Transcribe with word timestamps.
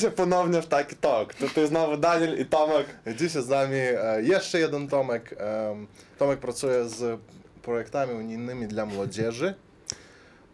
Witajcie 0.00 0.16
ponownie 0.16 0.62
w 0.62 0.66
taki 0.66 0.96
talk. 0.96 1.34
Tutaj 1.34 1.66
znowu 1.66 1.96
Daniel 1.96 2.38
i 2.40 2.46
Tomek. 2.46 2.86
Dzisiaj 3.16 3.42
z 3.42 3.48
nami 3.48 3.74
e, 3.76 4.22
jeszcze 4.22 4.58
jeden 4.60 4.88
Tomek. 4.88 5.34
Em, 5.38 5.86
Tomek 6.18 6.38
pracuje 6.40 6.88
z 6.88 7.20
projektami 7.62 8.12
unijnymi 8.12 8.68
dla 8.68 8.86
młodzieży. 8.86 9.54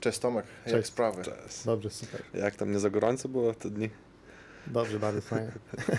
Cześć 0.00 0.18
Tomek, 0.18 0.46
jak 0.66 0.74
Cześć. 0.74 0.88
sprawy? 0.88 1.22
Dobrze, 1.64 1.90
super. 1.90 2.22
Jak 2.34 2.54
tam 2.56 2.72
nie 2.72 2.78
za 2.78 2.90
gorąco 2.90 3.28
było 3.28 3.54
te 3.54 3.70
dni? 3.70 3.90
Dobrze, 4.66 4.98
bardzo 4.98 5.20
fajnie. 5.20 5.52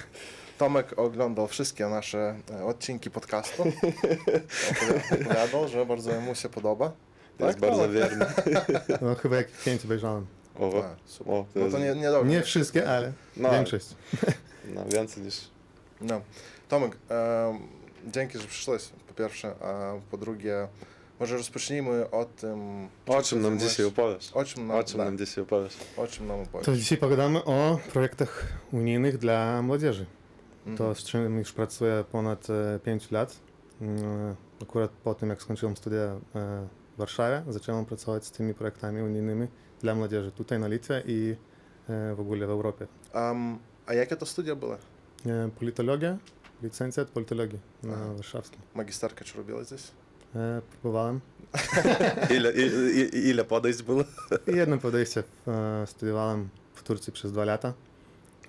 Tomek 0.58 0.94
oglądał 1.00 1.48
wszystkie 1.48 1.88
nasze 1.88 2.36
e, 2.52 2.66
odcinki 2.66 3.12
podcastu. 3.12 3.64
Opowi- 3.64 5.22
Opowiadał, 5.22 5.68
że 5.68 5.86
bardzo 5.86 6.22
mu 6.22 6.36
się 6.36 6.50
podoba. 6.50 6.92
Jest 7.40 7.52
Tak, 7.52 7.60
bardzo 7.60 7.78
Tomek? 7.82 7.92
wierny. 7.92 8.26
No 9.02 9.16
chyba 9.16 9.36
jak 9.36 9.48
pięć 9.66 9.86
obejrzałem. 9.86 10.26
O, 10.60 10.84
super. 11.06 11.34
o, 11.34 11.46
to 11.54 11.60
No 11.60 11.62
jest, 11.62 11.76
to 11.76 11.84
nie, 11.84 11.96
nie. 11.96 12.30
Nie 12.36 12.42
wszystkie, 12.44 12.90
ale 12.90 13.14
no, 13.38 13.52
większość. 13.52 13.86
no, 14.76 14.86
więcej 14.94 15.24
niż... 15.24 15.42
No. 16.02 16.22
Tomek, 16.70 16.98
em, 17.10 17.58
dzięki, 18.08 18.38
że 18.40 18.48
przyszłeś 18.48 18.90
po 19.08 19.14
pierwsze, 19.14 19.56
a 19.62 19.94
po 20.12 20.18
drugie, 20.18 20.68
może 21.20 21.38
rozpocznijmy 21.38 22.12
o 22.12 22.26
tym, 22.26 22.88
O 23.08 23.22
czym 23.22 23.42
nam 23.42 23.60
dzisiaj 23.60 23.86
opowiesz? 23.86 24.32
o 24.34 24.46
czym 24.46 24.68
nam, 24.68 24.78
O 24.78 24.84
czym 24.84 24.98
tak, 24.98 25.08
nam 25.08 25.18
dzisiaj 25.18 25.44
opowiesz? 25.44 25.78
o 25.98 26.08
czym 26.08 26.28
nam 26.28 26.40
opowiesz. 26.40 26.66
To 26.66 26.76
dzisiaj 26.76 26.98
pogadamy 26.98 27.44
o 27.44 27.80
projektach 27.94 28.48
unijnych 28.72 29.18
dla 29.18 29.62
młodzieży. 29.62 30.06
Mhm. 30.66 30.78
To 30.78 30.96
z 31.02 31.04
czym 31.04 31.38
już 31.40 31.54
pracuję 31.54 32.04
ponad 32.12 32.48
e, 32.50 32.80
5 32.80 33.12
lat. 33.12 33.38
Mm, 33.82 34.36
Akurat 34.62 34.92
po 34.92 35.16
tym, 35.16 35.30
jak 35.30 35.42
skończyłem 35.42 35.78
studia 35.78 36.00
e, 36.00 36.18
w 36.96 36.98
Warszawie, 36.98 37.44
zacząłem 37.50 37.86
pracować 37.86 38.26
z 38.26 38.32
tymi 38.32 38.54
projektami 38.54 39.02
unijnymi 39.02 39.48
dla 39.82 39.96
młodzieży 39.96 40.32
tutaj 40.32 40.60
na 40.60 40.68
Litwie 40.68 41.04
i 41.06 41.36
w 42.16 42.20
ogóle 42.20 42.48
w 42.48 42.50
Europie. 42.50 42.88
Am, 43.14 43.60
a 43.86 43.94
jakie 43.94 44.16
to 44.16 44.26
studia 44.26 44.56
były? 44.56 44.78
Politologia, 45.60 46.18
licencjat 46.64 47.08
politologii 47.10 47.60
na 47.84 47.94
Aha. 47.94 48.14
warszawskim. 48.14 48.60
Magisterkę 48.76 49.26
czy 49.26 49.38
robiłeś 49.38 49.68
gdzieś? 49.68 49.82
E, 50.36 50.62
Próbowałem. 50.72 51.20
Ile, 52.36 52.54
i, 52.54 52.62
i, 53.18 53.28
ile 53.30 53.46
podejść 53.46 53.84
było? 53.84 54.04
Jedno 54.48 54.78
podejście 54.78 55.24
studiowałem 55.86 56.50
w 56.74 56.84
Turcji 56.84 57.14
przez 57.14 57.32
dwa 57.32 57.46
lata, 57.46 57.74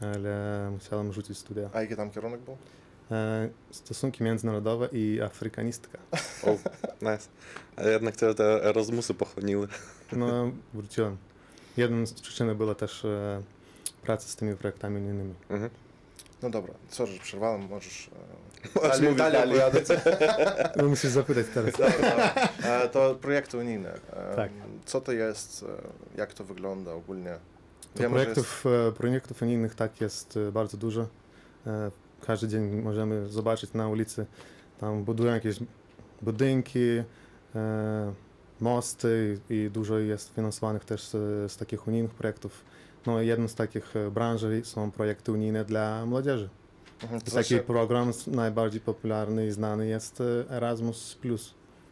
ale 0.01 0.69
musiałem 0.73 1.13
rzucić 1.13 1.39
studia. 1.39 1.71
A 1.73 1.81
jaki 1.81 1.97
tam 1.97 2.11
kierunek 2.11 2.41
był? 2.41 2.57
E, 3.11 3.49
Stosunki 3.71 4.25
międzynarodowe 4.25 4.89
i 4.93 5.21
afrykanistka. 5.21 5.99
O, 6.43 6.51
nice. 7.03 7.29
A 7.77 7.83
jednak 7.83 8.17
te, 8.17 8.35
te 8.35 8.65
Erasmusy 8.65 9.15
pochłoniły. 9.15 9.69
No, 10.13 10.53
wróciłem. 10.75 11.17
Jedną 11.77 12.07
z 12.07 12.13
przyczyn 12.13 12.57
była 12.57 12.75
też 12.75 13.05
e, 13.05 13.43
praca 14.03 14.29
z 14.29 14.37
tymi 14.37 14.57
projektami 14.57 14.97
unijnymi. 14.97 15.35
Mhm. 15.51 15.71
No 16.43 16.51
dobra, 16.51 16.75
sorry, 16.89 17.13
że 17.13 17.19
przerwałem, 17.19 17.69
możesz 17.69 18.11
e, 18.77 18.89
dalej, 18.89 19.17
dalej 19.17 19.63
opowiadać. 19.63 19.85
No, 20.77 20.89
musisz 20.89 21.11
zapytać 21.11 21.47
teraz. 21.55 21.73
Dobra, 21.73 21.91
dobra. 21.91 22.35
E, 22.65 22.89
to 22.89 23.15
projekty 23.15 23.57
unijne. 23.59 23.95
E, 24.13 24.37
Tak. 24.37 24.51
Co 24.87 25.01
to 25.01 25.13
jest, 25.13 25.63
e, 25.63 26.19
jak 26.19 26.35
to 26.35 26.45
wygląda 26.45 26.93
ogólnie? 26.93 27.39
To 27.95 28.03
Wiemy, 28.03 28.19
że 28.19 28.25
projektów, 28.25 28.65
e, 28.89 28.93
projektów 28.93 29.43
unijnych 29.43 29.75
tak 29.75 30.01
jest 30.01 30.39
bardzo 30.53 30.77
dużo. 30.77 31.07
Każdy 32.27 32.49
dzień 32.49 32.83
możemy 32.83 33.29
zobaczyć 33.29 33.73
na 33.73 33.89
ulicy, 33.89 34.27
tam 34.79 35.05
budują 35.05 35.33
jakieś 35.33 35.59
budynki, 36.23 37.03
e, 37.55 38.13
mosty 38.61 39.41
i 39.51 39.71
dużo 39.73 39.99
jest 39.99 40.35
finansowanych 40.35 40.85
też 40.85 41.03
z, 41.03 41.13
z 41.53 41.57
takich 41.57 41.89
unijnych 41.89 42.15
projektów. 42.15 42.65
No 43.07 43.23
i 43.23 43.27
jedną 43.27 43.49
z 43.49 43.55
takich 43.55 43.97
e, 43.97 44.11
branży 44.11 44.61
są 44.65 44.91
projekty 44.91 45.33
unijne 45.33 45.65
dla 45.65 46.07
młodzieży. 46.07 46.49
Mhm, 47.03 47.21
taki 47.21 47.31
znaczy, 47.31 47.59
program 47.59 48.13
najbardziej 48.27 48.81
popularny 48.81 49.47
i 49.47 49.51
znany 49.51 49.87
jest 49.87 50.21
e, 50.21 50.51
Erasmus+. 50.51 51.19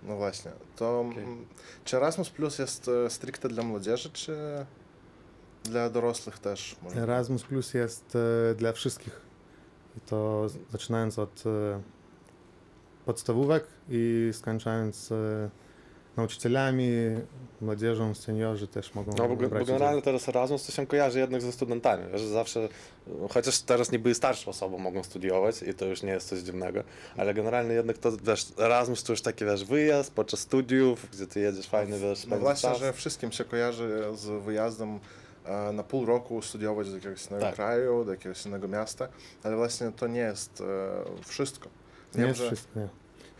no 0.02 0.16
właśnie, 0.16 0.50
to 0.76 1.00
mm, 1.00 1.46
czy 1.84 1.96
Erasmus 1.96 2.30
Plus 2.30 2.58
jest 2.58 2.88
e, 2.88 3.10
stricte 3.10 3.48
dla 3.48 3.62
młodzieży, 3.62 4.10
czy 4.10 4.36
dla 5.64 5.90
dorosłych 5.90 6.38
też? 6.38 6.76
Może? 6.82 7.00
Erasmus 7.00 7.42
Plus 7.42 7.74
jest 7.74 8.18
dla 8.56 8.72
wszystkich. 8.72 9.25
I 9.96 10.00
to 10.00 10.46
zaczynając 10.72 11.18
od 11.18 11.44
e, 11.46 11.80
podstawówek 13.04 13.64
i 13.88 14.30
skończając 14.32 15.12
e, 15.12 15.50
nauczycielami, 16.16 16.88
młodzieżą, 17.60 18.14
seniorzy 18.14 18.68
też 18.68 18.94
mogą 18.94 19.12
No 19.18 19.28
bo, 19.28 19.36
bo 19.36 19.64
generalnie 19.64 20.02
teraz 20.02 20.28
Erasmus 20.28 20.66
to 20.66 20.72
się 20.72 20.86
kojarzy 20.86 21.18
jednak 21.18 21.42
ze 21.42 21.52
studentami, 21.52 22.04
że 22.14 22.28
zawsze, 22.28 22.68
chociaż 23.30 23.58
teraz 23.58 23.92
niby 23.92 24.14
starsze 24.14 24.50
osoby 24.50 24.78
mogą 24.78 25.02
studiować 25.02 25.62
i 25.62 25.74
to 25.74 25.84
już 25.84 26.02
nie 26.02 26.10
jest 26.12 26.28
coś 26.28 26.38
dziwnego, 26.38 26.82
ale 27.16 27.34
generalnie 27.34 27.74
jednak 27.74 27.98
to, 27.98 28.12
wiesz, 28.16 28.46
Erasmus 28.58 29.02
to 29.02 29.12
już 29.12 29.22
taki, 29.22 29.44
wiesz, 29.44 29.64
wyjazd 29.64 30.12
podczas 30.12 30.40
studiów, 30.40 31.06
gdzie 31.12 31.26
ty 31.26 31.40
jedziesz 31.40 31.66
fajny, 31.66 31.98
wiesz, 31.98 32.26
No 32.26 32.38
właśnie, 32.38 32.70
czas. 32.70 32.78
że 32.78 32.92
wszystkim 32.92 33.32
się 33.32 33.44
kojarzy 33.44 34.04
z 34.14 34.44
wyjazdem 34.44 34.98
na 35.72 35.82
pół 35.82 36.06
roku 36.06 36.42
studiować 36.42 36.88
do 36.88 36.94
jakiegoś 36.96 37.26
innego 37.26 37.44
Tak. 37.46 37.54
kraju, 37.54 38.04
do 38.04 38.10
jakiegoś 38.10 38.46
innego 38.46 38.68
miasta, 38.68 39.08
ale 39.42 39.56
właśnie 39.56 39.92
to 39.92 40.06
nie 40.06 40.20
jest 40.20 40.60
e, 40.60 41.24
wszystko. 41.24 41.68
Nie 42.14 42.18
Wiem, 42.20 42.28
jest 42.28 42.40
że- 42.40 42.46
wszystko, 42.46 42.80
nie. 42.80 42.88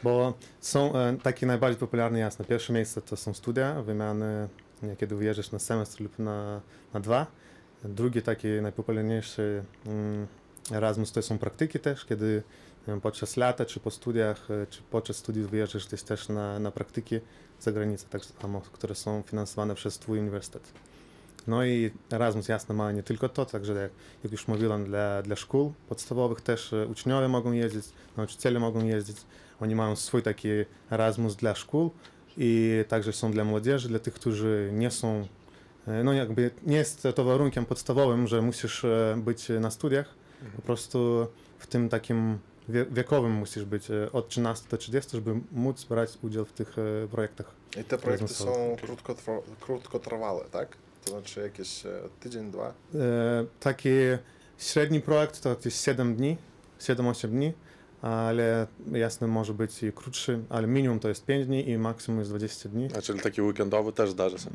Bo 0.02 0.34
są 0.60 0.94
e, 0.96 1.16
takie 1.22 1.46
najbardziej 1.46 1.80
popularne, 1.80 2.18
jasne. 2.18 2.44
Pierwsze 2.44 2.72
miejsce 2.72 3.02
to 3.02 3.16
są 3.16 3.34
studia, 3.34 3.82
wymiany, 3.82 4.48
nie, 4.82 4.96
kiedy 4.96 5.16
wyjeżdżasz 5.16 5.52
na 5.52 5.58
semestr 5.58 6.02
lub 6.02 6.18
na, 6.18 6.60
na 6.94 7.00
dwa. 7.00 7.26
Drugi 7.84 8.22
taki 8.22 8.48
najpopularniejszy 8.48 9.64
mm, 9.86 10.26
Erasmus 10.72 11.12
to 11.12 11.22
są 11.22 11.38
praktyki 11.38 11.78
też, 11.80 12.04
kiedy 12.04 12.42
nie 12.86 12.92
wiem, 12.92 13.00
podczas 13.00 13.36
lata, 13.36 13.64
czy 13.64 13.80
po 13.80 13.90
studiach, 13.90 14.50
e, 14.50 14.66
czy 14.66 14.82
podczas 14.90 15.16
studiów 15.16 15.50
wyjeżdżasz 15.50 15.86
gdzieś 15.86 16.02
też 16.02 16.28
na, 16.28 16.58
na 16.58 16.70
praktyki 16.70 17.20
za 17.60 17.72
granicę, 17.72 18.06
tak 18.10 18.22
samo, 18.24 18.60
które 18.60 18.94
są 18.94 19.22
finansowane 19.26 19.74
przez 19.74 19.98
Twój 19.98 20.18
uniwersytet. 20.18 20.72
No 21.46 21.64
i 21.64 21.90
Erasmus 22.12 22.48
jasne 22.48 22.74
ma 22.74 22.92
nie 22.92 23.02
tylko 23.02 23.28
to, 23.28 23.46
także 23.46 23.72
jak, 23.74 23.90
jak 24.24 24.32
już 24.32 24.48
mówiłem, 24.48 24.84
dla, 24.84 25.22
dla 25.22 25.36
szkół 25.36 25.72
podstawowych 25.88 26.40
też 26.40 26.72
e, 26.72 26.86
uczniowie 26.86 27.28
mogą 27.28 27.52
jeździć, 27.52 27.84
nauczyciele 28.16 28.60
mogą 28.60 28.84
jeździć. 28.84 29.16
Oni 29.60 29.74
mają 29.74 29.96
swój 29.96 30.22
taki 30.22 30.48
Erasmus 30.90 31.36
dla 31.36 31.54
szkół 31.54 31.90
i 32.38 32.84
także 32.88 33.12
są 33.12 33.32
dla 33.32 33.44
młodzieży, 33.44 33.88
dla 33.88 33.98
tych, 33.98 34.14
którzy 34.14 34.70
nie 34.72 34.90
są, 34.90 35.26
e, 35.86 36.04
no 36.04 36.12
jakby 36.12 36.50
nie 36.66 36.76
jest 36.76 37.08
to 37.14 37.24
warunkiem 37.24 37.66
podstawowym, 37.66 38.26
że 38.26 38.42
musisz 38.42 38.84
e, 38.84 39.16
być 39.24 39.48
na 39.60 39.70
studiach, 39.70 40.14
po 40.56 40.62
prostu 40.62 41.26
w 41.58 41.66
tym 41.66 41.88
takim 41.88 42.38
wie- 42.68 42.86
wiekowym 42.90 43.32
musisz 43.32 43.64
być 43.64 43.88
od 44.12 44.28
13 44.28 44.68
do 44.70 44.76
30, 44.76 45.10
żeby 45.12 45.40
móc 45.52 45.84
brać 45.84 46.18
udział 46.22 46.44
w 46.44 46.52
tych 46.52 46.76
projektach. 47.10 47.46
I 47.80 47.84
te 47.84 47.98
projekty 47.98 48.28
są 48.28 48.76
krótkotrwa- 48.86 49.40
krótkotrwałe, 49.60 50.44
tak? 50.50 50.76
To 51.06 51.10
znaczy 51.12 51.40
jakieś 51.40 51.86
e, 51.86 51.90
tydzień, 52.20 52.50
dwa? 52.50 52.74
E, 52.94 53.46
Taki 53.60 53.88
średni 54.58 55.00
projekt 55.00 55.40
to 55.40 55.48
jakieś 55.48 55.74
7 55.74 56.16
dni, 56.16 56.36
7-8 56.80 57.28
dni, 57.28 57.52
ale 58.02 58.66
jasne 58.92 59.26
może 59.26 59.54
być 59.54 59.82
i 59.82 59.92
krótszy, 59.92 60.38
ale 60.48 60.66
minimum 60.66 61.00
to 61.00 61.08
jest 61.08 61.24
5 61.24 61.46
dni 61.46 61.70
i 61.70 61.78
maksimum 61.78 62.18
jest 62.18 62.30
20 62.30 62.68
dni. 62.68 62.88
A 62.98 63.02
czyli 63.02 63.20
taki 63.20 63.42
weekendowy 63.42 63.92
też 63.92 64.10
zdarza 64.10 64.38
się. 64.38 64.50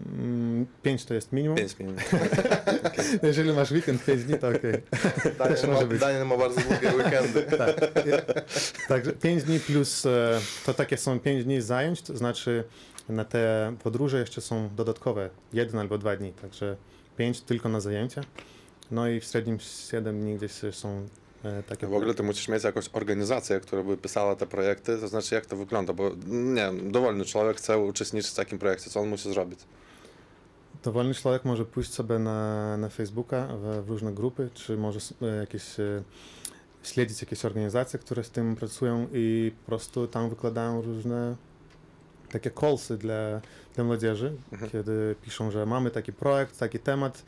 5 0.83 1.05
to 1.05 1.13
jest 1.13 1.31
minimum. 1.31 1.57
5 1.57 1.79
minut. 1.79 1.95
Jeżeli 3.23 3.53
masz 3.53 3.71
weekend 3.71 4.05
5 4.05 4.23
dni, 4.23 4.39
to 4.39 4.47
okej. 4.47 4.73
Daniel 5.39 5.57
może 5.67 5.81
ma, 5.81 5.85
być. 5.85 5.99
Daniel 5.99 6.27
ma 6.27 6.37
bardzo 6.37 6.61
długie 6.61 6.95
weekendy. 6.97 7.45
Tak. 7.57 7.75
Także 8.87 9.13
5 9.13 9.43
dni 9.43 9.59
plus 9.59 10.05
e, 10.05 10.39
to 10.65 10.73
takie 10.73 10.97
są 10.97 11.19
5 11.19 11.43
dni 11.43 11.61
zajęć, 11.61 12.01
to 12.01 12.17
znaczy 12.17 12.63
na 13.11 13.25
te 13.25 13.75
podróże 13.83 14.19
jeszcze 14.19 14.41
są 14.41 14.69
dodatkowe, 14.75 15.29
jeden 15.53 15.79
albo 15.79 15.97
dwa 15.97 16.15
dni, 16.15 16.33
także 16.33 16.77
5 17.17 17.41
tylko 17.41 17.69
na 17.69 17.79
zajęcia. 17.79 18.21
No 18.91 19.07
i 19.07 19.19
w 19.19 19.23
średnim 19.23 19.59
7 19.59 20.21
dni 20.21 20.35
gdzieś 20.35 20.51
są 20.71 21.05
e, 21.43 21.63
takie. 21.63 21.87
W 21.87 21.93
ogóle 21.93 22.13
ty 22.13 22.23
musisz 22.23 22.47
mieć 22.47 22.63
jakąś 22.63 22.89
organizację, 22.93 23.59
która 23.59 23.83
by 23.83 23.97
pisała 23.97 24.35
te 24.35 24.47
projekty, 24.47 24.97
to 24.97 25.07
znaczy 25.07 25.35
jak 25.35 25.45
to 25.45 25.55
wygląda, 25.55 25.93
bo 25.93 26.11
nie 26.27 26.61
wiem, 26.61 26.91
dowolny 26.91 27.25
człowiek 27.25 27.57
chce 27.57 27.77
uczestniczyć 27.77 28.31
w 28.31 28.35
takim 28.35 28.59
projekcie, 28.59 28.89
co 28.89 28.99
on 28.99 29.09
musi 29.09 29.33
zrobić? 29.33 29.59
Dowolny 30.83 31.13
człowiek 31.13 31.45
może 31.45 31.65
pójść 31.65 31.93
sobie 31.93 32.19
na, 32.19 32.77
na 32.77 32.89
Facebooka 32.89 33.47
w, 33.47 33.85
w 33.85 33.89
różne 33.89 34.13
grupy, 34.13 34.49
czy 34.53 34.77
może 34.77 34.99
e, 35.21 35.25
jakieś 35.25 35.79
e, 35.79 36.03
śledzić 36.83 37.21
jakieś 37.21 37.45
organizacje, 37.45 37.99
które 37.99 38.23
z 38.23 38.29
tym 38.29 38.55
pracują 38.55 39.07
i 39.13 39.51
po 39.59 39.65
prostu 39.65 40.07
tam 40.07 40.29
wykładają 40.29 40.81
różne 40.81 41.35
takie 42.31 42.51
callsy 42.51 42.97
dla, 42.97 43.41
dla 43.75 43.83
młodzieży, 43.83 44.33
Mhm. 44.51 44.71
kiedy 44.71 45.15
piszą, 45.21 45.51
że 45.51 45.65
mamy 45.65 45.91
taki 45.91 46.13
projekt, 46.13 46.59
taki 46.59 46.79
temat, 46.79 47.23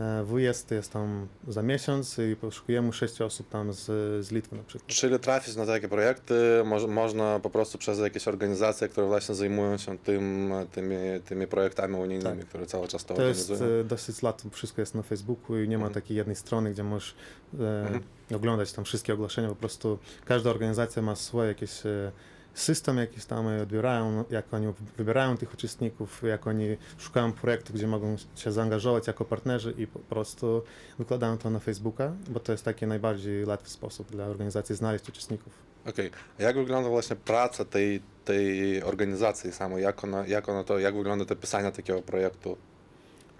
e, 0.00 0.24
wyjazd 0.24 0.70
jest 0.70 0.92
tam 0.92 1.26
za 1.48 1.62
miesiąc 1.62 2.18
i 2.18 2.36
poszukujemy 2.36 2.92
sześciu 2.92 3.24
osób 3.24 3.48
tam 3.48 3.72
z, 3.72 3.84
z 4.26 4.30
Litwy 4.32 4.56
na 4.56 4.62
przykład. 4.62 4.90
Czyli 4.90 5.18
trafić 5.18 5.56
na 5.56 5.66
takie 5.66 5.88
projekty 5.88 6.34
moż, 6.64 6.86
można 6.86 7.40
po 7.40 7.50
prostu 7.50 7.78
przez 7.78 7.98
jakieś 7.98 8.28
organizacje, 8.28 8.88
które 8.88 9.06
właśnie 9.06 9.34
zajmują 9.34 9.76
się 9.78 9.98
tym, 9.98 10.52
tymi, 10.72 10.96
tymi 11.24 11.46
projektami 11.46 11.94
unijnymi, 11.94 12.38
Tak. 12.40 12.48
które 12.48 12.66
cały 12.66 12.88
czas 12.88 13.04
to, 13.04 13.14
To 13.14 13.22
jest 13.22 13.50
organizują. 13.50 13.80
e, 13.80 13.84
dosyć 13.84 14.22
łatwo, 14.22 14.50
wszystko 14.50 14.82
jest 14.82 14.94
na 14.94 15.02
Facebooku 15.02 15.56
i 15.58 15.68
nie 15.68 15.78
ma 15.78 15.86
Mhm. 15.86 15.94
takiej 16.02 16.16
jednej 16.16 16.36
strony, 16.36 16.70
gdzie 16.70 16.84
możesz 16.84 17.14
e, 17.60 17.80
Mhm. 17.82 18.02
oglądać 18.34 18.72
tam 18.72 18.84
wszystkie 18.84 19.14
ogłoszenia, 19.14 19.48
po 19.48 19.54
prostu 19.56 19.98
każda 20.24 20.50
organizacja 20.50 21.02
ma 21.02 21.16
swój 21.16 21.46
jakiś 21.46 21.86
e, 21.86 22.12
system 22.56 22.98
jakiś 22.98 23.24
tam 23.24 23.46
odbierają, 23.46 24.24
jak 24.30 24.54
oni 24.54 24.72
wybierają 24.96 25.36
tych 25.36 25.54
uczestników, 25.54 26.22
jak 26.22 26.46
oni 26.46 26.76
szukają 26.98 27.32
projektów, 27.32 27.76
gdzie 27.76 27.86
mogą 27.86 28.16
się 28.36 28.52
zaangażować 28.52 29.06
jako 29.06 29.24
partnerzy 29.24 29.74
i 29.78 29.86
po 29.86 29.98
prostu 29.98 30.62
wykładają 30.98 31.38
to 31.38 31.50
na 31.50 31.58
Facebooka, 31.58 32.12
bo 32.28 32.40
to 32.40 32.52
jest 32.52 32.64
taki 32.64 32.86
najbardziej 32.86 33.44
łatwy 33.44 33.70
sposób 33.70 34.10
dla 34.10 34.24
organizacji 34.24 34.74
znaleźć 34.74 35.08
uczestników. 35.08 35.52
Okej. 35.88 36.10
A 36.38 36.42
jak 36.42 36.56
wygląda 36.56 36.88
właśnie 36.88 37.16
praca 37.16 37.64
tej, 37.64 38.02
tej 38.24 38.82
organizacji 38.82 39.52
samej? 39.52 39.82
Jak 39.82 40.04
ona, 40.04 40.26
jak 40.26 40.48
ona 40.48 40.64
to, 40.64 40.78
jak 40.78 40.96
wygląda 40.96 41.24
to 41.24 41.36
pisanie 41.36 41.72
takiego 41.72 42.02
projektu? 42.02 42.56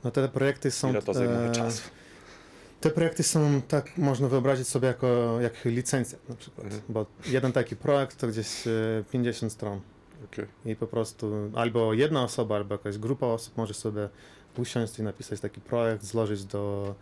No 0.04 0.10
te 0.10 0.28
projekty 0.28 0.70
są... 0.70 0.90
Ile 0.90 1.02
to 1.02 1.14
zajmuje 1.14 1.48
e, 1.48 1.52
czasu? 1.52 1.82
Te 2.86 2.90
projekty 2.90 3.22
są, 3.22 3.62
tak 3.68 3.98
można 3.98 4.28
wyobrazić 4.28 4.68
sobie 4.68 4.88
jako 4.88 5.38
jak 5.40 5.64
licencja 5.64 6.18
na 6.28 6.34
przykład, 6.34 6.64
Mhm. 6.66 6.82
bo 6.88 7.06
jeden 7.26 7.52
taki 7.52 7.76
projekt 7.76 8.16
to 8.16 8.26
gdzieś 8.28 8.66
e, 8.66 9.04
50 9.12 9.52
stron 9.52 9.80
Okej. 10.24 10.46
i 10.64 10.76
po 10.76 10.86
prostu 10.86 11.32
albo 11.54 11.92
jedna 11.92 12.22
osoba, 12.22 12.56
albo 12.56 12.74
jakaś 12.74 12.98
grupa 12.98 13.26
osób 13.26 13.56
może 13.56 13.74
sobie 13.74 14.08
usiąść 14.58 14.98
i 14.98 15.02
napisać 15.02 15.40
taki 15.40 15.60
projekt, 15.60 16.04
złożyć 16.04 16.44
do 16.44 16.94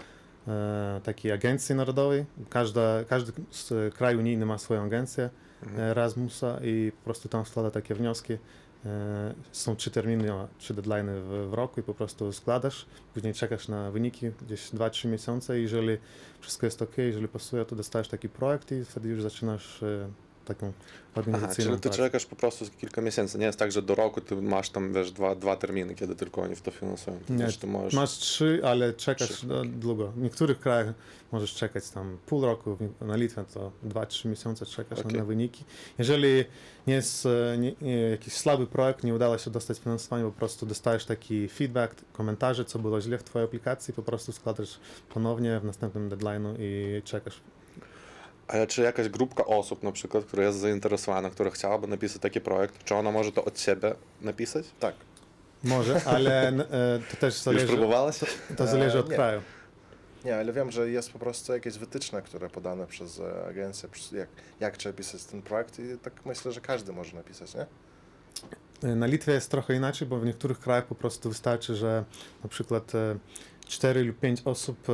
e, 0.48 1.00
takiej 1.04 1.32
agencji 1.32 1.74
narodowej. 1.74 2.24
Każda, 2.50 3.04
każdy 3.08 3.32
z 3.50 3.94
kraj 3.94 4.16
unijny 4.16 4.46
ma 4.46 4.58
swoją 4.58 4.82
agencję 4.84 5.30
Mhm. 5.62 5.80
Erasmusa 5.90 6.58
i 6.62 6.92
po 6.98 7.04
prostu 7.04 7.28
tam 7.28 7.46
składa 7.46 7.70
takie 7.70 7.94
wnioski. 7.94 8.38
E, 8.86 9.34
Są 9.52 9.76
trzy 9.76 9.90
terminy, 9.90 10.28
trzy 10.58 10.74
deadlines 10.74 11.18
w, 11.24 11.50
w 11.50 11.54
roku 11.54 11.80
i 11.80 11.82
po 11.82 11.94
prostu 11.94 12.32
składasz, 12.32 12.86
później 13.14 13.34
czekasz 13.34 13.68
na 13.68 13.90
wyniki 13.90 14.30
gdzieś 14.46 14.70
2-3 14.70 15.08
miesiące 15.08 15.58
i 15.58 15.62
jeżeli 15.62 15.98
wszystko 16.40 16.66
jest 16.66 16.82
ok, 16.82 16.98
jeżeli 16.98 17.28
pasuje, 17.28 17.64
to 17.64 17.76
dostajesz 17.76 18.08
taki 18.08 18.28
projekt 18.28 18.72
i 18.72 18.84
wtedy 18.84 19.08
już 19.08 19.22
zaczynasz 19.22 19.84
taką 20.44 20.66
Aha, 20.66 20.74
organizacyjną 21.14 21.70
czyli 21.70 21.80
ty 21.82 21.88
pracę. 21.88 22.02
czekasz 22.02 22.26
po 22.26 22.36
prostu 22.36 22.64
kilka 22.80 23.00
miesięcy. 23.00 23.38
Nie 23.38 23.46
jest 23.46 23.58
tak, 23.58 23.72
że 23.72 23.82
do 23.82 23.94
roku 23.94 24.20
ty 24.20 24.36
masz 24.36 24.70
tam, 24.70 24.92
wiesz, 24.92 25.12
dwa, 25.12 25.34
dwa 25.34 25.56
terminy, 25.56 25.94
kiedy 25.94 26.16
tylko 26.16 26.42
oni 26.42 26.56
w 26.56 26.62
to 26.62 26.70
finansują. 26.70 27.18
Ty 27.26 27.32
Nie, 27.32 27.52
ty 27.52 27.66
możesz... 27.66 27.92
Masz 27.94 28.10
trzy, 28.10 28.60
ale 28.64 28.92
czekasz 28.92 29.28
Trzy, 29.28 29.46
długo. 29.66 30.08
W 30.12 30.18
niektórych 30.18 30.60
krajach 30.60 30.94
możesz 31.32 31.54
czekać 31.54 31.90
tam 31.90 32.18
pół 32.26 32.42
roku, 32.42 32.76
na 33.00 33.16
Litwę 33.16 33.44
to 33.54 33.72
2-3 33.88 34.28
miesiące 34.28 34.66
czekasz 34.66 34.98
na, 34.98 35.04
Okej. 35.04 35.18
na 35.18 35.24
wyniki. 35.24 35.64
Jeżeli 35.98 36.44
nie 36.86 36.94
jest 36.94 37.26
e, 37.26 37.58
nie, 37.58 37.72
nie, 37.80 37.96
jakiś 38.00 38.32
słaby 38.32 38.66
projekt, 38.66 39.04
nie 39.04 39.14
udało 39.14 39.38
się 39.38 39.50
dostać 39.50 39.78
finansowania, 39.78 40.24
po 40.24 40.32
prostu 40.32 40.66
dostajesz 40.66 41.04
taki 41.04 41.48
feedback, 41.48 41.94
komentarze, 42.12 42.64
co 42.64 42.78
było 42.78 43.00
źle 43.00 43.18
w 43.18 43.24
twojej 43.24 43.44
aplikacji, 43.46 43.94
po 43.94 44.02
prostu 44.02 44.32
składasz 44.32 44.78
ponownie 45.08 45.60
w 45.60 45.64
następnym 45.64 46.10
deadline'u 46.10 46.54
i 46.58 47.02
czekasz. 47.04 47.40
Ale 48.48 48.66
czy 48.66 48.82
jakaś 48.82 49.08
grupka 49.08 49.44
osób 49.44 49.82
na 49.82 49.92
przykład, 49.92 50.24
która 50.24 50.44
jest 50.44 50.58
zainteresowana, 50.58 51.30
która 51.30 51.50
chciałaby 51.50 51.86
napisać 51.86 52.22
taki 52.22 52.40
projekt, 52.40 52.84
czy 52.84 52.94
ona 52.94 53.10
może 53.10 53.32
to 53.32 53.44
od 53.44 53.60
siebie 53.60 53.94
napisać? 54.20 54.64
Tak. 54.80 54.94
Może, 55.64 56.00
ale 56.04 56.48
e, 56.48 56.64
to 57.10 57.16
też 57.16 57.34
Już 57.34 57.42
zależy, 57.42 57.66
próbowałaś? 57.66 58.18
to 58.56 58.66
zależy 58.66 58.96
E, 58.96 59.00
od 59.00 59.08
nie. 59.10 59.16
kraju. 59.16 59.40
Nie, 60.24 60.36
ale 60.36 60.52
wiem, 60.52 60.70
że 60.70 60.90
jest 60.90 61.12
po 61.12 61.18
prostu 61.18 61.52
jakieś 61.52 61.78
wytyczne, 61.78 62.22
które 62.22 62.50
podane 62.50 62.86
przez 62.86 63.20
e, 63.20 63.46
agencję, 63.48 63.88
jak, 64.12 64.28
jak 64.60 64.76
trzeba 64.76 64.92
pisać 64.96 65.24
ten 65.24 65.42
projekt 65.42 65.78
i 65.78 65.98
tak 66.02 66.12
myślę, 66.26 66.52
że 66.52 66.60
każdy 66.60 66.92
może 66.92 67.16
napisać, 67.16 67.54
nie? 67.54 67.66
Na 68.96 69.06
Litwie 69.06 69.32
jest 69.32 69.50
trochę 69.50 69.74
inaczej, 69.74 70.08
bo 70.08 70.18
w 70.18 70.24
niektórych 70.26 70.60
krajach 70.60 70.86
po 70.86 70.94
prostu 70.94 71.28
wystarczy, 71.28 71.74
że 71.76 72.04
na 72.42 72.48
przykład 72.48 72.94
e, 72.94 73.16
4 73.66 74.02
lub 74.04 74.20
5 74.20 74.42
osób 74.44 74.78
e, 74.88 74.92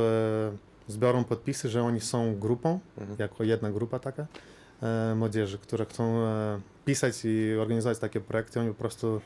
zbiorą 0.87 1.23
podpisy, 1.23 1.69
że 1.69 1.83
oni 1.83 2.01
są 2.01 2.35
grupą, 2.39 2.79
Mhm. 2.97 3.19
jako 3.19 3.43
jedna 3.43 3.71
grupa 3.71 3.99
taka 3.99 4.27
e, 4.81 5.15
młodzieży, 5.15 5.57
które 5.57 5.85
chcą 5.85 6.17
e, 6.17 6.59
pisać 6.85 7.15
i 7.25 7.55
organizować 7.55 7.99
takie 7.99 8.19
projekty. 8.21 8.59
Oni 8.59 8.69
po 8.69 8.75
prostu 8.75 9.21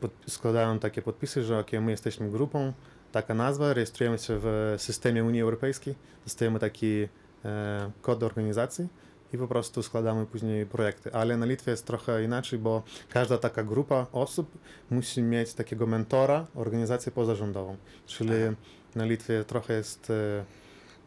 pod, 0.00 0.10
składają 0.28 0.78
takie 0.78 1.02
podpisy, 1.02 1.42
że 1.42 1.58
ok, 1.58 1.70
my 1.80 1.90
jesteśmy 1.90 2.30
grupą, 2.30 2.72
taka 3.12 3.34
nazwa, 3.34 3.72
rejestrujemy 3.72 4.18
się 4.18 4.38
w 4.42 4.74
systemie 4.78 5.24
Unii 5.24 5.40
Europejskiej, 5.40 5.94
dostajemy 6.24 6.58
taki 6.58 7.08
e, 7.44 7.90
kod 8.02 8.22
organizacji 8.22 8.88
i 9.32 9.38
po 9.38 9.48
prostu 9.48 9.82
składamy 9.82 10.26
później 10.26 10.66
projekty. 10.66 11.14
Ale 11.14 11.36
na 11.36 11.46
Litwie 11.46 11.70
jest 11.70 11.86
trochę 11.86 12.24
inaczej, 12.24 12.58
bo 12.58 12.82
każda 13.08 13.38
taka 13.38 13.64
grupa 13.64 14.06
osób 14.12 14.58
musi 14.90 15.22
mieć 15.22 15.54
takiego 15.54 15.86
mentora, 15.86 16.46
organizację 16.54 17.12
pozarządową. 17.12 17.76
Czyli 18.06 18.30
Aha. 18.46 18.54
na 18.94 19.04
Litwie 19.04 19.44
trochę 19.44 19.74
jest 19.74 20.10
e, 20.10 20.44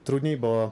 trudniej, 0.04 0.38
bo 0.38 0.72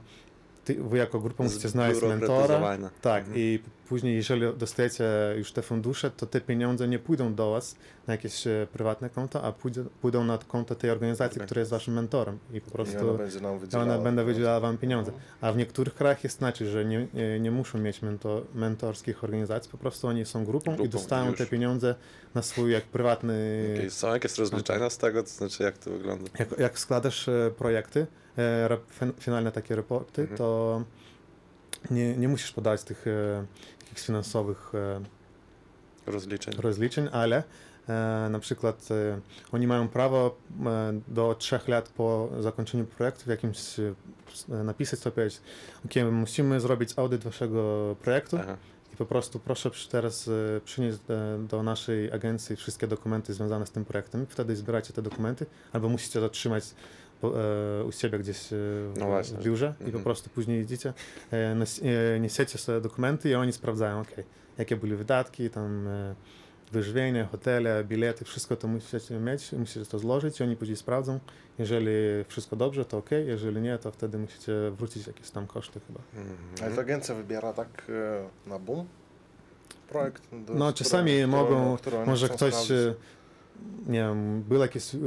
ty, 0.65 0.75
wy 0.83 0.97
jako 0.97 1.19
grupa 1.19 1.43
musicie 1.43 1.69
znaleźć 1.69 2.01
mentora. 2.01 2.77
Tak, 3.01 3.23
Mhm. 3.23 3.37
i 3.39 3.59
później, 3.91 4.15
jeżeli 4.15 4.41
dostajecie 4.57 5.03
już 5.37 5.51
te 5.51 5.61
fundusze, 5.61 6.11
to 6.11 6.25
te 6.25 6.41
pieniądze 6.41 6.87
nie 6.87 6.99
pójdą 6.99 7.33
do 7.35 7.51
Was 7.51 7.75
na 8.07 8.13
jakieś 8.13 8.47
e, 8.47 8.67
prywatne 8.73 9.09
konto, 9.09 9.43
a 9.43 9.51
pójdzie, 9.51 9.83
pójdą 10.01 10.23
na 10.23 10.37
konto 10.37 10.75
tej 10.75 10.89
organizacji, 10.89 11.37
Okej. 11.37 11.45
która 11.47 11.59
jest 11.59 11.71
Waszym 11.71 11.93
mentorem. 11.93 12.39
I 12.53 12.61
po 12.61 12.67
I 12.67 12.71
prostu 12.71 13.09
ona 13.09 13.17
będzie 13.17 13.39
nam 13.41 13.59
ona 13.73 13.97
będę 13.97 14.23
wydzielała 14.23 14.59
Wam 14.59 14.77
pieniądze. 14.77 15.11
A 15.41 15.51
w 15.51 15.57
niektórych 15.57 15.93
krajach 15.95 16.23
jest 16.23 16.41
inaczej, 16.41 16.67
że 16.67 16.85
nie, 16.85 17.07
nie, 17.13 17.39
nie 17.39 17.51
muszą 17.51 17.79
mieć 17.79 18.01
mento, 18.01 18.41
mentorskich 18.55 19.23
organizacji, 19.23 19.71
po 19.71 19.77
prostu 19.77 20.07
oni 20.07 20.25
są 20.25 20.45
grupą, 20.45 20.71
Grupą 20.71 20.83
i 20.83 20.89
dostają 20.89 21.29
już. 21.29 21.37
te 21.37 21.45
pieniądze 21.45 21.95
na 22.35 22.41
swój 22.41 22.71
jak 22.71 22.83
prywatny... 22.83 23.33
Okej, 23.77 23.91
Są 23.91 24.13
jakieś 24.13 24.37
rozliczenia 24.37 24.89
z 24.89 24.97
tego, 24.97 25.23
to 25.23 25.29
znaczy 25.29 25.63
jak 25.63 25.77
to 25.77 25.89
wygląda? 25.91 26.29
Jak, 26.39 26.59
jak 26.59 26.79
składasz 26.79 27.27
e, 27.27 27.51
projekty, 27.57 28.07
e, 28.37 28.77
finalne 29.19 29.51
takie 29.51 29.75
raporty, 29.75 30.21
Mhm. 30.21 30.37
to 30.37 30.81
nie, 31.91 32.17
nie 32.17 32.27
musisz 32.27 32.51
podać 32.51 32.83
tych 32.83 33.07
e, 33.07 33.45
jakichś 33.91 34.05
finansowych 34.05 34.71
e, 34.75 35.01
Rozliczeń. 36.11 36.53
rozliczeń, 36.57 37.09
ale 37.11 37.43
e, 37.89 38.27
na 38.31 38.39
przykład 38.39 38.87
e, 38.91 39.19
oni 39.51 39.67
mają 39.67 39.87
prawo 39.87 40.37
do 41.07 41.35
trzech 41.35 41.67
lat 41.67 41.89
po 41.89 42.29
zakończeniu 42.39 42.85
projektu 42.85 43.23
w 43.23 43.27
jakimś 43.27 43.59
napisać 44.49 44.99
sobie, 44.99 45.13
powiedzieć, 45.15 45.41
ok, 45.85 45.91
musimy 46.11 46.59
zrobić 46.59 46.89
audyt 46.95 47.23
waszego 47.23 47.95
projektu 48.01 48.37
Aha. 48.41 48.57
i 48.93 48.97
po 48.97 49.05
prostu 49.05 49.39
proszę 49.39 49.71
teraz 49.91 50.29
przynieść 50.65 50.97
do 51.49 51.63
naszej 51.63 52.11
agencji 52.11 52.55
wszystkie 52.55 52.87
dokumenty 52.87 53.33
związane 53.33 53.65
z 53.65 53.71
tym 53.71 53.85
projektem. 53.85 54.25
Wtedy 54.29 54.55
zbieracie 54.55 54.93
te 54.93 55.01
dokumenty, 55.01 55.45
albo 55.73 55.89
musicie 55.89 56.19
to 56.19 56.29
trzymać 56.29 56.63
po- 56.63 56.71
e, 56.71 57.00
u 57.87 57.91
siebie 57.91 58.19
gdzieś 58.19 58.37
e, 58.53 58.55
w, 58.55 58.93
No 58.99 59.05
właśnie. 59.05 59.37
w 59.37 59.43
biurze 59.43 59.73
i 59.79 59.83
po 59.83 59.85
Mhm. 59.85 60.03
prostu 60.03 60.29
później 60.29 60.61
idziecie, 60.61 60.93
e, 61.33 61.55
e, 62.15 62.19
niesiecie 62.19 62.57
sobie 62.57 62.81
dokumenty 62.81 63.29
i 63.29 63.35
oni 63.35 63.53
sprawdzają, 63.53 63.99
ok, 64.01 64.11
jakie 64.57 64.75
były 64.77 64.95
wydatki, 64.97 65.49
tam 65.49 65.87
e, 65.87 66.15
wyżywienie, 66.71 67.27
hotele, 67.31 67.83
bilety, 67.83 68.25
wszystko 68.25 68.55
to 68.55 68.67
musicie 68.67 69.19
mieć, 69.19 69.51
musicie 69.51 69.85
to 69.85 69.99
złożyć 69.99 70.39
i 70.39 70.43
oni 70.43 70.55
później 70.55 70.77
sprawdzą. 70.77 71.19
Jeżeli 71.59 71.91
wszystko 72.27 72.55
dobrze, 72.55 72.85
to 72.85 72.97
ok, 72.97 73.09
jeżeli 73.25 73.61
nie, 73.61 73.77
to 73.77 73.91
wtedy 73.91 74.17
musicie 74.17 74.53
wrócić 74.77 75.07
jakieś 75.07 75.29
tam 75.29 75.47
koszty 75.47 75.79
chyba. 75.87 75.99
Ale 76.65 76.75
to 76.75 76.81
agencja 76.81 77.15
wybiera 77.15 77.53
tak 77.53 77.67
e, 78.45 78.49
na 78.49 78.59
boom 78.59 78.87
projekt? 79.89 80.23
No, 80.55 80.73
czasami 80.73 81.11
którego- 81.11 81.27
mogą, 81.37 81.77
którego 81.77 82.05
może 82.05 82.29
ktoś, 82.29 82.53
sprawdzić. 82.53 82.71
e, 82.71 82.93
nie 83.91 83.99
wiem, 83.99 84.41
był 84.43 84.61
jakiś, 84.61 84.95
e, 84.95 84.97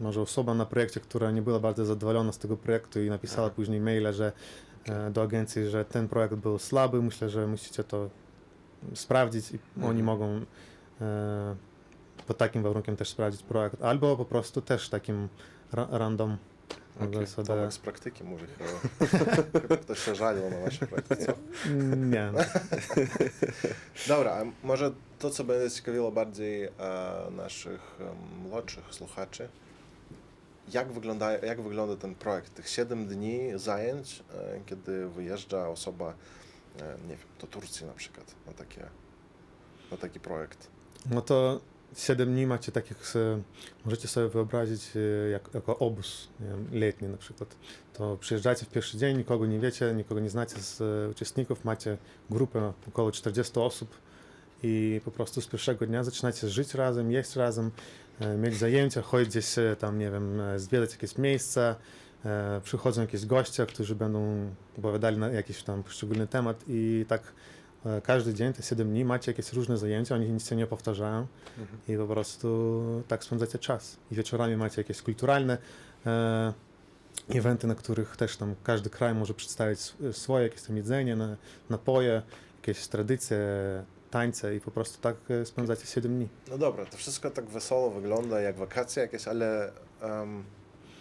może 0.00 0.20
osoba 0.20 0.54
na 0.54 0.66
projekcie, 0.66 1.00
która 1.00 1.30
nie 1.30 1.42
była 1.42 1.60
bardzo 1.60 1.84
zadowolona 1.84 2.32
z 2.32 2.38
tego 2.38 2.56
projektu 2.56 3.00
i 3.02 3.10
napisała 3.10 3.46
Aha. 3.46 3.54
później 3.56 3.80
maila, 3.80 4.12
że 4.12 4.32
e, 4.88 5.10
do 5.10 5.22
agencji, 5.22 5.64
że 5.70 5.84
ten 5.84 6.08
projekt 6.08 6.34
był 6.34 6.58
słaby, 6.58 7.02
myślę, 7.02 7.30
że 7.30 7.46
musicie 7.46 7.84
to 7.84 8.10
sprawdzić 8.94 9.50
i 9.50 9.58
Mhm. 9.76 9.90
oni 9.90 10.02
mogą 10.02 10.40
e, 11.00 11.56
pod 12.26 12.38
takim 12.38 12.62
warunkiem 12.62 12.96
też 12.96 13.08
sprawdzić 13.08 13.42
projekt, 13.42 13.82
albo 13.82 14.16
po 14.16 14.24
prostu 14.24 14.62
też 14.62 14.88
takim 14.88 15.28
ra 15.72 15.88
random 15.90 16.36
sobie- 17.26 17.46
Tomek 17.46 17.72
z 17.72 17.78
praktyki 17.78 18.24
mówi 18.24 18.44
chyba. 18.58 18.70
chyba 19.62 19.76
ktoś 19.76 19.98
się 19.98 20.14
żalił 20.14 20.50
na 20.50 20.58
wasze 20.58 20.86
projekty, 20.86 21.16
co? 21.16 21.32
Mm, 21.66 22.10
Nie. 22.10 22.32
Dobra, 24.08 24.32
a 24.32 24.66
może 24.66 24.92
to, 25.18 25.30
co 25.30 25.44
będzie 25.44 25.70
ciekawiło 25.76 26.12
bardziej 26.12 26.64
e, 26.64 26.70
naszych 27.30 27.98
e, 28.00 28.48
młodszych 28.48 28.84
słuchaczy, 28.90 29.48
jak 30.72 30.92
wygląda, 30.92 31.32
jak 31.32 31.60
wygląda 31.60 31.96
ten 31.96 32.14
projekt? 32.14 32.54
Tych 32.54 32.68
7 32.68 33.06
dni 33.06 33.40
zajęć, 33.56 34.22
e, 34.34 34.60
kiedy 34.66 35.08
wyjeżdża 35.08 35.68
osoba, 35.68 36.14
e, 36.80 36.96
nie 37.02 37.16
wiem, 37.16 37.26
do 37.40 37.46
Turcji 37.46 37.86
na 37.86 37.92
przykład, 37.92 38.34
na, 38.46 38.52
takie, 38.52 38.86
na 39.90 39.96
taki 39.96 40.20
projekt. 40.20 40.70
No 41.10 41.22
to 41.22 41.60
7 41.96 42.32
dni 42.32 42.46
macie 42.46 42.72
takich, 42.72 43.14
możecie 43.84 44.08
sobie 44.08 44.28
wyobrazić 44.28 44.90
e, 44.96 45.30
jak, 45.30 45.54
jako 45.54 45.78
obóz 45.78 46.28
wiem, 46.40 46.68
letni 46.72 47.08
na 47.08 47.16
przykład. 47.16 47.56
To 47.92 48.16
przyjeżdżacie 48.16 48.66
w 48.66 48.68
pierwszy 48.68 48.98
dzień, 48.98 49.16
nikogo 49.16 49.46
nie 49.46 49.58
wiecie, 49.58 49.94
nikogo 49.94 50.20
nie 50.20 50.30
znacie 50.30 50.56
z 50.60 50.80
uczestników, 51.10 51.64
macie 51.64 51.98
grupę 52.30 52.72
około 52.88 53.12
40 53.12 53.60
osób 53.60 53.96
i 54.62 55.00
po 55.04 55.10
prostu 55.10 55.40
z 55.40 55.46
pierwszego 55.46 55.86
dnia 55.86 56.04
zaczynacie 56.04 56.48
żyć 56.48 56.74
razem, 56.74 57.12
jeść 57.12 57.36
razem, 57.36 57.70
mieć 58.38 58.56
zajęcia, 58.56 59.02
chodzić 59.02 59.28
gdzieś 59.28 59.58
e, 59.58 59.76
tam, 59.78 59.98
nie 59.98 60.10
wiem, 60.10 60.40
e, 60.40 60.58
zwiedzać 60.58 60.92
jakieś 60.92 61.18
miejsca, 61.18 61.76
e, 62.24 62.60
przychodzą 62.64 63.00
jakieś 63.00 63.26
goście, 63.26 63.66
którzy 63.66 63.94
będą 63.94 64.50
opowiadali 64.78 65.18
na 65.18 65.28
jakiś 65.28 65.62
tam 65.62 65.82
poszczególny 65.82 66.26
temat 66.26 66.64
i 66.68 67.04
tak 67.08 67.22
e, 67.86 68.00
każdy 68.00 68.34
dzień, 68.34 68.52
te 68.52 68.62
7 68.62 68.90
dni 68.90 69.04
macie 69.04 69.30
jakieś 69.32 69.52
różne 69.52 69.78
zajęcia, 69.78 70.14
oni 70.14 70.28
nic 70.30 70.48
się 70.48 70.56
nie 70.56 70.66
powtarzają 70.66 71.26
Mhm. 71.58 71.78
i 71.88 71.96
po 71.96 72.06
prostu 72.14 72.82
tak 73.08 73.24
spędzacie 73.24 73.58
czas. 73.58 73.96
I 74.10 74.14
wieczorami 74.14 74.56
macie 74.56 74.80
jakieś 74.80 75.02
kulturalne 75.02 75.58
e, 76.06 76.52
eventy, 77.28 77.66
na 77.66 77.74
których 77.74 78.16
też 78.16 78.36
tam 78.36 78.54
każdy 78.64 78.90
kraj 78.90 79.14
może 79.14 79.34
przedstawić 79.34 79.78
sw- 79.80 80.12
swoje 80.12 80.44
jakieś 80.44 80.62
tam 80.62 80.76
jedzenie, 80.76 81.16
na, 81.16 81.36
napoje, 81.70 82.22
jakieś 82.60 82.86
tradycje, 82.86 83.38
tańce 84.12 84.56
i 84.56 84.60
po 84.60 84.70
prostu 84.70 85.00
tak 85.00 85.16
e, 85.30 85.46
spędzacie 85.46 85.86
7 85.86 86.16
dni. 86.16 86.28
No 86.50 86.58
dobra, 86.58 86.86
to 86.86 86.96
wszystko 86.96 87.30
tak 87.30 87.44
wesoło 87.44 87.90
wygląda, 87.90 88.40
jak 88.40 88.56
wakacje 88.56 89.02
jakieś, 89.02 89.28
ale 89.28 89.72
um, 90.02 90.44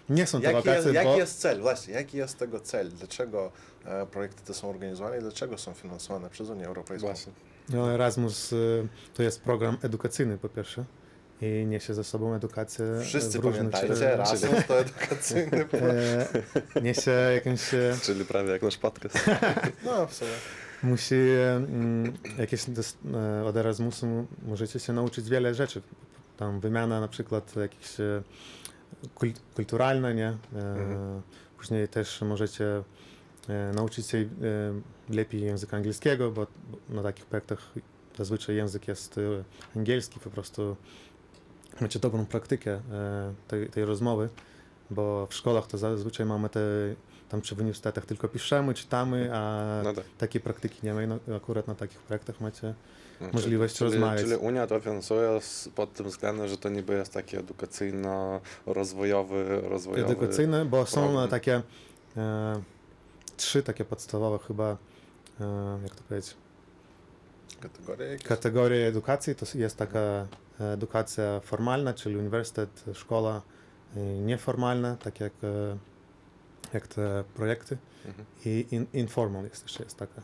Nie 0.10 0.27
są 0.27 0.38
to 0.38 0.44
jaki, 0.44 0.56
wakacje, 0.56 0.74
jest, 0.74 0.94
jaki 0.94 1.08
bo 1.08 1.18
jest 1.18 1.39
cel? 1.39 1.62
Właśnie, 1.62 1.94
jaki 1.94 2.18
jest 2.18 2.38
tego 2.38 2.60
cel? 2.60 2.89
Dlaczego 2.91 3.51
e, 3.86 4.06
projekty 4.06 4.44
te 4.44 4.53
są 4.53 4.70
organizowane 4.70 5.18
i 5.18 5.22
dlaczego 5.22 5.58
są 5.58 5.74
finansowane 5.74 6.30
przez 6.30 6.50
Unię 6.50 6.68
Europejską? 6.68 7.08
Właśnie. 7.08 7.34
no, 7.70 7.94
Erasmus 7.94 8.53
e, 8.53 8.56
to 9.13 9.24
jest 9.24 9.41
program 9.41 9.77
edukacyjny 9.84 10.38
po 10.38 10.50
pierwsze 10.50 10.86
i 11.41 11.65
niesie 11.65 11.94
ze 11.94 12.03
sobą 12.03 12.36
edukację 12.36 12.86
Wszyscy 13.01 13.39
w 13.39 13.44
różnych... 13.44 13.70
pamiętajcie, 13.72 14.13
Erasmus 14.13 14.68
to 14.68 14.80
edukacyjny 14.80 15.65
e, 15.74 16.82
niesie 16.82 17.12
jakąś... 17.12 17.74
e, 17.74 17.98
Czyli 18.01 18.25
prawie 18.25 18.51
jak 18.51 18.62
nasz 18.62 18.77
podcast. 18.77 19.18
No, 19.86 20.08
w 20.08 20.13
sumie. 20.13 20.32
Musi 20.83 21.15
mm, 21.15 22.13
jakieś 22.38 22.65
e, 22.69 23.45
od 23.45 23.57
Erasmusu 23.57 24.27
możecie 24.47 24.79
się 24.79 24.93
nauczyć 24.93 25.29
wiele 25.29 25.53
rzeczy. 25.53 25.81
Tam 26.38 26.59
wymiana 26.59 27.00
na 27.00 27.07
przykład 27.07 27.55
jakichś 27.55 28.00
e, 28.00 28.23
kul- 29.15 29.39
kulturalna, 29.55 30.13
nie? 30.13 30.27
E, 30.27 30.38
Mhm. 30.55 31.21
Później 31.57 31.88
też 31.88 32.21
możecie 32.21 32.83
nauczyć 33.73 34.07
się 34.07 34.29
lepiej 35.09 35.41
języka 35.41 35.77
angielskiego, 35.77 36.31
bo 36.31 36.47
na 36.89 37.03
takich 37.03 37.25
projektach 37.25 37.71
zazwyczaj 38.17 38.55
język 38.55 38.88
jest 38.88 39.19
angielski, 39.75 40.19
po 40.19 40.29
prostu 40.29 40.75
macie 41.81 42.00
dobrą 42.00 42.25
praktykę 42.25 42.81
tej, 43.47 43.69
tej 43.69 43.85
rozmowy, 43.85 44.29
bo 44.91 45.27
w 45.27 45.33
szkołach 45.33 45.67
to 45.67 45.77
zazwyczaj 45.77 46.25
mamy 46.25 46.50
te, 46.50 46.59
tam 47.31 47.41
czy 47.41 47.55
w 47.55 47.59
uniwersytetach 47.59 48.05
tylko 48.05 48.27
piszemy, 48.27 48.73
czytamy, 48.73 49.29
a 49.33 49.65
No 49.83 49.93
tak. 49.93 50.05
takiej 50.17 50.41
praktyki 50.41 50.79
nie 50.83 50.93
ma 50.93 51.03
i 51.03 51.07
no, 51.07 51.19
akurat 51.38 51.67
na 51.67 51.75
takich 51.75 52.00
projektach 52.00 52.41
macie 52.41 52.73
No, 53.21 53.27
Możliwość 53.33 53.75
czyli, 53.75 53.91
rozmawiać. 53.91 54.21
Czyli 54.23 54.35
Unia 54.35 54.67
to 54.67 54.79
finansuje 54.79 55.39
pod 55.75 55.93
tym 55.93 56.05
względem, 56.05 56.47
że 56.47 56.57
to 56.57 56.69
niby 56.69 56.93
jest 56.93 57.13
taki 57.13 57.38
edukacyjno-rozwojowy, 57.38 59.61
rozwojowy. 59.69 60.11
edukacyjne, 60.11 60.65
bo 60.65 60.85
są 60.85 61.01
program. 61.03 61.29
takie 61.29 61.61
e, 62.17 62.61
trzy 63.38 63.63
takie 63.63 63.85
podstawowe 63.85 64.39
chyba, 64.47 64.77
e, 65.41 65.79
jak 65.83 65.95
to 65.95 66.03
powiedzieć, 66.09 66.35
Kategoria 67.61 68.07
jakieś? 68.07 68.27
kategorie 68.27 68.88
edukacji. 68.88 69.35
To 69.35 69.45
jest 69.55 69.77
taka 69.77 70.27
edukacja 70.59 71.39
formalna, 71.39 71.93
czyli 71.93 72.17
uniwersytet, 72.17 72.83
szkoła, 72.93 73.41
e, 73.95 74.00
nieformalna, 74.00 74.95
tak 74.95 75.19
jak, 75.19 75.33
e, 75.43 75.77
jak 76.74 76.88
te 76.88 77.24
projekty. 77.34 77.77
Mhm. 78.06 78.25
I 78.46 78.65
in, 78.72 78.86
informal 78.94 79.44
jest 79.44 79.63
jeszcze 79.63 79.84
jest 79.84 79.98
taka. 79.98 80.22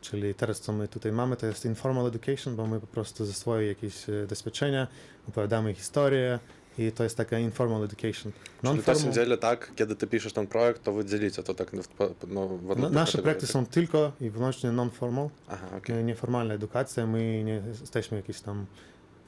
Czyli 0.00 0.34
teraz 0.34 0.60
co 0.60 0.72
my 0.72 0.88
tutaj 0.88 1.12
mamy, 1.12 1.36
to 1.36 1.46
jest 1.46 1.64
informal 1.64 2.06
education, 2.06 2.56
bo 2.56 2.66
my 2.66 2.80
po 2.80 2.86
prostu 2.86 3.24
ze 3.24 3.32
swoje 3.32 3.68
jakieś 3.68 4.08
e, 4.08 4.26
doświadczenia 4.26 4.86
opowiadamy 5.28 5.74
historię 5.74 6.38
i 6.78 6.92
to 6.92 7.04
jest 7.04 7.16
taka 7.16 7.38
informal 7.38 7.84
education. 7.84 8.32
Czyli 8.64 8.82
to 8.82 8.94
się 8.94 9.12
dzieje 9.12 9.36
tak, 9.36 9.72
kiedy 9.76 9.96
ty 9.96 10.06
piszesz 10.06 10.32
ten 10.32 10.46
projekt, 10.46 10.82
to 10.82 10.92
wy 10.92 11.04
dzielicie 11.04 11.42
to 11.42 11.54
tak 11.54 11.70
w, 11.70 11.88
no, 12.28 12.48
w 12.48 12.78
No, 12.78 12.90
nasze 12.90 13.18
projekty 13.18 13.46
tak? 13.46 13.52
są 13.52 13.66
tylko 13.66 14.12
i 14.20 14.30
wyłącznie 14.30 14.72
non-formal, 14.72 15.28
Aha, 15.48 15.66
okay. 15.76 16.04
nieformalna 16.04 16.54
edukacja. 16.54 17.06
My 17.06 17.44
nie 17.44 17.62
jesteśmy 17.80 18.16
jakieś 18.16 18.40
tam 18.40 18.66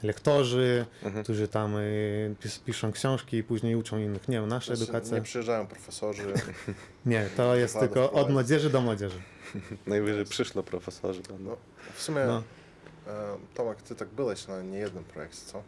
lektorzy, 0.03 0.85
Mhm. 1.03 1.23
którzy 1.23 1.47
tam 1.47 1.75
y, 1.77 2.35
pis, 2.39 2.59
piszą 2.59 2.91
książki 2.91 3.37
i 3.37 3.43
później 3.43 3.75
uczą 3.75 3.97
innych. 3.97 4.27
Nie, 4.27 4.41
nasza 4.41 4.75
Znaczy, 4.75 4.83
edukacja. 4.91 5.17
Nie 5.17 5.23
przyjeżdżają 5.23 5.67
profesorzy. 5.67 6.33
Nie, 7.05 7.29
to 7.37 7.55
jest 7.55 7.79
tylko 7.79 8.11
od 8.11 8.29
młodzieży 8.29 8.69
do 8.69 8.81
młodzieży. 8.81 9.19
Najwyżej 9.87 10.25
przyszło 10.25 10.63
profesorzy. 10.63 11.21
będą. 11.21 11.43
No, 11.49 11.57
w 11.93 12.01
sumie, 12.01 12.21
No, 12.27 12.43
e, 13.07 13.37
Tomek, 13.53 13.81
ty 13.81 13.95
tak 13.95 14.07
byłeś 14.09 14.47
na 14.47 14.61
niejednym 14.61 15.03
projekcie, 15.03 15.39
co? 15.45 15.63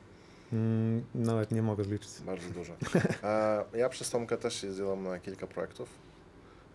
mm, 0.54 1.04
nawet 1.15 1.51
nie 1.51 1.62
mogę 1.62 1.84
zliczyć. 1.84 2.10
Bardzo 2.25 2.50
dużo. 2.50 2.74
E, 3.24 3.63
ja 3.74 3.89
przez 3.89 4.10
Tomka 4.10 4.38
też 4.38 4.63
jeździłem 4.63 5.04
na 5.04 5.20
kilka 5.20 5.48
projektów. 5.48 5.89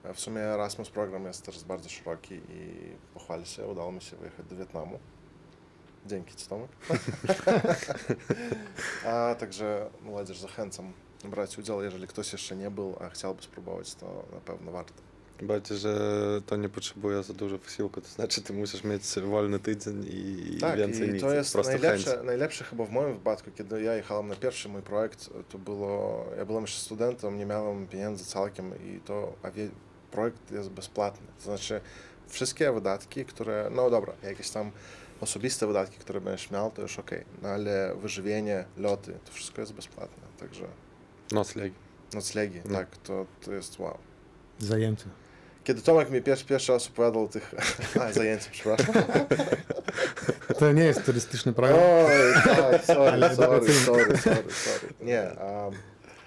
E, 0.05 0.15
w 0.15 0.21
sumie 0.21 0.41
Erasmus 0.41 0.91
program 0.91 1.25
jest 1.27 1.43
też 1.47 1.65
bardzo 1.65 1.89
szeroki 1.89 2.35
i 2.35 2.71
pochwalę 3.15 3.47
się, 3.47 3.67
udało 3.67 3.93
mi 3.93 4.01
się 4.03 4.17
wyjechać 4.17 4.47
do 4.47 4.57
Wietnamu. 4.57 4.99
Dzięki 6.07 6.37
Ci 6.37 6.47
Tomek. 6.47 6.71
a 9.07 9.35
także 9.39 9.91
młodzież 10.03 10.39
zachęcam 10.39 10.93
brać 11.25 11.59
udział, 11.59 11.83
jeżeli 11.83 12.07
ktoś 12.07 12.33
jeszcze 12.33 12.57
nie 12.57 12.71
był, 12.71 12.97
a 13.01 13.09
chciałby 13.09 13.43
spróbować, 13.43 13.95
to 13.95 14.25
na 14.35 14.41
pewno 14.41 14.73
warto. 14.73 14.93
Bardziej, 15.43 15.79
że 15.79 15.99
to 16.47 16.57
nie 16.57 16.69
potrzebuje 16.69 17.23
za 17.23 17.33
dużo 17.35 17.59
wysiłku, 17.59 18.01
to 18.01 18.09
znaczy 18.09 18.43
ty 18.43 18.53
musisz 18.53 18.85
mieć 18.85 19.03
wolny 19.21 19.59
tydzień 19.59 20.07
i 20.11 20.59
Tak, 20.61 20.79
więcej 20.79 21.09
i 21.09 21.13
nic. 21.13 21.23
to 21.23 21.35
jest 21.35 21.55
najlepsze, 21.55 22.11
chęć. 22.11 22.27
najlepsze 22.27 22.65
chyba 22.65 22.85
w 22.85 22.91
moim 22.91 23.13
wypadku, 23.13 23.51
kiedy 23.51 23.83
ja 23.83 23.95
jechałem 23.95 24.29
na 24.29 24.37
pierwszy 24.37 24.69
mój 24.69 24.83
projekt, 24.83 25.31
to 25.49 25.59
było, 25.59 26.25
ja 26.37 26.45
byłem 26.45 26.63
jeszcze 26.63 26.81
studentem, 26.81 27.39
nie 27.39 27.47
miałem 27.47 27.87
pieniędzy 27.87 28.25
całkiem 28.25 28.73
i 28.85 29.01
to 29.01 29.33
a 29.43 29.51
wie, 29.51 29.69
projekt 30.11 30.51
jest 30.51 30.71
bezpłatny. 30.71 31.27
To 31.39 31.45
znaczy 31.45 31.81
wszystkie 32.29 32.73
wydatki, 32.73 33.25
które, 33.25 33.71
no 33.75 33.91
dobra, 33.91 34.13
jakieś 34.23 34.51
tam 34.51 34.71
osobiste 35.21 35.67
wydatki, 35.67 35.99
które 35.99 36.21
będziesz 36.21 36.51
miał, 36.51 36.71
to 36.71 36.83
już 36.83 36.99
okej, 36.99 37.25
no 37.43 37.49
ale 37.49 37.95
wyżywienie, 37.97 38.65
loty, 38.77 39.19
to 39.25 39.33
wszystko 39.33 39.61
jest 39.61 39.73
bezpłatne, 39.73 40.23
także 40.41 40.65
Nocleg. 41.33 41.73
noclegi, 42.15 42.61
No. 42.65 42.79
tak, 42.79 42.97
to, 42.97 43.27
to 43.45 43.53
jest 43.53 43.79
wow. 43.79 43.99
Zajęcia. 44.59 45.07
Kiedy 45.65 45.83
Tomek 45.83 46.11
mi 46.11 46.23
pierwszy, 46.23 46.45
pierwszy 46.45 46.73
raz 46.73 46.89
opowiadał 46.89 47.25
o 47.25 47.29
tych, 47.29 47.55
a 48.01 48.51
przepraszam. 48.51 48.95
To 50.59 50.73
nie 50.73 50.85
jest 50.85 51.05
turystyczny 51.05 51.53
program. 51.53 51.79
Oj, 51.83 52.35
tak, 52.45 52.85
sorry, 52.85 53.21
sorry, 53.37 53.73
sorry, 53.75 54.17
sorry, 54.19 54.53
sorry. 54.53 54.95
Nie, 55.01 55.23
um, 55.23 55.75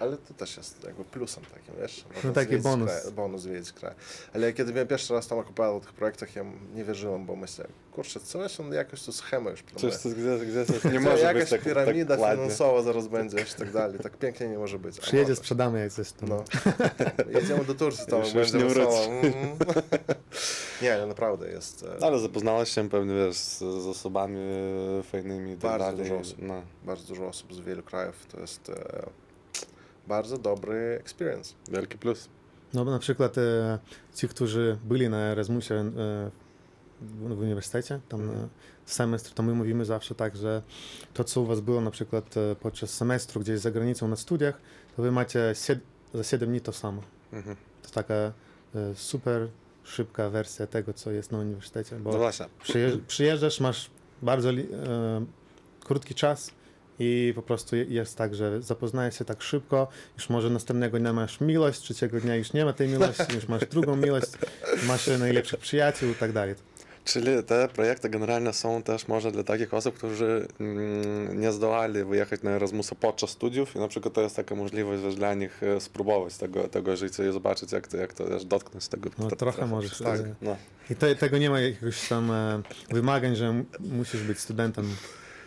ale 0.03 0.17
to 0.17 0.33
też 0.33 0.57
jest 0.57 0.83
jakby 0.83 1.03
plusem 1.05 1.43
takim, 1.53 1.73
wiesz? 1.81 2.05
Można 2.15 2.29
No 2.29 2.35
taki 2.35 2.57
bonus. 2.57 2.91
Kraj, 2.91 3.11
bonus 3.11 3.41
zwiedzić 3.41 3.71
kraj. 3.71 3.93
Ale 4.33 4.53
kiedy 4.53 4.73
miałem 4.73 4.87
pierwszy 4.87 5.13
raz 5.13 5.27
tam 5.27 5.37
opowiadał 5.39 5.77
o 5.77 5.79
tych 5.79 5.93
projektach, 5.93 6.35
ja 6.35 6.45
nie 6.75 6.83
wierzyłem, 6.83 7.25
bo 7.25 7.35
myślałem, 7.35 7.73
kurczę, 7.91 8.19
coś 8.19 8.59
on 8.59 8.73
jakoś 8.73 9.03
tu 9.03 9.11
schemę 9.11 9.51
już 9.51 9.59
Coś, 9.59 9.81
planuje. 9.81 9.97
to, 9.99 10.09
gdzie, 10.09 10.45
gdzie 10.45 10.65
to 10.81 10.89
nie 10.89 10.93
To 10.99 11.01
może 11.01 11.23
jakaś 11.23 11.41
być 11.41 11.49
tak, 11.49 11.61
piramida 11.61 12.17
tak 12.17 12.31
finansowa 12.31 12.81
zaraz 12.81 13.07
będzie 13.07 13.37
i 13.41 13.59
tak 13.59 13.71
dalej. 13.71 13.99
Tak 13.99 14.17
pięknie 14.17 14.47
nie 14.47 14.57
może 14.57 14.79
być. 14.79 14.99
A 14.99 15.01
Przyjedzie, 15.01 15.29
może. 15.29 15.35
sprzedamy 15.35 15.79
jak 15.79 15.91
coś 15.91 16.11
tam. 16.11 16.29
No. 16.29 16.43
Jedziemy 17.39 17.65
do 17.65 17.75
Turcji, 17.75 18.05
już 18.17 18.33
będzie 18.33 18.57
nie 18.57 18.65
wesoło. 18.65 19.03
Mhm. 19.05 19.57
Nie, 20.81 20.93
ale 20.93 21.07
naprawdę 21.07 21.49
jest 21.49 21.83
e, 21.99 22.03
Ale 22.03 22.19
zapoznałaś 22.19 22.69
się 22.71 22.89
pewnie 22.89 23.13
wiesz, 23.15 23.37
z, 23.37 23.59
z 23.59 23.87
osobami 23.87 24.37
e, 24.99 25.03
fajnymi 25.03 25.51
i 25.51 25.53
tak 25.53 25.61
Bardzo 25.61 25.85
dalej. 25.85 25.97
dużo 26.03 26.17
osób. 26.19 26.37
No, 26.41 26.61
bardzo 26.83 27.03
dużo 27.07 27.27
osób 27.27 27.53
z 27.53 27.59
wielu 27.59 27.83
krajów. 27.83 28.25
To 28.31 28.39
jest 28.39 28.69
e, 28.69 29.03
bardzo 30.07 30.37
dobry 30.37 30.97
experience. 30.99 31.53
wielki 31.71 31.97
plus. 31.97 32.29
No 32.73 32.85
bo 32.85 32.91
na 32.91 32.99
przykład 32.99 33.37
e, 33.37 33.79
ci, 34.15 34.27
którzy 34.27 34.77
byli 34.85 35.09
na 35.09 35.17
Erasmusie 35.17 35.75
e, 35.75 35.91
w, 37.01 37.39
uniwersytecie, 37.41 37.99
tam 38.09 38.25
na 38.27 38.33
semestr, 38.85 39.33
to 39.33 39.43
my 39.43 39.53
mówimy 39.53 39.85
zawsze 39.85 40.15
tak, 40.15 40.35
że 40.35 40.61
to, 41.13 41.23
co 41.23 41.41
u 41.41 41.45
was 41.45 41.59
było 41.59 41.81
na 41.81 41.91
przykład 41.91 42.37
e, 42.37 42.55
podczas 42.55 42.89
semestru 42.89 43.41
gdzieś 43.41 43.59
za 43.59 43.71
granicą 43.71 44.07
na 44.07 44.15
studiach, 44.15 44.61
to 44.95 45.01
wy 45.03 45.11
macie 45.11 45.39
sied- 45.53 45.79
za 46.13 46.23
7 46.23 46.49
dni 46.49 46.61
to 46.61 46.73
samo. 46.73 47.01
Mhm. 47.33 47.55
To 47.83 47.89
taka 47.89 48.13
e, 48.13 48.31
super 48.95 49.47
szybka 49.83 50.29
wersja 50.29 50.67
tego, 50.67 50.93
co 50.93 51.11
jest 51.11 51.31
na 51.31 51.37
uniwersytecie, 51.37 51.95
bo 51.95 52.11
No 52.11 52.17
właśnie. 52.17 52.45
przyjeżdż, 52.63 52.99
przyjeżdżasz, 53.07 53.59
masz 53.59 53.89
bardzo 54.21 54.49
li, 54.51 54.61
e, 54.73 55.25
krótki 55.83 56.15
czas 56.15 56.51
i 56.99 57.33
po 57.35 57.41
prostu 57.41 57.75
je- 57.75 57.83
jest 57.83 58.17
tak, 58.17 58.35
że 58.35 58.61
zapoznajesz 58.61 59.17
się 59.19 59.25
tak 59.25 59.41
szybko, 59.41 59.87
już 60.17 60.29
może 60.29 60.49
następnego 60.49 60.99
dnia 60.99 61.13
masz 61.13 61.41
miłość, 61.41 61.79
trzeciego 61.79 62.19
dnia 62.19 62.35
już 62.35 62.53
nie 62.53 62.65
ma 62.65 62.73
tej 62.73 62.87
miłości, 62.87 63.35
już 63.35 63.47
masz 63.47 63.65
drugą 63.65 63.95
miłość, 63.95 64.27
masz 64.87 65.07
najlepszych 65.19 65.59
przyjaciół 65.59 66.09
i 66.11 66.15
tak 66.15 66.31
dalej. 66.31 66.55
Czyli 67.05 67.43
te 67.47 67.67
projekty 67.67 68.09
generalnie 68.09 68.53
są 68.53 68.83
też 68.83 69.07
może 69.07 69.31
dla 69.31 69.43
takich 69.43 69.73
osób, 69.73 69.95
którzy 69.97 70.47
mm, 70.59 71.39
nie 71.41 71.51
zdołali 71.51 72.03
wyjechać 72.03 72.41
na 72.43 72.51
Erasmusa 72.51 72.95
podczas 72.95 73.29
studiów 73.29 73.75
i 73.75 73.79
na 73.79 73.87
przykład 73.87 74.13
to 74.13 74.21
jest 74.21 74.35
taka 74.35 74.55
możliwość 74.55 75.15
dla 75.15 75.33
nich 75.33 75.63
e, 75.63 75.81
spróbować 75.81 76.37
tego, 76.37 76.67
tego 76.67 76.95
życia 76.97 77.29
i 77.29 77.31
zobaczyć, 77.33 77.71
jak 77.71 77.87
to, 77.87 77.97
jak 77.97 78.13
to 78.13 78.25
wiesz, 78.29 78.45
dotknąć 78.45 78.87
tego. 78.87 79.09
No, 79.17 79.27
to- 79.29 79.35
trochę 79.35 79.65
możesz, 79.65 79.97
Tak, 79.97 80.19
e, 80.19 80.35
no. 80.41 80.55
I 80.89 80.95
te, 80.95 81.15
tego 81.15 81.37
nie 81.37 81.49
ma 81.49 81.59
jakichś 81.59 82.07
tam 82.09 82.31
e, 82.31 82.61
wymagań, 82.89 83.35
że 83.35 83.63
musisz 83.79 84.21
być 84.23 84.39
studentem 84.39 84.95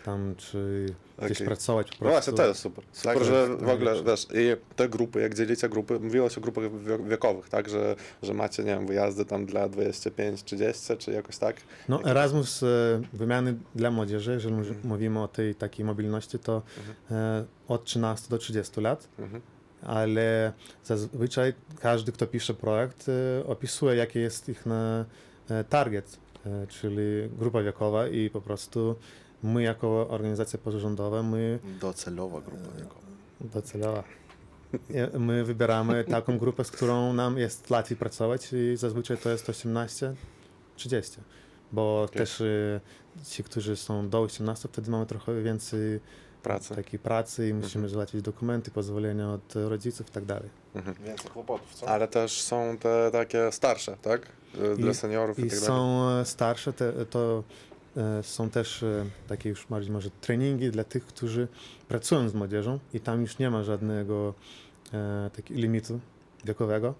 tam, 0.06 0.34
czy 0.36 0.86
gdzieś 1.24 1.42
pracować 1.42 1.86
po 1.86 1.92
No 1.92 1.98
prostu. 2.10 2.12
właśnie, 2.30 2.32
to 2.32 2.48
jest 2.48 2.60
super. 2.60 2.84
Super, 2.92 3.14
Tak, 3.14 3.24
że 3.24 3.46
w 3.56 3.68
ogóle, 3.68 4.02
wiesz, 4.04 4.26
i 4.34 4.56
te 4.76 4.88
grupy, 4.88 5.20
jak 5.20 5.34
dzielicie 5.34 5.68
grupy, 5.68 6.00
mówiłaś 6.00 6.38
o 6.38 6.40
grupach 6.40 6.64
wie- 6.82 6.98
wiekowych, 7.08 7.48
tak, 7.48 7.68
że, 7.68 7.96
że 8.22 8.34
macie, 8.34 8.64
nie 8.64 8.74
wiem, 8.74 8.86
wyjazdy 8.86 9.24
tam 9.24 9.46
dla 9.46 9.68
25-30, 9.68 10.96
czy 10.98 11.12
jakoś 11.12 11.38
tak? 11.38 11.56
No 11.88 12.04
Erasmus 12.04 12.62
e, 12.62 12.66
wymiany 13.12 13.54
dla 13.74 13.90
młodzieży, 13.90 14.32
jeżeli 14.32 14.54
Mhm. 14.54 14.76
mówimy 14.84 15.22
o 15.22 15.28
tej 15.28 15.54
takiej 15.54 15.84
mobilności, 15.84 16.38
to 16.38 16.62
e, 17.10 17.44
od 17.68 17.84
13 17.84 18.28
do 18.30 18.38
30 18.38 18.80
lat, 18.80 19.08
Mhm. 19.18 19.42
ale 19.82 20.52
zazwyczaj 20.84 21.52
każdy, 21.80 22.12
kto 22.12 22.26
pisze 22.26 22.54
projekt, 22.54 23.06
e, 23.08 23.46
opisuje, 23.46 23.96
jaki 23.96 24.18
jest 24.18 24.48
ich 24.48 24.64
target, 25.68 26.18
czyli 26.68 27.28
grupa 27.38 27.62
wiekowa 27.62 28.08
i 28.08 28.30
po 28.30 28.40
prostu 28.40 28.96
my 29.46 29.62
jako 29.62 30.08
organizacja 30.08 30.58
pozarządowa, 30.58 31.22
my 31.22 31.58
Docelowa 31.80 32.40
grupa 32.40 32.78
wiekowa. 32.78 33.06
docelowa. 33.40 34.02
My 35.18 35.44
wybieramy 35.44 36.04
taką 36.04 36.38
grupę, 36.38 36.64
z 36.64 36.70
którą 36.70 37.12
nam 37.12 37.38
jest 37.38 37.70
łatwiej 37.70 37.96
pracować 37.98 38.52
i 38.52 38.76
zazwyczaj 38.76 39.18
to 39.18 39.30
jest 39.30 39.46
18-30, 40.76 41.18
bo 41.72 42.08
też 42.12 42.40
e, 42.40 42.80
ci, 43.26 43.44
którzy 43.44 43.76
są 43.76 44.08
do 44.08 44.20
18, 44.20 44.68
wtedy 44.68 44.90
mamy 44.90 45.06
trochę 45.06 45.42
więcej 45.42 46.00
Pracy. 46.42 46.74
takiej 46.74 46.98
pracy 47.00 47.48
i 47.48 47.54
musimy 47.54 47.88
załatwić 47.88 48.22
dokumenty, 48.22 48.70
pozwolenia 48.70 49.30
od 49.32 49.54
rodziców 49.56 50.08
i 50.08 50.12
tak 50.12 50.24
dalej. 50.24 50.48
Mhm. 50.74 50.96
Więcej 51.04 51.30
kłopotów, 51.30 51.74
co? 51.74 51.88
Ale 51.88 52.08
też 52.08 52.40
są 52.42 52.76
te 52.80 53.10
takie 53.12 53.52
starsze, 53.52 53.96
tak? 54.02 54.26
Y, 54.72 54.76
Dla 54.76 54.90
I- 54.90 54.94
seniorów 54.94 55.38
i, 55.38 55.42
I 55.42 55.50
tak 55.50 55.60
dalej. 55.60 55.66
są 55.66 56.08
starsze, 56.24 56.72
te, 56.72 56.92
to 57.06 57.42
są 58.22 58.50
też 58.50 58.82
e, 58.82 59.04
takie 59.28 59.48
już 59.48 59.66
bardziej 59.66 59.92
może 59.92 60.10
treningi 60.10 60.70
dla 60.70 60.84
tych, 60.84 61.06
którzy 61.06 61.48
pracują 61.88 62.28
z 62.28 62.34
młodzieżą 62.34 62.78
i 62.94 63.00
tam 63.00 63.20
już 63.20 63.38
nie 63.38 63.50
ma 63.50 63.62
żadnego 63.62 64.34
e, 64.92 65.30
takiego 65.36 65.60
limitu 65.60 66.00
wiekowego. 66.44 66.94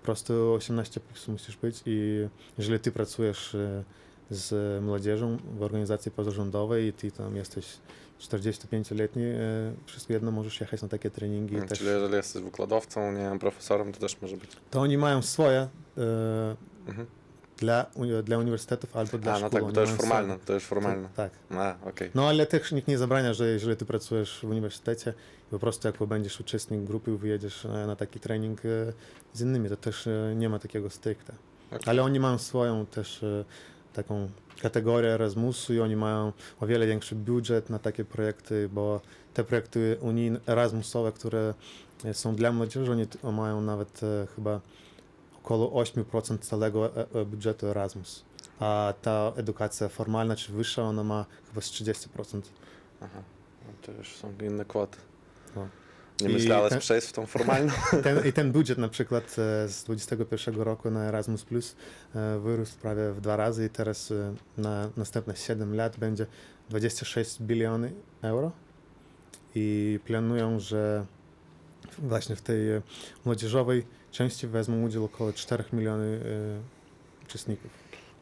Po 0.00 0.04
prostu 0.04 0.52
18 0.52 1.00
plus 1.00 1.28
musisz 1.28 1.56
być 1.56 1.82
i 1.86 2.28
jeżeli 2.58 2.80
ty 2.80 2.92
pracujesz 2.92 3.54
e, 3.54 3.84
z 4.30 4.82
młodzieżą 4.84 5.36
w 5.58 5.62
organizacji 5.62 6.10
pozarządowej 6.10 6.86
i 6.86 6.92
ty 6.92 7.10
tam 7.10 7.36
jesteś 7.36 7.66
45-letni, 8.20 9.22
e, 9.24 9.38
wszystko 9.86 10.12
jedno 10.12 10.30
możesz 10.30 10.60
jechać 10.60 10.82
na 10.82 10.88
takie 10.88 11.10
treningi. 11.10 11.54
Mm, 11.54 11.68
też. 11.68 11.78
Czyli 11.78 11.90
jeżeli 11.90 12.14
jesteś 12.14 12.42
wykładowcą, 12.42 13.12
nie 13.12 13.18
wiem, 13.18 13.38
profesorem, 13.38 13.92
to 13.92 14.00
też 14.00 14.20
może 14.22 14.36
być. 14.36 14.50
To 14.70 14.80
oni 14.80 14.98
mają 14.98 15.22
swoje 15.22 15.68
e, 15.98 16.56
Mhm. 16.86 17.06
Dla, 17.60 17.86
dla 18.24 18.38
uniwersytetów 18.38 18.96
albo 18.96 19.18
dla 19.18 19.32
A, 19.32 19.36
szkół. 19.36 19.44
no 19.44 19.50
tak, 19.50 19.62
oni 19.62 19.74
to 19.74 19.80
już 19.80 19.90
formalne, 19.90 20.38
to 20.46 20.52
już 20.52 20.64
formalne. 20.64 21.08
Tak. 21.16 21.32
A, 21.50 21.74
okej. 21.84 22.10
No 22.14 22.28
ale 22.28 22.46
też 22.46 22.72
nikt 22.72 22.88
nie 22.88 22.98
zabrania, 22.98 23.34
że 23.34 23.48
jeżeli 23.48 23.76
ty 23.76 23.84
pracujesz 23.84 24.38
w 24.42 24.44
uniwersytecie 24.44 25.14
i 25.48 25.50
po 25.50 25.58
prostu 25.58 25.88
jak 25.88 25.96
będziesz 26.06 26.40
uczestnik 26.40 26.80
grupy 26.80 27.14
i 27.14 27.16
wyjedziesz 27.16 27.64
e, 27.64 27.68
na 27.86 27.96
taki 27.96 28.20
trening 28.20 28.60
e, 28.64 28.92
z 29.32 29.40
innymi, 29.40 29.68
to 29.68 29.76
też 29.76 30.06
e, 30.06 30.34
nie 30.36 30.48
ma 30.48 30.58
takiego 30.58 30.90
stricte. 30.90 31.32
Okej. 31.66 31.80
Ale 31.86 32.02
oni 32.02 32.20
mają 32.20 32.38
swoją 32.38 32.86
też 32.86 33.24
taką 33.92 34.28
kategorię 34.62 35.10
Erasmusu 35.10 35.74
i 35.74 35.80
oni 35.80 35.96
mają 35.96 36.32
o 36.60 36.66
wiele 36.66 36.86
większy 36.86 37.14
budżet 37.14 37.70
na 37.70 37.78
takie 37.78 38.04
projekty, 38.04 38.68
bo 38.72 39.00
te 39.34 39.44
projekty 39.44 39.96
unijne, 40.00 40.40
Erasmusowe, 40.46 41.12
które 41.12 41.54
są 42.12 42.34
dla 42.34 42.52
młodzieży, 42.52 42.92
oni 42.92 43.06
mają 43.32 43.60
nawet 43.60 44.00
chyba 44.36 44.60
około 45.44 45.82
8% 45.84 46.38
całego 46.38 46.96
e, 46.96 47.06
e, 47.20 47.24
budżetu 47.24 47.66
Erasmus. 47.66 48.24
A 48.60 48.94
ta 49.02 49.32
edukacja 49.36 49.88
formalna 49.88 50.36
czy 50.36 50.52
wyższa, 50.52 50.82
ona 50.82 51.04
ma 51.04 51.26
chyba 51.48 51.60
z 51.60 51.70
30%. 51.70 52.40
Aha. 53.00 53.22
No 53.66 53.72
to 53.82 53.92
już 53.92 54.16
są 54.16 54.32
inne 54.42 54.64
kwoty. 54.64 54.98
No. 55.56 55.68
Nie 56.20 56.28
myślałeś 56.28 56.70
te- 56.72 56.78
przejść 56.78 57.06
w 57.06 57.12
tą 57.12 57.26
formalną? 57.26 57.72
Ten, 58.04 58.26
I 58.26 58.32
ten 58.32 58.52
budżet 58.52 58.78
na 58.78 58.88
przykład 58.88 59.24
e, 59.24 59.68
z 59.68 59.84
21 59.84 60.60
roku 60.60 60.90
na 60.90 61.04
Erasmus 61.04 61.44
Plus 61.44 61.76
wyrósł 62.42 62.78
prawie 62.78 63.12
w 63.12 63.20
dwa 63.20 63.36
razy 63.36 63.66
i 63.66 63.70
teraz 63.70 64.12
na 64.58 64.90
następne 64.96 65.36
7 65.36 65.74
lat 65.74 65.96
będzie 65.96 66.26
26 66.68 67.42
biliony 67.42 67.92
euro 68.22 68.52
i 69.54 70.00
planują, 70.04 70.60
że 70.60 71.06
właśnie 71.98 72.36
w 72.36 72.42
tej 72.42 72.58
młodzieżowej 73.24 73.86
części 74.10 74.46
wezmą 74.46 74.82
udział 74.82 75.04
około 75.04 75.32
4 75.32 75.64
miliony 75.72 76.20
e, 77.22 77.24
uczestników 77.24 77.70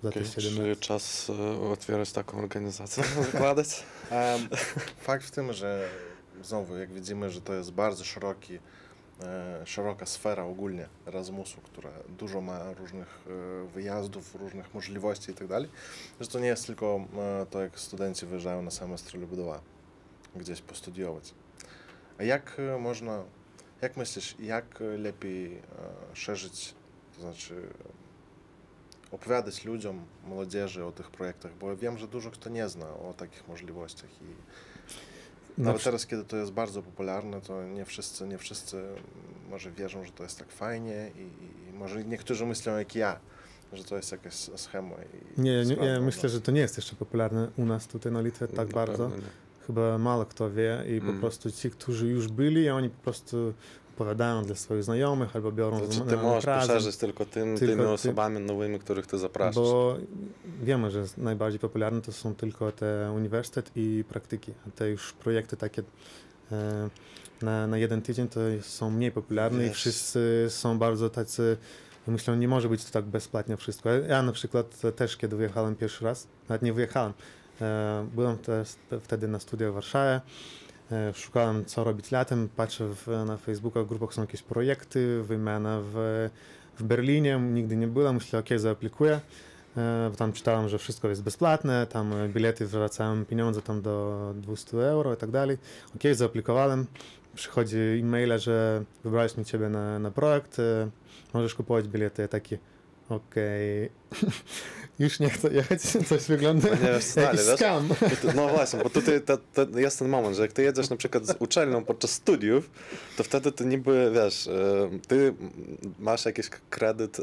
za 0.03 0.11
te 0.12 0.20
Okej, 0.20 0.33
7 0.33 0.57
Czy 0.64 0.68
lat. 0.68 0.79
czas 0.81 1.31
e, 1.31 1.61
otwierać 1.70 2.12
taką 2.12 2.38
organizację, 2.38 3.05
zakładać? 3.33 3.68
Em, 4.11 4.48
Fakt 5.01 5.24
w 5.24 5.31
tym, 5.31 5.53
że 5.53 5.88
znowu, 6.42 6.77
jak 6.77 6.92
widzimy, 6.92 7.31
że 7.31 7.40
to 7.40 7.55
jest 7.55 7.72
bardzo 7.72 8.05
szeroki, 8.05 8.59
e, 9.22 9.62
szeroka 9.66 10.07
sfera 10.07 10.44
ogólnie 10.44 10.88
Erasmusu, 11.07 11.61
która 11.61 11.90
dużo 12.18 12.40
ma 12.40 12.72
różnych 12.72 13.18
e, 13.27 13.68
wyjazdów, 13.68 14.35
różnych 14.35 14.74
możliwości 14.74 15.31
i 15.31 15.35
tak 15.35 15.46
dalej, 15.46 15.68
że 16.20 16.27
to 16.29 16.38
nie 16.38 16.46
jest 16.46 16.66
tylko 16.66 17.01
e, 17.18 17.46
to, 17.51 17.61
jak 17.61 17.79
studenci 17.81 18.27
wyjeżdżają 18.27 18.62
na 18.62 18.70
semestr 18.70 19.18
lub 19.18 19.35
dwa 19.37 19.61
gdzieś 20.37 20.61
postudiować. 20.61 21.35
A 22.18 22.22
jak 22.22 22.57
można, 22.81 23.22
jak 23.82 23.96
myślisz, 23.96 24.34
jak 24.40 24.78
lepiej 24.98 25.56
e, 25.56 25.60
szerzyć, 26.14 26.74
to 27.16 27.20
znaczy 27.22 27.54
e, 27.84 29.14
opowiadać 29.14 29.64
ludziom, 29.64 30.04
młodzieży 30.26 30.84
o 30.84 30.92
tych 30.92 31.10
projektach, 31.10 31.52
bo 31.60 31.76
wiem, 31.76 31.98
że 31.98 32.08
dużo 32.08 32.30
kto 32.30 32.50
nie 32.50 32.68
zna 32.68 32.86
o 32.88 33.14
takich 33.16 33.48
możliwościach 33.48 34.10
i 34.22 34.24
Na 35.60 35.64
nawet 35.64 35.76
przy- 35.80 35.84
teraz, 35.84 36.06
kiedy 36.06 36.24
to 36.24 36.36
jest 36.36 36.52
bardzo 36.52 36.82
popularne, 36.82 37.40
to 37.40 37.64
nie 37.64 37.84
wszyscy, 37.84 38.26
nie 38.28 38.38
wszyscy 38.38 38.82
może 39.50 39.70
wierzą, 39.70 40.04
że 40.04 40.12
to 40.12 40.22
jest 40.22 40.38
tak 40.38 40.52
fajnie 40.52 41.10
i, 41.16 41.20
i 41.68 41.72
może 41.72 42.04
niektórzy 42.04 42.46
myślą 42.46 42.78
jak 42.78 42.94
ja, 42.94 43.18
że 43.72 43.84
to 43.84 43.96
jest 43.96 44.12
jakaś 44.12 44.34
schema. 44.34 44.94
I 45.36 45.40
Nie, 45.40 45.64
nie, 45.64 45.74
ja 45.74 45.98
no. 45.98 46.04
myślę, 46.06 46.28
że 46.28 46.40
to 46.40 46.52
nie 46.52 46.60
jest 46.60 46.76
jeszcze 46.76 46.96
popularne 46.96 47.50
u 47.56 47.64
nas 47.64 47.86
tutaj 47.86 48.12
na 48.12 48.20
Litwie 48.20 48.48
tak 48.48 48.68
Na 48.68 48.74
bardzo. 48.74 49.10
Chyba 49.68 49.98
mało 49.98 50.24
kto 50.26 50.50
wie 50.50 50.85
i 50.96 51.00
po 51.00 51.07
Mm. 51.09 51.20
prostu 51.20 51.50
ci, 51.50 51.70
którzy 51.70 52.07
już 52.07 52.28
byli, 52.28 52.70
oni 52.70 52.90
po 52.90 53.02
prostu 53.02 53.54
opowiadają 53.94 54.44
dla 54.44 54.54
swoich 54.54 54.85
znajomych 54.85 55.37
albo 55.37 55.52
biorą 55.52 55.87
z 55.92 56.09
ty 56.09 56.16
możesz 56.16 56.44
razem, 56.44 56.68
poszerzyć 56.76 56.96
tylko, 56.96 57.24
tym, 57.26 57.57
Tylko 57.57 57.72
tymi 57.72 57.83
ty- 57.85 57.88
osobami 57.92 58.40
nowymi, 58.40 58.78
których 58.78 59.07
ty 59.07 59.18
zapraszasz. 59.18 59.54
bo 59.54 59.96
wiemy, 60.62 60.90
że 60.90 61.04
najbardziej 61.16 61.61
popularne 61.61 62.00
to 62.00 62.12
są 62.12 62.35
tylko 62.35 62.72
te 62.72 63.12
uniwersytet 63.16 63.70
i 63.76 64.04
praktyki, 64.09 64.52
te 64.74 64.90
już 64.90 65.12
projekty 65.12 65.57
takie 65.57 65.83
e, 66.52 66.88
na, 67.42 67.66
na 67.66 67.78
jeden 67.78 68.02
tydzień 68.02 68.28
to 68.28 68.40
są 68.61 68.90
mniej 68.90 69.12
popularne 69.12 69.64
i 69.64 69.68
Wiesz. 69.68 69.76
wszyscy 69.76 70.46
są 70.48 70.78
bardzo 70.78 71.11
tacy 71.11 71.57
myślą, 72.07 72.35
nie 72.37 72.48
może 72.48 72.68
być 72.68 72.85
to 72.85 72.90
tak 72.92 73.04
bezpłatnie 73.04 73.57
wszystko. 73.57 73.90
Ja 73.90 74.22
na 74.22 74.33
przykład 74.33 74.81
też, 74.96 75.16
kiedy 75.16 75.37
wyjechałem 75.37 75.76
pierwszy 75.76 76.04
raz, 76.04 76.26
nawet 76.48 76.62
nie 76.62 76.72
wyjechałem, 76.72 77.12
byłem 78.14 78.38
też 78.38 78.68
wtedy 79.00 79.28
na 79.28 79.40
studiach 79.40 79.70
w 79.70 79.74
Warszawie, 79.74 80.20
e, 80.92 81.14
szukałem 81.14 81.64
co 81.64 81.84
robić 81.84 82.10
latem, 82.10 82.48
patrzę 82.56 82.88
w, 82.94 83.06
na 83.26 83.36
Facebooku, 83.36 83.84
w 83.84 83.88
grupach 83.88 84.14
są 84.14 84.20
jakieś 84.20 84.42
projekty, 84.42 85.22
wymiana 85.22 85.80
w, 85.82 86.28
w 86.78 86.82
Berlinie, 86.82 87.40
nigdy 87.40 87.76
nie 87.76 87.86
byłem, 87.86 88.14
myślę, 88.14 88.38
ok, 88.38 88.48
zaaplikuję. 88.56 89.20
E, 89.76 90.10
Tam 90.16 90.32
czytałem, 90.32 90.68
że 90.68 90.78
wszystko 90.78 91.08
jest 91.08 91.22
bezpłatne, 91.22 91.86
tam 91.86 92.12
e, 92.12 92.28
bilety 92.28 92.66
wracają 92.66 93.24
pieniądze 93.24 93.62
tam 93.62 93.82
do 93.82 94.32
200 94.36 94.76
euro 94.76 95.14
i 95.14 95.16
tak 95.16 95.30
dalej. 95.30 95.58
Ok, 95.96 96.02
zaaplikowałem. 96.12 96.86
Przychodzi 97.34 97.78
e-maila, 97.78 98.38
że 98.38 98.84
wybraliśmy 99.04 99.44
ciebie 99.44 99.68
na, 99.68 99.98
na 99.98 100.10
projekt, 100.10 100.58
e, 100.58 100.90
możesz 101.34 101.54
kupować 101.54 101.88
bilety. 101.88 102.28
Taki, 102.28 102.58
okej, 103.08 103.90
już 104.98 105.20
nie 105.20 105.30
chcę 105.30 105.48
jechać, 105.48 105.82
coś 106.08 106.24
wygląda 106.24 106.68
No 106.68 106.74
nie 106.86 106.92
wiesz, 106.92 107.04
co 107.04 107.20
jakiś 107.20 107.40
wiesz? 107.46 107.56
scam. 107.56 107.88
Bo 107.88 107.94
tu- 107.94 108.36
No 108.36 108.48
właśnie, 108.48 108.78
bo 108.82 108.90
tutaj 108.90 109.20
to, 109.20 109.36
to 109.54 109.78
jest 109.78 109.98
ten 109.98 110.08
moment, 110.08 110.36
że 110.36 110.42
jak 110.42 110.52
ty 110.52 110.62
jedziesz 110.62 110.90
na 110.90 110.96
przykład 110.96 111.26
z 111.26 111.34
uczelnią 111.38 111.84
podczas 111.84 112.10
studiów, 112.10 112.70
to 113.16 113.24
wtedy 113.24 113.52
ty 113.52 113.66
niby, 113.66 114.10
wiesz, 114.14 114.46
e, 114.46 114.50
ty 115.08 115.34
masz 115.98 116.24
jakiś 116.24 116.48
kredyt, 116.70 117.20
e, 117.20 117.22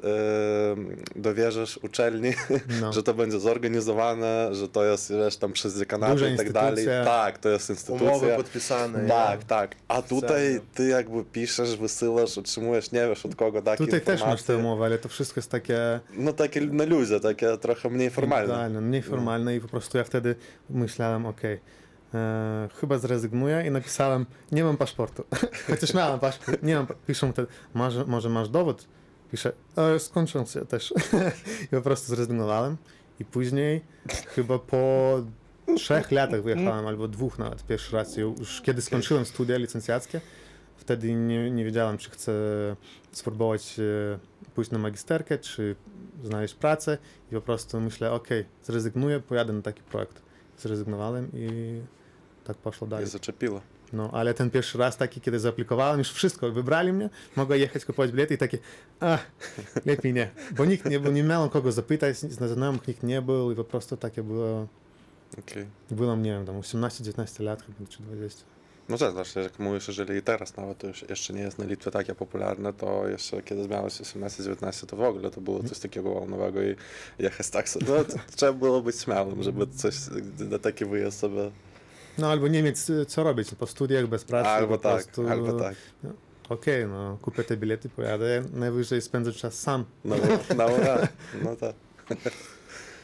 dowierzysz 1.15 1.79
uczelni, 1.83 2.33
No. 2.81 2.93
że 2.93 3.03
to 3.03 3.13
będzie 3.13 3.39
zorganizowane, 3.39 4.49
że 4.55 4.67
to 4.69 4.85
jest, 4.85 5.11
wiesz, 5.13 5.37
tam 5.37 5.53
przez 5.53 5.73
Duża 5.73 6.27
i 6.27 6.37
tak 6.37 6.51
dalej. 6.51 6.85
Tak, 7.05 7.37
to 7.37 7.49
jest 7.49 7.69
instytucja. 7.69 8.07
Umowy 8.07 8.35
podpisane. 8.35 9.07
Tak, 9.07 9.39
ja. 9.39 9.45
tak. 9.47 9.75
A 9.87 10.01
tutaj 10.01 10.61
ty 10.73 10.87
jakby 10.87 11.23
piszesz, 11.23 11.77
wysyłasz, 11.77 12.37
otrzymujesz, 12.37 12.91
nie 12.91 13.07
wiesz 13.07 13.25
od 13.25 13.35
kogo 13.35 13.61
takie 13.61 13.85
Tutaj 13.85 14.01
też 14.01 14.07
masz 14.21 14.39
informacje. 14.39 14.57
umowy, 14.57 14.85
ale 14.85 14.97
to 14.97 15.09
wszystko 15.09 15.39
jest 15.39 15.51
takie, 15.51 15.74
No 16.13 16.33
takie 16.33 16.61
na 16.61 16.85
luzie, 16.85 17.19
takie, 17.19 17.57
trochę 17.57 17.89
mniej 17.89 18.09
formalne. 18.09 18.53
Idealne, 18.53 18.81
mniej 18.81 19.01
formalne 19.01 19.55
i 19.55 19.59
po 19.59 19.67
prostu 19.67 19.97
ja 19.97 20.03
wtedy 20.03 20.35
myślałem, 20.69 21.25
okej, 21.25 21.59
e, 22.13 22.69
chyba 22.75 22.97
zrezygnuję 22.97 23.63
i 23.67 23.71
napisałem, 23.71 24.25
nie 24.51 24.63
mam 24.63 24.77
paszportu. 24.77 25.23
Chociaż 25.69 25.93
miałem 25.93 26.19
paszport, 26.19 26.63
nie 26.63 26.75
mam, 26.75 26.87
piszą 27.07 27.31
wtedy, 27.31 27.47
może, 27.73 28.05
może 28.05 28.29
masz 28.29 28.49
dowód? 28.49 28.87
Piszę, 29.31 29.51
e, 29.77 29.99
skończyłem 29.99 30.47
się 30.47 30.65
też. 30.65 30.93
I 31.71 31.75
po 31.75 31.81
prostu 31.81 32.15
zrezygnowałem 32.15 32.77
i 33.19 33.25
później 33.25 33.81
chyba 34.35 34.59
po 34.59 35.21
trzech 35.77 36.11
latach 36.11 36.43
wyjechałem, 36.43 36.87
albo 36.87 37.07
dwóch 37.07 37.39
nawet, 37.39 37.65
pierwszy 37.65 37.95
raz, 37.95 38.17
już 38.17 38.61
kiedy 38.61 38.81
skończyłem 38.81 39.25
studia 39.25 39.57
licencjackie, 39.57 40.21
wtedy 40.77 41.13
nie, 41.13 41.51
nie 41.51 41.65
wiedziałem, 41.65 41.97
czy 41.97 42.09
chcę 42.09 42.31
spróbować 43.11 43.79
e, 43.79 44.19
pójść 44.55 44.71
na 44.71 44.77
magisterkę, 44.77 45.37
czy 45.37 45.75
znaleźć 46.23 46.53
pracę 46.55 46.97
i 47.31 47.35
po 47.35 47.41
prostu 47.41 47.81
myślę, 47.81 48.11
ok, 48.11 48.27
zrezygnuję, 48.63 49.19
pojadę 49.19 49.53
na 49.53 49.61
taki 49.61 49.81
projekt. 49.83 50.21
Zrezygnowałem 50.57 51.29
i 51.33 51.49
tak 52.43 52.57
poszło 52.57 52.87
dalej. 52.87 53.07
zaczepiło. 53.07 53.61
No, 53.93 54.09
ale 54.13 54.33
ten 54.33 54.49
pierwszy 54.49 54.77
raz 54.77 54.97
taki, 54.97 55.21
kiedy 55.21 55.39
zaaplikowałem, 55.39 55.99
już 55.99 56.11
wszystko, 56.11 56.51
wybrali 56.51 56.93
mnie, 56.93 57.09
mogę 57.35 57.57
jechać, 57.57 57.85
kupować 57.85 58.11
bilety 58.11 58.33
i 58.33 58.37
takie, 58.37 58.57
a, 58.99 59.17
lepiej 59.85 60.13
nie, 60.13 60.31
bo 60.51 60.65
nikt 60.65 60.85
nie 60.85 60.99
był, 60.99 61.11
nie 61.11 61.23
miałem 61.23 61.49
kogo 61.49 61.71
zapytać, 61.71 62.17
z 62.17 62.53
znajomych 62.53 62.87
nikt 62.87 63.03
nie 63.03 63.21
był 63.21 63.51
i 63.51 63.55
po 63.55 63.63
prostu 63.63 63.97
takie 63.97 64.23
było, 64.23 64.67
Okej. 65.39 65.65
było, 65.91 66.15
nie 66.15 66.31
wiem, 66.31 66.45
tam 66.45 66.59
18-19 66.59 67.43
lat 67.43 67.63
chyba, 67.63 67.89
czy 67.89 68.03
20. 68.03 68.54
No 68.89 68.97
tak, 68.97 69.13
właśnie, 69.13 69.41
jak 69.41 69.59
mówisz, 69.59 69.87
jeżeli 69.87 70.21
teraz 70.21 70.57
nawet 70.57 70.77
to 70.77 70.87
już 70.87 71.09
jeszcze 71.09 71.33
nie 71.33 71.41
jest 71.41 71.59
na 71.59 71.65
Litwie 71.65 71.91
takie 71.91 72.15
popularne, 72.15 72.73
to 72.73 73.07
jeszcze 73.07 73.41
kiedy 73.41 73.67
miałeś 73.67 73.93
18-19, 73.93 74.85
to 74.85 74.97
w 74.97 75.01
ogóle 75.01 75.31
to 75.31 75.41
było 75.41 75.63
coś 75.63 75.79
takiego 75.79 76.09
wow 76.09 76.29
nowego 76.29 76.63
i 76.63 76.75
jechać 77.19 77.49
tak 77.49 77.69
sobie, 77.69 77.85
no, 77.89 78.03
to 78.03 78.17
trzeba 78.35 78.53
było 78.53 78.81
być 78.81 78.99
śmiałym, 78.99 79.43
żeby 79.43 79.67
coś 79.67 79.95
na 80.49 80.59
taki 80.59 80.85
wyjazd 80.85 81.19
sobie, 81.19 81.51
No, 82.17 82.31
albo 82.31 82.47
nie 82.47 82.63
mieć 82.63 82.89
y, 82.89 83.05
co 83.05 83.23
robić 83.23 83.55
po 83.59 83.67
studiach, 83.67 84.07
bez 84.07 84.23
pracy, 84.23 84.49
albo 84.49 84.77
tak, 84.77 84.93
prostu, 84.93 85.29
albo 85.29 85.59
tak, 85.59 85.75
Okej, 86.49 86.87
no, 86.87 87.17
kupię 87.21 87.43
te 87.43 87.57
bilety, 87.57 87.89
pojadę, 87.89 88.43
najwyżej 88.53 89.01
spędzę 89.01 89.31
czas 89.31 89.59
sam. 89.59 89.85
no, 90.05 90.15
no, 90.49 90.55
no, 90.57 90.67
no 91.43 91.55
tak. 91.55 91.75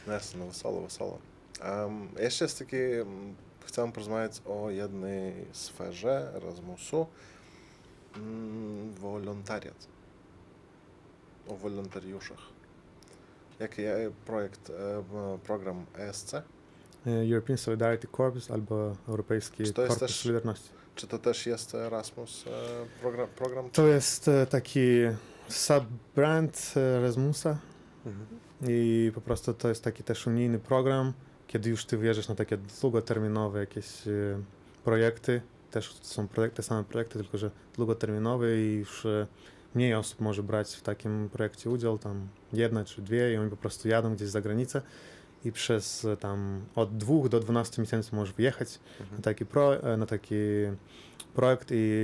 Jasne, 0.08 0.40
no 0.40 0.46
wesoło, 0.46 0.80
wesoło. 0.80 1.18
Um, 1.64 2.08
jeszcze 2.18 2.44
jest 2.44 2.58
taki, 2.58 2.76
mm, 2.76 3.34
chcę 3.64 3.92
porozmawiać 3.92 4.42
o 4.46 4.70
jednej 4.70 5.32
sferze 5.52 6.32
Erasmusu, 6.36 7.06
mm, 8.16 8.92
wolontariat. 8.94 9.86
O 11.48 11.56
wolontariuszach. 11.56 12.38
Jaki 13.60 13.82
jest 13.82 14.14
projekt, 14.16 14.70
e, 14.70 15.38
program 15.44 15.86
ESC? 15.98 16.34
E, 16.34 16.42
European 17.32 17.58
Solidarity 17.58 18.08
Corps 18.16 18.50
albo 18.50 18.96
Europejski 19.08 19.64
Czy 19.64 19.72
Korpus 19.72 19.98
też- 19.98 20.20
Solidarności. 20.20 20.68
Czy 20.94 21.06
to 21.06 21.18
też 21.18 21.46
jest 21.46 21.74
Erasmus 21.74 22.44
e, 22.46 22.50
program? 23.00 23.28
program? 23.36 23.70
To 23.70 23.86
jest 23.86 24.28
e, 24.28 24.46
taki 24.46 24.80
sub-brand 25.48 26.72
e, 26.76 26.80
Erasmusa 26.80 27.58
Mhm. 28.06 28.26
i 28.68 29.12
po 29.14 29.20
prostu 29.20 29.54
to 29.54 29.68
jest 29.68 29.84
taki 29.84 30.02
też 30.04 30.26
unijny 30.26 30.58
program, 30.58 31.12
kiedy 31.52 31.70
już 31.70 31.84
ty 31.84 31.98
wierzysz 31.98 32.28
na 32.28 32.34
takie 32.34 32.58
długoterminowe 32.80 33.60
jakieś 33.60 34.08
e, 34.08 34.10
projekty. 34.84 35.40
Też 35.70 35.94
są 36.02 36.28
projekty, 36.28 36.56
te 36.56 36.62
same 36.62 36.84
projekty, 36.84 37.18
tylko 37.18 37.38
że 37.38 37.50
długoterminowe 37.76 38.58
i 38.58 38.74
już 38.74 39.06
e, 39.06 39.26
mniej 39.74 39.94
osób 39.94 40.20
może 40.20 40.42
brać 40.42 40.74
w 40.74 40.82
takim 40.82 41.28
projekcie 41.32 41.70
udział, 41.70 41.98
tam 41.98 42.28
jedna 42.52 42.84
czy 42.84 43.02
dwie 43.02 43.32
i 43.32 43.36
oni 43.36 43.50
po 43.50 43.56
prostu 43.56 43.88
jadą 43.88 44.14
gdzieś 44.14 44.28
za 44.28 44.40
granicę 44.40 44.82
i 45.44 45.52
przez 45.52 46.04
e, 46.04 46.16
tam 46.16 46.60
od 46.74 46.96
dwóch 46.96 47.28
do 47.28 47.40
12 47.40 47.82
miesięcy 47.82 48.16
możesz 48.16 48.34
wyjechać 48.34 48.78
Mhm. 49.00 49.16
na 49.16 49.22
taki, 49.22 49.46
pro, 49.46 49.96
na 49.96 50.06
taki 50.06 50.34
projekt 51.34 51.68
i 51.70 52.02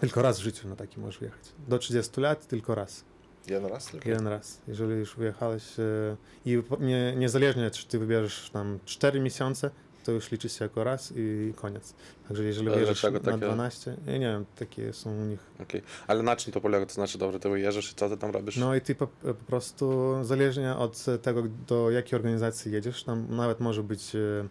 tylko 0.00 0.22
raz 0.22 0.40
w 0.40 0.42
życiu 0.42 0.68
na 0.68 0.76
taki 0.76 1.00
możesz 1.00 1.22
jechać. 1.22 1.42
Do 1.68 1.78
30 1.78 2.20
lat 2.20 2.46
tylko 2.46 2.74
raz. 2.74 3.04
Jeden 3.50 3.66
raz 3.66 3.86
tylko? 3.86 4.08
Jeden 4.08 4.26
raz. 4.26 4.60
Jeżeli 4.68 4.92
już 4.92 5.16
wyjechałeś 5.16 5.80
e, 5.80 6.16
i 6.44 6.62
nie, 6.80 7.14
niezależnie 7.16 7.70
czy 7.70 7.86
ty 7.86 7.98
wybierzesz 7.98 8.50
tam 8.50 8.78
4 8.84 9.20
miesiące, 9.20 9.70
to 10.08 10.12
już 10.12 10.30
liczy 10.30 10.48
się 10.48 10.64
jako 10.64 10.84
raz 10.84 11.12
i 11.16 11.52
koniec. 11.56 11.94
Także 12.28 12.44
jeżeli 12.44 12.70
wyjeżdżasz 12.70 13.12
na 13.12 13.20
takie? 13.20 13.38
12, 13.38 13.96
ja 14.06 14.12
nie 14.12 14.18
wiem, 14.18 14.44
takie 14.58 14.92
są 14.92 15.10
u 15.10 15.24
nich. 15.24 15.40
Okej, 15.62 15.82
ale 16.06 16.22
na 16.22 16.36
czym 16.36 16.52
to 16.52 16.60
polega? 16.60 16.86
To 16.86 16.94
znaczy, 16.94 17.18
dobrze, 17.18 17.40
ty 17.40 17.48
wyjeżdżasz 17.48 17.92
i 17.92 17.94
co 17.94 18.08
ty 18.08 18.16
tam 18.16 18.30
robisz? 18.30 18.56
No 18.56 18.74
i 18.74 18.80
ty 18.80 18.94
po, 18.94 19.06
po 19.06 19.34
prostu 19.34 20.14
zależnie 20.22 20.74
od 20.74 21.06
tego, 21.22 21.42
do 21.66 21.90
jakiej 21.90 22.16
organizacji 22.16 22.72
jedziesz, 22.72 23.04
tam 23.04 23.36
nawet 23.36 23.60
może 23.60 23.82
być 23.82 24.14
e, 24.14 24.48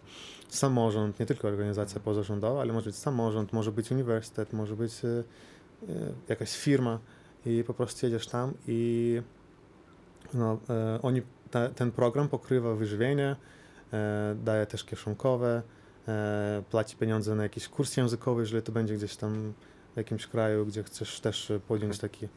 samorząd, 0.48 1.20
nie 1.20 1.26
tylko 1.26 1.48
organizacja 1.48 2.00
pozarządowa, 2.00 2.60
ale 2.60 2.72
może 2.72 2.86
być 2.86 2.96
samorząd, 2.96 3.52
może 3.52 3.72
być 3.72 3.90
uniwersytet, 3.90 4.52
może 4.52 4.76
być 4.76 4.92
e, 5.04 5.24
jakaś 6.28 6.56
firma 6.56 6.98
i 7.48 7.64
po 7.64 7.74
prostu 7.74 8.06
jedziesz 8.06 8.26
tam 8.26 8.52
i 8.66 9.22
no, 10.34 10.58
e, 10.70 10.98
oni, 11.02 11.22
ten 11.74 11.90
program 11.92 12.28
pokrywa 12.28 12.74
wyżywienie, 12.74 13.36
e, 13.92 14.36
daje 14.44 14.66
też 14.66 14.84
kieszonkowe, 14.84 15.62
e, 16.08 16.62
płaci 16.70 16.96
pieniądze 16.96 17.34
na 17.34 17.42
jakiś 17.42 17.68
kurs 17.68 17.96
językowy, 17.96 18.40
jeżeli 18.40 18.62
to 18.62 18.72
będzie 18.72 18.94
gdzieś 18.94 19.16
tam 19.16 19.52
w 19.94 19.96
jakimś 19.96 20.26
kraju, 20.26 20.66
gdzie 20.66 20.82
chcesz 20.82 21.20
też 21.20 21.50
e, 21.50 21.60
podjąć 21.60 21.98
taki 21.98 22.28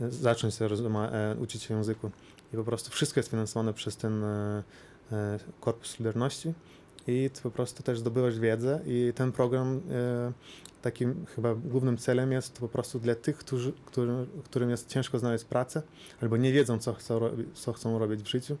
zacząć 0.00 0.54
się 0.54 0.68
rozma- 0.68 1.12
e, 1.12 1.36
uczyć 1.40 1.62
się 1.62 1.74
języku. 1.74 2.10
I 2.52 2.56
po 2.56 2.64
prostu 2.64 2.90
wszystko 2.90 3.20
jest 3.20 3.30
finansowane 3.30 3.74
przez 3.74 3.96
ten 3.96 4.24
e, 4.24 4.62
e, 5.12 5.38
Korpus 5.60 5.90
Solidarności 5.90 6.54
i 7.06 7.30
po 7.42 7.50
prostu 7.50 7.82
też 7.82 7.98
zdobywasz 7.98 8.38
wiedzę 8.38 8.80
i 8.86 9.12
ten 9.14 9.32
program 9.32 9.80
e, 9.90 10.32
takim 10.82 11.26
chyba 11.34 11.54
głównym 11.54 11.98
celem 11.98 12.32
jest 12.32 12.58
po 12.58 12.68
prostu 12.68 12.98
dla 13.00 13.14
tych, 13.14 13.36
którzy, 13.36 13.72
którym, 13.86 14.26
którym 14.44 14.70
jest 14.70 14.88
ciężko 14.88 15.18
znaleźć 15.18 15.44
pracę 15.44 15.82
albo 16.20 16.36
nie 16.36 16.52
wiedzą, 16.52 16.78
co 16.78 16.92
chcą, 16.92 17.20
co 17.54 17.72
chcą 17.72 17.98
robić 17.98 18.22
w 18.22 18.26
życiu. 18.26 18.56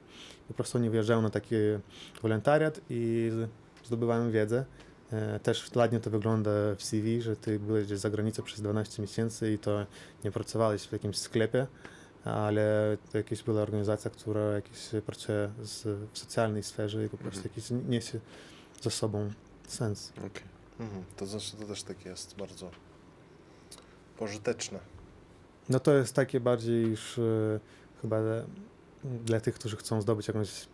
Po 0.48 0.54
prostu 0.54 0.78
oni 0.78 0.90
wyjeżdżają 0.90 1.22
na 1.22 1.30
taki 1.30 1.54
wolontariat 2.22 2.80
i 2.90 3.30
zdobywają 3.84 4.30
wiedzę. 4.30 4.64
E, 5.12 5.40
Też 5.40 5.70
ładnie 5.76 6.00
to 6.00 6.10
wygląda 6.10 6.50
w 6.76 6.82
CV, 6.82 7.22
że 7.22 7.36
ty 7.36 7.58
byłeś 7.58 7.86
za 7.86 8.10
granicą 8.10 8.42
przez 8.42 8.60
12 8.60 9.02
miesięcy 9.02 9.52
i 9.52 9.58
to 9.58 9.86
nie 10.24 10.30
pracowałeś 10.30 10.82
w 10.82 10.92
jakimś 10.92 11.18
sklepie, 11.18 11.66
ale 12.24 12.96
to 13.12 13.18
jakaś 13.18 13.42
była 13.42 13.62
organizacja, 13.62 14.10
która 14.10 14.40
jakieś 14.40 14.90
pracuje 15.06 15.50
z, 15.62 15.82
w 16.12 16.18
socjalnej 16.18 16.62
sferze 16.62 17.04
i 17.04 17.08
po 17.08 17.16
prostu 17.16 17.40
Mhm. 17.40 17.54
jakiś 17.56 17.88
niesie 17.88 18.20
ze 18.82 18.90
sobą 18.90 19.30
sens. 19.68 20.12
Okej. 20.18 20.42
Mhm. 20.80 21.04
To 21.16 21.26
znaczy, 21.26 21.56
to 21.56 21.66
też 21.66 21.82
tak 21.82 22.04
jest 22.04 22.36
bardzo 22.36 22.70
pożyteczne. 24.18 24.78
No 25.68 25.80
to 25.80 25.94
jest 25.94 26.14
takie 26.14 26.40
bardziej 26.40 26.86
już 26.86 27.18
e, 27.18 27.60
chyba 28.02 28.16
e, 28.16 28.44
dla 29.24 29.40
tych, 29.40 29.54
którzy 29.54 29.76
chcą 29.76 30.02
zdobyć 30.02 30.28
jakieś 30.28 30.68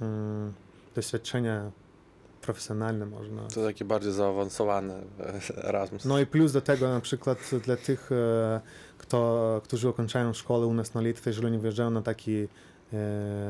mm, 0.00 0.52
doświadczenie 0.94 1.70
profesjonalne 2.46 3.06
można. 3.06 3.42
To 3.42 3.64
takie 3.64 3.84
bardziej 3.84 4.12
zaawansowane 4.12 5.02
e, 5.20 5.64
Erasmus. 5.64 6.04
No 6.04 6.20
i 6.20 6.26
plus 6.26 6.52
do 6.52 6.60
tego 6.60 6.88
na 6.88 7.00
przykład 7.00 7.38
dla 7.64 7.76
tych, 7.76 8.12
e, 8.12 8.60
kto, 8.98 9.60
którzy 9.64 9.88
ukończają 9.88 10.32
szkołę 10.32 10.66
u 10.66 10.74
nas 10.74 10.94
na 10.94 11.00
Litwie, 11.00 11.30
jeżeli 11.30 11.46
oni 11.46 11.58
wyjeżdżają 11.58 11.90
na 11.90 12.02
taki, 12.02 12.48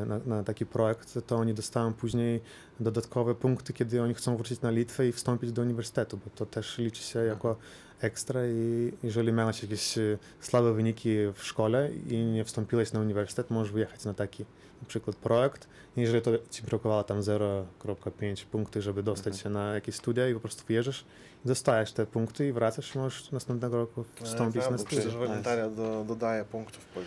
na, 0.07 0.19
na 0.27 0.45
taki 0.45 0.67
projekt, 0.67 1.19
to 1.27 1.37
oni 1.37 1.55
dostają 1.55 1.95
później 1.95 2.41
dodatkowe 2.81 3.35
punkty, 3.35 3.73
kiedy 3.73 4.03
oni 4.03 4.15
chcą 4.15 4.37
wrócić 4.37 4.61
na 4.61 4.71
Litwę 4.71 5.09
i 5.09 5.13
wstąpić 5.13 5.53
do 5.53 5.63
uniwersytetu, 5.63 6.17
bo 6.25 6.31
to 6.35 6.47
też 6.47 6.79
liczy 6.79 7.03
się 7.03 7.19
jako 7.19 7.57
ekstra 8.01 8.41
i 8.47 8.93
jeżeli 9.03 9.33
miałeś 9.33 9.63
jakieś 9.63 9.99
e, 9.99 10.19
słabe 10.41 10.73
wyniki 10.73 11.17
w 11.35 11.43
szkole 11.43 11.91
i 12.11 12.17
nie 12.17 12.45
wstąpiłeś 12.45 12.93
na 12.93 13.01
uniwersytet, 13.01 13.51
możesz 13.51 13.73
wyjechać 13.73 14.05
na 14.05 14.15
taki 14.15 14.45
na 14.83 14.89
przykład 14.89 15.17
projekt. 15.17 15.69
I 15.97 16.01
jeżeli 16.01 16.23
to 16.23 16.31
ci 16.51 16.63
brakowało 16.63 17.05
tam 17.05 17.21
0,5 17.21 18.45
punkty, 18.45 18.83
żeby 18.83 19.03
dostać 19.03 19.35
Mhm. 19.35 19.43
się 19.43 19.51
na 19.51 19.75
jakieś 19.75 19.95
studia 19.95 20.29
i 20.29 20.35
po 20.35 20.41
prostu 20.41 20.65
wyjeżdżasz 20.67 21.05
dostajesz 21.45 21.93
te 21.93 22.07
punkty 22.07 22.49
i 22.49 22.53
wracasz 22.53 22.95
i 22.95 22.99
możesz 22.99 23.31
następnego 23.33 23.77
roku 23.77 24.05
wstąpić 24.23 24.55
Prawda, 24.63 24.71
na 24.71 24.79
studia. 24.79 25.01
Przecież 25.01 25.17
wolontariat 25.17 25.75
do, 25.75 26.05
dodaje 26.09 26.45
punktów 26.45 26.85
po, 26.95 27.01
e, 27.01 27.05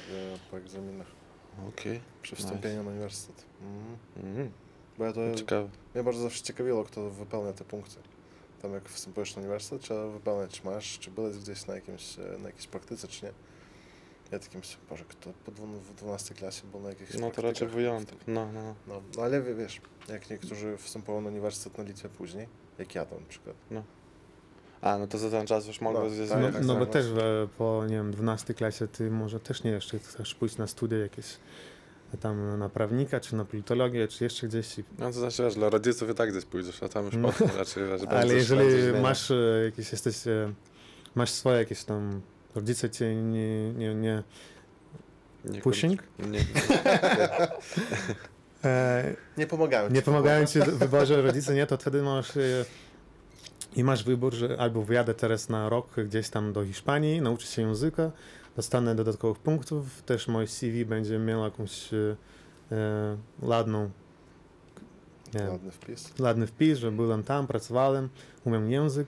po 0.52 0.58
egzaminach 0.58 1.19
Okej. 1.68 2.02
przy 2.22 2.36
Nice. 2.36 2.44
wstąpieniu 2.48 2.84
na 2.84 2.90
uniwersytet. 2.90 3.46
Mhm. 3.62 3.98
Mhm. 4.30 4.52
Bo 4.98 5.06
ja 5.06 5.14
to, 5.14 5.36
Ciekawe. 5.36 5.70
mnie 5.96 6.04
bardzo 6.04 6.22
zawsze 6.22 6.44
ciekawiło, 6.44 6.84
kto 6.84 7.10
wypełnia 7.10 7.54
te 7.54 7.64
punkty. 7.66 7.96
Tam 8.62 8.74
jak 8.74 8.90
wstępujesz 8.90 9.36
na 9.36 9.40
uniwersytet, 9.42 9.82
trzeba 9.82 10.08
wypełniać, 10.08 10.52
czy 10.52 10.66
masz, 10.66 11.00
czy 11.00 11.12
byłeś 11.12 11.38
gdzieś 11.38 11.68
na, 11.68 11.76
jakimś, 11.76 12.20
e, 12.20 12.38
na 12.40 12.48
jakiejś 12.48 12.68
praktyce, 12.68 13.08
czy 13.08 13.26
nie. 13.26 13.32
Ja 14.32 14.40
takim 14.40 14.60
myślę, 14.60 14.78
Boże, 14.90 15.06
kto 15.08 15.34
po 15.46 15.52
dwu- 15.52 15.68
w 15.80 15.94
12 15.96 16.36
klasie 16.36 16.68
był 16.68 16.80
na 16.82 16.90
jakichś 16.90 17.14
No 17.14 17.32
to 17.32 17.42
raczej 17.42 17.68
wyjątek. 17.68 18.18
No, 18.28 18.52
no. 18.52 18.76
No, 18.88 19.02
no 19.18 19.24
ale 19.24 19.42
wie- 19.42 19.56
wiesz, 19.56 19.82
jak 20.10 20.30
niektórzy 20.30 20.78
wstępują 20.78 21.22
na 21.22 21.30
uniwersytet 21.30 21.78
na 21.78 21.84
Litwie 21.84 22.10
później, 22.10 22.48
jak 22.80 22.96
ja 22.96 23.06
to 23.06 23.20
na 23.20 23.26
przykład. 23.28 23.56
A, 24.82 24.98
no 24.98 25.08
to 25.08 25.18
za 25.18 25.30
ten 25.30 25.48
czas 25.48 25.68
już 25.68 25.82
mogło 25.82 26.02
No, 26.04 26.52
tak, 26.52 26.62
No, 26.66 26.74
no 26.74 26.80
bo 26.80 26.86
też 26.86 27.06
e, 27.06 27.48
po, 27.58 27.84
nie 27.88 27.96
wiem, 27.96 28.12
12 28.12 28.54
klasie 28.54 28.88
ty 28.88 29.12
może 29.12 29.40
też 29.40 29.64
nie 29.64 29.72
jeszcze 29.72 30.00
chcesz 30.00 30.36
pójść 30.36 30.58
na 30.58 30.68
studia 30.68 30.98
jakieś 30.98 31.26
tam 32.20 32.60
na 32.60 32.70
prawnika, 32.70 33.20
czy 33.20 33.36
na 33.36 33.46
politologię, 33.46 34.08
czy 34.08 34.24
jeszcze 34.24 34.48
gdzieś. 34.48 34.80
i- 34.80 34.84
No 35.00 35.06
to 35.06 35.14
znaczy, 35.20 35.44
wiesz, 35.44 35.56
dla 35.56 35.70
rodziców 35.70 36.10
i 36.10 36.14
tak 36.14 36.32
gdzieś 36.32 36.46
pójdziesz, 36.46 36.84
a 36.84 36.90
tam 36.90 37.06
już 37.06 37.16
No. 37.16 37.32
potem 37.32 37.58
raczej, 37.58 37.84
wiesz, 37.88 38.02
Ale 38.10 38.34
jeżeli 38.34 39.02
masz 39.02 39.32
e, 39.32 39.36
jakieś, 39.66 39.92
jesteś, 39.92 40.28
e, 40.28 40.54
masz 41.16 41.30
swoje 41.32 41.58
jakieś 41.58 41.84
tam, 41.84 42.22
rodzice 42.56 42.90
cię 42.90 43.16
nie, 43.16 43.74
nie, 43.74 43.96
nie 43.96 44.24
Nie 45.46 45.62
pushing? 45.62 46.04
Nie, 46.20 46.28
nie. 46.28 46.40
e, 48.66 49.16
Nie 49.38 49.48
pomagają 49.48 49.90
nie 49.90 49.96
ci. 49.96 50.02
pomagają 50.06 50.46
ci 50.46 50.60
w 50.60 50.66
wyborze 50.66 51.22
rodzice, 51.22 51.54
nie, 51.54 51.68
to 51.68 51.78
wtedy 51.78 52.02
masz 52.02 52.38
e, 52.38 52.66
i 53.76 53.84
masz 53.84 54.04
wybór, 54.04 54.34
że 54.34 54.58
albo 54.60 54.84
wyjadę 54.84 55.14
teraz 55.14 55.50
na 55.50 55.70
rok 55.70 55.88
gdzieś 56.06 56.30
tam 56.30 56.54
do 56.54 56.66
Hiszpanii, 56.66 57.22
nauczę 57.22 57.48
się 57.48 57.62
języka, 57.62 58.12
dostanę 58.56 58.96
dodatkowych 58.96 59.40
punktów, 59.40 60.02
też 60.02 60.28
moje 60.28 60.48
CV 60.48 60.86
będzie 60.86 61.20
miał 61.20 61.44
jakąś 61.44 61.94
e, 61.94 62.16
e, 62.72 63.18
ładną 63.42 63.90
nie, 65.34 65.50
Ładny 65.50 65.72
wpis. 65.72 66.14
ładny 66.20 66.48
wpis, 66.48 66.78
że 66.78 66.92
byłem 66.92 67.24
tam, 67.24 67.48
pracowałem, 67.48 68.10
umiem 68.46 68.72
język, 68.72 69.08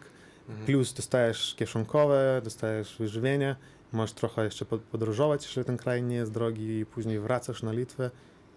Mhm. 0.49 0.65
plus 0.65 0.93
dostajesz 0.93 1.55
kieszonkowe, 1.55 2.41
dostajesz 2.43 2.95
wyżywienie, 2.99 3.55
możesz 3.93 4.13
trochę 4.13 4.43
jeszcze 4.45 4.65
pod- 4.65 4.81
podróżować, 4.81 5.45
jeżeli 5.45 5.65
ten 5.65 5.77
kraj 5.77 6.03
nie 6.03 6.15
jest 6.15 6.31
drogi 6.31 6.79
i 6.79 6.85
później 6.85 7.19
wracasz 7.19 7.63
na 7.63 7.71
Litwę 7.71 8.11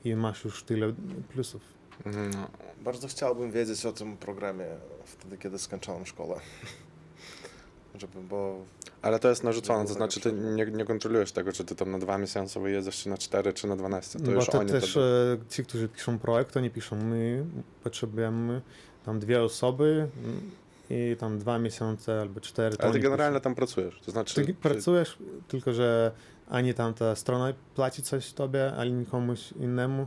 i 0.05 0.17
masz 0.17 0.45
już 0.45 0.63
tyle 0.65 0.93
plusów. 1.33 1.63
No. 2.07 2.49
Bardzo 2.81 3.09
chciałbym 3.09 3.51
wiedzieć 3.51 3.87
o 3.87 3.93
tym 3.93 4.17
programie 4.17 4.67
wtedy, 5.05 5.39
kiedy 5.39 5.59
skończyłem 5.59 6.07
szkołę. 6.07 6.41
Żeby, 8.01 8.21
bo 8.29 8.65
Ale 9.03 9.19
to 9.19 9.29
jest 9.29 9.45
narzucone, 9.45 9.87
to 9.87 9.93
znaczy 9.93 10.21
ty 10.21 10.33
nie, 10.33 10.67
nie 10.67 10.85
kontrolujesz 10.85 11.33
tego, 11.33 11.53
czy 11.53 11.65
ty 11.65 11.75
tam 11.75 11.91
na 11.91 11.99
dwa 11.99 12.19
miesiące 12.19 12.61
wyjedziesz, 12.61 13.03
czy 13.03 13.09
na 13.09 13.19
cztery, 13.19 13.53
czy 13.53 13.67
na 13.67 13.77
12. 13.77 14.19
To 14.19 14.25
Bo 14.25 14.31
już 14.31 14.47
to 14.47 14.59
oni 14.59 14.71
też 14.71 14.91
wtedy... 14.91 15.07
e, 15.47 15.51
ci, 15.51 15.65
którzy 15.65 15.89
piszą 15.89 16.19
projekt, 16.19 16.57
oni 16.57 16.71
piszą, 16.71 16.97
my 16.97 17.45
potrzebujemy 17.83 18.63
tam 19.05 19.21
dwie 19.21 19.43
osoby 19.43 20.09
mm, 20.25 20.51
i 20.91 21.17
tam 21.19 21.39
dwa 21.39 21.59
miesiące 21.59 22.21
albo 22.21 22.41
cztery. 22.41 22.77
to 22.77 22.83
Ale 22.83 22.93
ty 22.93 23.01
generalnie 23.01 23.41
tam 23.41 23.55
pracujesz, 23.55 24.01
to 24.01 24.11
znaczy... 24.11 24.47
Ty 24.47 24.55
pracujesz, 24.55 25.19
tylko 25.49 25.73
że 25.73 26.13
ani 26.49 26.75
tam 26.75 26.95
ta 26.95 27.17
strona 27.17 27.53
płaci 27.75 28.03
coś 28.03 28.33
tobie, 28.33 28.73
ani 28.77 29.07
komuś 29.07 29.53
innemu, 29.53 30.07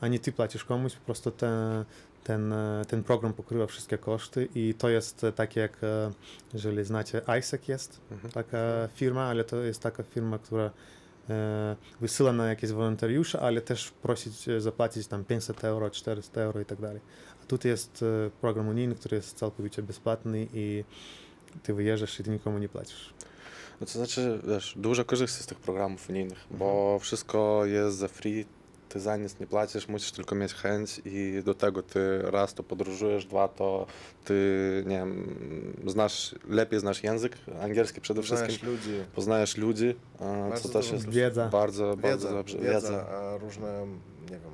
ani 0.00 0.20
ty 0.20 0.32
płacisz 0.32 0.64
komuś, 0.64 0.94
po 0.94 1.04
prostu 1.04 1.30
ten, 1.30 1.84
ten, 2.24 2.54
ten 2.88 3.02
program 3.04 3.32
pokrywa 3.32 3.66
wszystkie 3.66 3.98
koszty 3.98 4.48
i 4.54 4.74
to 4.78 4.88
jest 4.88 5.24
e, 5.24 5.32
takie 5.32 5.60
jak, 5.60 5.84
e, 5.84 6.10
jeżeli 6.54 6.84
znacie, 6.84 7.20
ISAC 7.38 7.68
jest 7.68 8.00
Mhm. 8.10 8.32
taka 8.32 8.88
firma, 8.94 9.24
ale 9.24 9.44
to 9.44 9.56
jest 9.56 9.82
taka 9.82 10.02
firma, 10.02 10.38
która 10.38 10.70
e, 11.30 11.76
wysyła 12.00 12.32
na 12.32 12.46
jakieś 12.46 12.70
wolontariusze, 12.70 13.40
ale 13.40 13.60
też 13.60 13.90
prosić 13.90 14.48
e, 14.48 14.60
zapłacić 14.60 15.06
tam 15.06 15.24
500 15.24 15.64
euro, 15.64 15.90
400 15.90 16.40
euro 16.40 16.60
i 16.60 16.64
tak 16.64 16.80
dalej. 16.80 17.00
A 17.42 17.46
tu 17.46 17.68
jest 17.68 18.04
program 18.40 18.68
unijny, 18.68 18.94
który 18.94 19.16
jest 19.16 19.36
całkowicie 19.38 19.82
bezpłatny 19.82 20.46
i 20.54 20.84
ty 21.62 21.74
wyjeżdżasz 21.74 22.20
i 22.20 22.24
ty 22.24 22.30
nikomu 22.30 22.58
nie 22.58 22.68
płacisz. 22.68 23.14
No 23.80 23.86
to 23.86 23.92
znaczy, 23.92 24.40
wiesz, 24.48 24.74
dużo 24.76 25.04
korzyści 25.04 25.42
z 25.42 25.46
tych 25.46 25.58
programów 25.58 26.10
unijnych, 26.10 26.38
Mhm. 26.42 26.58
bo 26.58 26.98
wszystko 26.98 27.64
jest 27.64 27.96
za 27.96 28.08
free, 28.08 28.44
ty 28.96 29.00
za 29.00 29.16
nic 29.16 29.40
nie 29.40 29.46
płacisz, 29.46 29.88
musisz 29.88 30.12
tylko 30.12 30.34
mieć 30.34 30.54
chęć 30.54 31.00
i 31.04 31.42
do 31.44 31.54
tego 31.54 31.82
ty 31.82 32.22
raz 32.22 32.54
to 32.54 32.62
podróżujesz, 32.62 33.26
dwa 33.26 33.48
to 33.48 33.86
ty, 34.24 34.34
nie 34.86 34.96
wiem, 34.96 35.36
znasz, 35.86 36.34
lepiej 36.48 36.80
znasz 36.80 37.02
język 37.04 37.32
angielski 37.62 38.00
przede 38.00 38.22
wszystkim, 38.22 38.50
Znasz 38.50 38.62
ludzi, 38.62 39.04
poznajesz 39.14 39.56
ludzi, 39.56 39.94
Bardzo 40.20 40.68
co 40.68 40.68
też 40.68 40.92
jest 40.92 41.08
Wiedza. 41.08 41.48
bardzo, 41.48 41.96
bardzo 41.96 42.08
wiedza, 42.08 42.30
dobrze. 42.32 42.58
wiedza, 42.58 43.06
a 43.08 43.36
różne, 43.38 43.86
nie 44.22 44.30
wiem, 44.38 44.50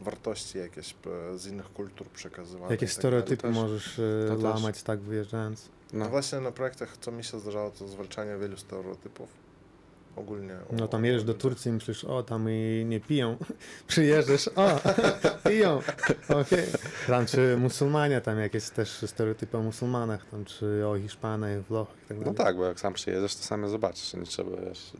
wartości 0.00 0.58
jakieś 0.58 0.94
z 1.36 1.46
innych 1.46 1.72
kultur 1.72 2.06
przekazywane. 2.08 2.70
Jakieś 2.70 2.90
i 2.90 2.92
tak 2.94 2.98
stereotypy 2.98 3.42
też- 3.42 3.54
możesz 3.54 3.98
e, 3.98 4.28
też. 4.34 4.42
łamać 4.42 4.82
tak 4.82 5.00
wyjeżdżając. 5.00 5.68
No 5.92 6.04
No. 6.04 6.10
właśnie 6.10 6.40
na 6.40 6.50
projektach, 6.52 6.96
co 7.00 7.12
mi 7.12 7.24
się 7.24 7.40
zdarzało, 7.40 7.70
to 7.70 7.88
zwalczanie 7.88 8.36
wielu 8.40 8.56
stereotypów. 8.56 9.28
Ogólnie. 10.16 10.54
o- 10.54 10.74
No 10.74 10.88
tam 10.88 11.04
jedziesz 11.04 11.24
do. 11.24 11.34
Turcji 11.34 11.68
i 11.70 11.72
myślisz, 11.72 12.04
o 12.04 12.22
tam 12.22 12.46
i 12.50 12.84
nie 12.88 13.00
piją. 13.00 13.36
Przyjeżdżasz, 13.88 14.48
o 14.56 14.80
piją. 15.50 15.80
Okej. 16.28 16.66
Tam 17.06 17.26
czy 17.26 17.56
musulmanie, 17.56 18.20
tam 18.20 18.38
jakieś 18.38 18.70
też 18.70 18.88
stereotypy 19.06 19.58
o 19.58 19.62
musulmanach, 19.62 20.26
tam 20.30 20.44
czy 20.44 20.86
o 20.86 20.98
Hiszpanach, 20.98 21.62
Włochach 21.62 21.96
i 22.04 22.08
tak 22.08 22.16
no 22.18 22.22
dalej. 22.24 22.36
tak, 22.36 22.56
bo 22.56 22.64
jak 22.64 22.80
sam 22.80 22.92
przyjedziesz, 22.94 23.36
to 23.36 23.42
sam 23.42 23.62
je 23.62 23.68
zobaczysz, 23.68 24.14
nie 24.14 24.22
trzeba, 24.22 24.50
wiesz, 24.60 24.92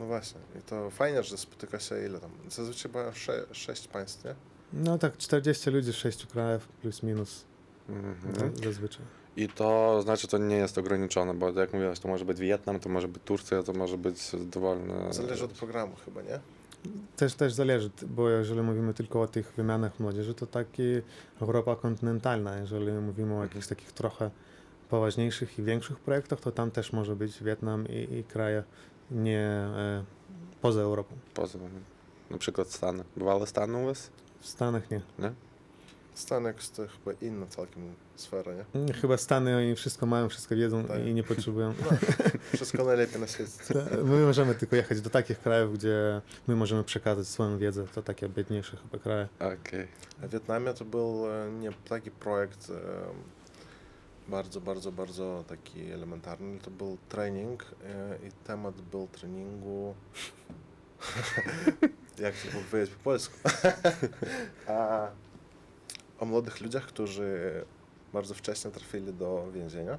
No 0.00 0.06
właśnie. 0.06 0.40
I 0.58 0.62
to 0.62 0.90
fajnie, 0.90 1.22
że 1.22 1.38
spotyka 1.38 1.78
się 1.80 2.06
ile 2.06 2.20
tam? 2.20 2.30
Zazwyczaj 2.50 2.92
była 2.92 3.12
sze, 3.12 3.44
sześć 3.52 3.88
państw, 3.88 4.24
nie? 4.24 4.34
No 4.72 4.98
tak 4.98 5.16
40 5.16 5.70
ludzi 5.70 5.92
z 5.92 5.94
6 5.94 6.26
krajów 6.26 6.68
plus 6.68 7.02
minus 7.02 7.44
mhm. 7.88 8.34
za- 8.54 8.64
zazwyczaj. 8.64 9.02
I 9.36 9.48
to 9.48 10.02
znaczy, 10.02 10.28
to 10.28 10.38
nie 10.38 10.56
jest 10.56 10.78
ograniczone, 10.78 11.34
bo 11.34 11.50
jak 11.50 11.72
mówiłeś, 11.72 11.98
to 11.98 12.08
może 12.08 12.24
być 12.24 12.40
Wietnam, 12.40 12.80
to 12.80 12.88
może 12.88 13.08
być 13.08 13.22
Turcja, 13.22 13.62
to 13.62 13.72
może 13.72 13.98
być 13.98 14.16
dowolne... 14.40 15.12
Zależy 15.12 15.44
od 15.44 15.52
programu 15.52 15.96
chyba, 16.04 16.22
nie? 16.22 16.40
Też, 17.16 17.34
też 17.34 17.52
zależy, 17.52 17.90
bo 18.06 18.30
jeżeli 18.30 18.62
mówimy 18.62 18.94
tylko 18.94 19.22
o 19.22 19.26
tych 19.26 19.52
wymianach 19.52 20.00
młodzieży, 20.00 20.34
to 20.34 20.46
taki 20.46 20.82
Europa 21.40 21.76
kontynentalna. 21.76 22.58
Jeżeli 22.58 22.92
mówimy 22.92 23.34
o 23.34 23.42
jakichś 23.42 23.66
takich 23.66 23.92
trochę 23.92 24.30
poważniejszych 24.90 25.58
i 25.58 25.62
większych 25.62 25.98
projektach, 25.98 26.40
to 26.40 26.52
tam 26.52 26.70
też 26.70 26.92
może 26.92 27.16
być 27.16 27.42
Wietnam 27.42 27.88
i, 27.88 28.14
i 28.14 28.24
kraje 28.24 28.64
nie 29.10 29.40
e, 29.40 30.04
poza 30.60 30.80
Europą. 30.80 31.14
Poza, 31.34 31.58
na 32.30 32.38
przykład 32.38 32.68
Stany. 32.68 33.04
Bywały 33.16 33.46
Stany 33.46 33.78
u 33.78 33.86
was? 33.86 34.10
W 34.40 34.46
Stanach 34.46 34.90
nie. 34.90 35.00
Stanek 36.14 36.56
to 36.76 36.82
chyba 36.88 37.16
inna 37.20 37.46
całkiem 37.46 37.94
sfera, 38.16 38.52
nie? 38.54 38.92
Chyba 38.92 39.16
Stany 39.16 39.56
oni 39.56 39.74
wszystko 39.74 40.06
mają, 40.06 40.28
wszystko 40.28 40.56
wiedzą 40.56 40.84
Tak. 40.84 41.06
i 41.06 41.14
nie 41.14 41.22
potrzebują. 41.22 41.74
Wszystko 42.54 42.84
najlepiej 42.84 43.20
na 43.20 43.26
świecie. 43.26 43.52
My 44.04 44.26
możemy 44.26 44.54
tylko 44.54 44.76
jechać 44.76 45.00
do 45.00 45.10
takich 45.10 45.38
krajów, 45.40 45.74
gdzie 45.78 46.20
my 46.46 46.56
możemy 46.56 46.84
przekazać 46.84 47.26
swoją 47.26 47.58
wiedzę. 47.58 47.86
To 47.94 48.02
takie 48.02 48.28
biedniejsze 48.28 48.76
chyba 48.76 49.02
kraje. 49.02 49.28
Okej. 49.38 49.86
W 50.22 50.30
Wietnamie 50.30 50.74
to 50.74 50.84
był 50.84 51.26
e, 51.30 51.50
nie 51.50 51.72
taki 51.88 52.10
projekt 52.10 52.70
e, 52.70 52.74
bardzo, 54.28 54.60
bardzo, 54.60 54.92
bardzo 54.92 55.44
taki 55.48 55.90
elementarny. 55.90 56.58
To 56.58 56.70
był 56.70 56.98
trening 57.08 57.62
e, 57.62 58.16
i 58.28 58.32
temat 58.44 58.80
był 58.80 59.08
treningu. 59.08 59.94
Jak 62.18 62.34
to 62.34 62.48
powiedzieć 62.70 62.94
po 62.94 63.04
polsku? 63.04 63.34
A, 64.68 65.08
o 66.24 66.26
młodych 66.26 66.60
ludziach, 66.60 66.86
którzy 66.86 67.52
bardzo 68.12 68.34
wcześnie 68.34 68.70
trafili 68.70 69.12
do 69.12 69.46
więzienia 69.52 69.98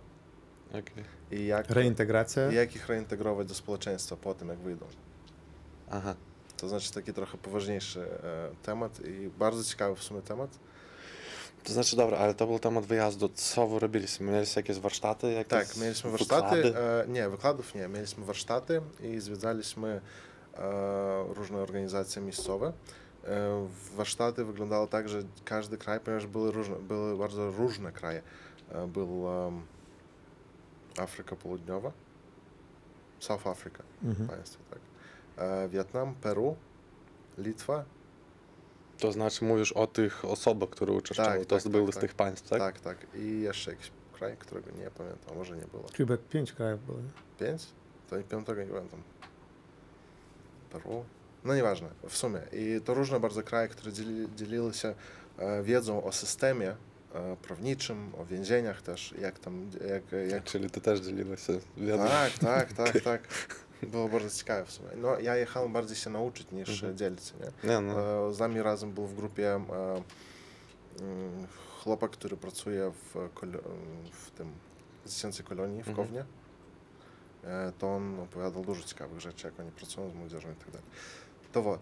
okej. 0.70 1.04
i 1.32 1.46
jak, 1.46 1.70
Reintegracja. 1.70 2.52
i 2.52 2.56
jak 2.56 2.76
ich 2.76 2.88
reintegrować 2.90 3.48
do 3.48 3.54
społeczeństwa 3.54 4.16
po 4.16 4.34
tym, 4.34 4.50
jak 4.50 4.58
wyjdą. 4.60 4.86
Aha. 5.92 6.16
To 6.58 6.68
znaczy 6.70 6.94
taki 6.94 7.14
trochę 7.14 7.38
poważniejszy 7.38 8.02
e, 8.24 8.50
temat 8.64 9.00
i 9.06 9.30
bardzo 9.40 9.64
ciekawy 9.64 9.96
w 9.96 10.04
sumie 10.04 10.22
temat. 10.22 10.60
To 11.64 11.74
znaczy, 11.74 11.96
dobra, 11.96 12.18
ale 12.18 12.34
to 12.34 12.48
był 12.48 12.60
temat 12.60 12.86
wyjazdu. 12.86 13.30
Co 13.30 13.68
wy 13.68 13.80
robiliście? 13.80 14.24
Mieliście 14.24 14.60
jakieś 14.60 14.80
warsztaty? 14.80 15.32
Jakieś 15.32 15.50
Tak, 15.68 15.78
mieliśmy 15.78 16.12
warsztaty. 16.12 16.56
wykłady? 16.56 16.80
E, 16.80 17.06
nie, 17.08 17.30
wykładów 17.30 17.76
nie. 17.76 17.88
Mieliśmy 17.88 18.26
warsztaty 18.26 18.82
i 19.04 19.20
zwiedzaliśmy 19.20 20.02
e, 20.58 21.24
różne 21.34 21.58
organizacje 21.58 22.22
miejscowe. 22.22 22.74
E, 23.26 23.68
warsztaty 23.96 24.46
wyglądało 24.46 24.88
tak, 24.88 25.10
że 25.10 25.24
każdy 25.46 25.78
kraj, 25.78 26.00
ponieważ 26.00 26.28
były, 26.28 26.52
różne, 26.52 26.76
były 26.76 27.18
bardzo 27.18 27.52
różne 27.52 27.92
kraje. 27.92 28.22
E, 28.72 28.88
był 28.88 29.30
em, 29.48 29.62
Afryka 31.00 31.36
Południowa, 31.36 31.92
South 33.20 33.48
Africa, 33.48 33.84
Mhm. 34.04 34.30
państwo, 34.30 34.64
tak. 34.70 34.80
E, 35.38 35.70
Wietnam, 35.70 36.16
Peru, 36.16 36.56
Litwa, 37.38 37.86
To 39.00 39.12
znaczy, 39.12 39.46
mówisz 39.46 39.72
o 39.72 39.88
tych 39.88 40.26
osobach, 40.26 40.70
które 40.70 40.94
uczestniczyły. 40.94 41.38
Tak, 41.38 41.46
to 41.46 41.58
tak, 41.60 41.72
były 41.72 41.86
tak, 41.86 41.94
z 41.94 41.96
tak. 41.98 42.02
tych 42.02 42.14
państw, 42.14 42.50
tak? 42.50 42.60
tak, 42.60 42.80
tak. 42.80 42.98
I 43.16 43.42
jeszcze 43.42 43.72
jakiś 43.72 43.92
kraj, 44.14 44.38
którego 44.38 44.72
nie 44.72 44.92
pamiętam, 44.92 45.36
może 45.38 45.56
nie 45.58 45.66
było. 45.66 45.84
Chyba 45.98 46.18
pięć 46.18 46.54
krajów 46.54 46.86
było. 46.86 46.98
Pięć? 47.40 47.68
To 48.10 48.18
i 48.18 48.24
piątego 48.24 48.64
nie 48.64 48.70
pamiętam. 48.74 49.02
Peru? 50.72 51.06
No 51.46 51.56
nieważne, 51.56 51.88
w 52.10 52.18
sumie. 52.18 52.40
I 52.54 52.82
to 52.86 52.94
różne 52.94 53.20
bardzo 53.20 53.44
kraje, 53.44 53.68
które 53.68 53.94
dzieli, 53.94 54.28
dzieliły 54.36 54.74
się 54.74 54.96
e, 55.38 55.64
wiedzą 55.64 56.04
o 56.04 56.12
systemie 56.12 56.76
e, 57.14 57.36
prawniczym, 57.42 58.12
o 58.18 58.26
więzieniach 58.26 58.82
też, 58.82 59.14
jak 59.22 59.40
tam, 59.40 59.70
jak, 59.90 60.04
jak... 60.32 60.44
Czyli 60.44 60.70
ty 60.70 60.82
też 60.82 61.00
dzieliłeś 61.00 61.42
się 61.48 61.60
wiedzą. 61.78 62.08
Tak, 62.08 62.34
tak, 62.34 62.74
tak, 62.74 63.02
tak. 63.12 63.22
Było 63.84 64.10
bardzo 64.10 64.38
ciekawe 64.38 64.66
w 64.66 64.72
sumie. 64.72 64.90
No, 64.98 65.20
ja 65.20 65.36
jechałem 65.36 65.74
bardziej 65.74 65.96
się 65.96 66.10
nauczyć 66.10 66.52
niż 66.52 66.70
Mhm. 66.70 66.98
dzielić 66.98 67.24
się, 67.24 67.34
nie? 67.40 67.70
Nie, 67.70 67.82
no. 67.82 68.28
E, 68.30 68.34
Z 68.34 68.40
nami 68.40 68.62
razem 68.62 68.92
był 68.92 69.08
w 69.08 69.16
grupie 69.16 69.54
mm, 69.56 69.68
chłopak, 71.84 72.12
który 72.12 72.38
pracuje 72.38 72.92
w, 72.92 73.30
w 74.12 74.32
tym 74.32 74.52
dziecięcej 75.06 75.46
kolonii 75.46 75.84
w 75.84 75.88
Mhm. 75.90 76.08
Kownie. 76.08 76.26
To 77.80 77.96
on 77.96 78.20
opowiadał 78.20 78.66
dużo 78.66 78.84
ciekawych 78.84 79.20
rzeczy, 79.20 79.48
jak 79.48 79.60
oni 79.60 79.72
pracują 79.72 80.10
z 80.10 80.14
młodzieżą 80.14 80.52
i 80.52 80.56
tak 80.56 80.68
dalej. 80.72 80.88
То 81.56 81.62
вот. 81.62 81.80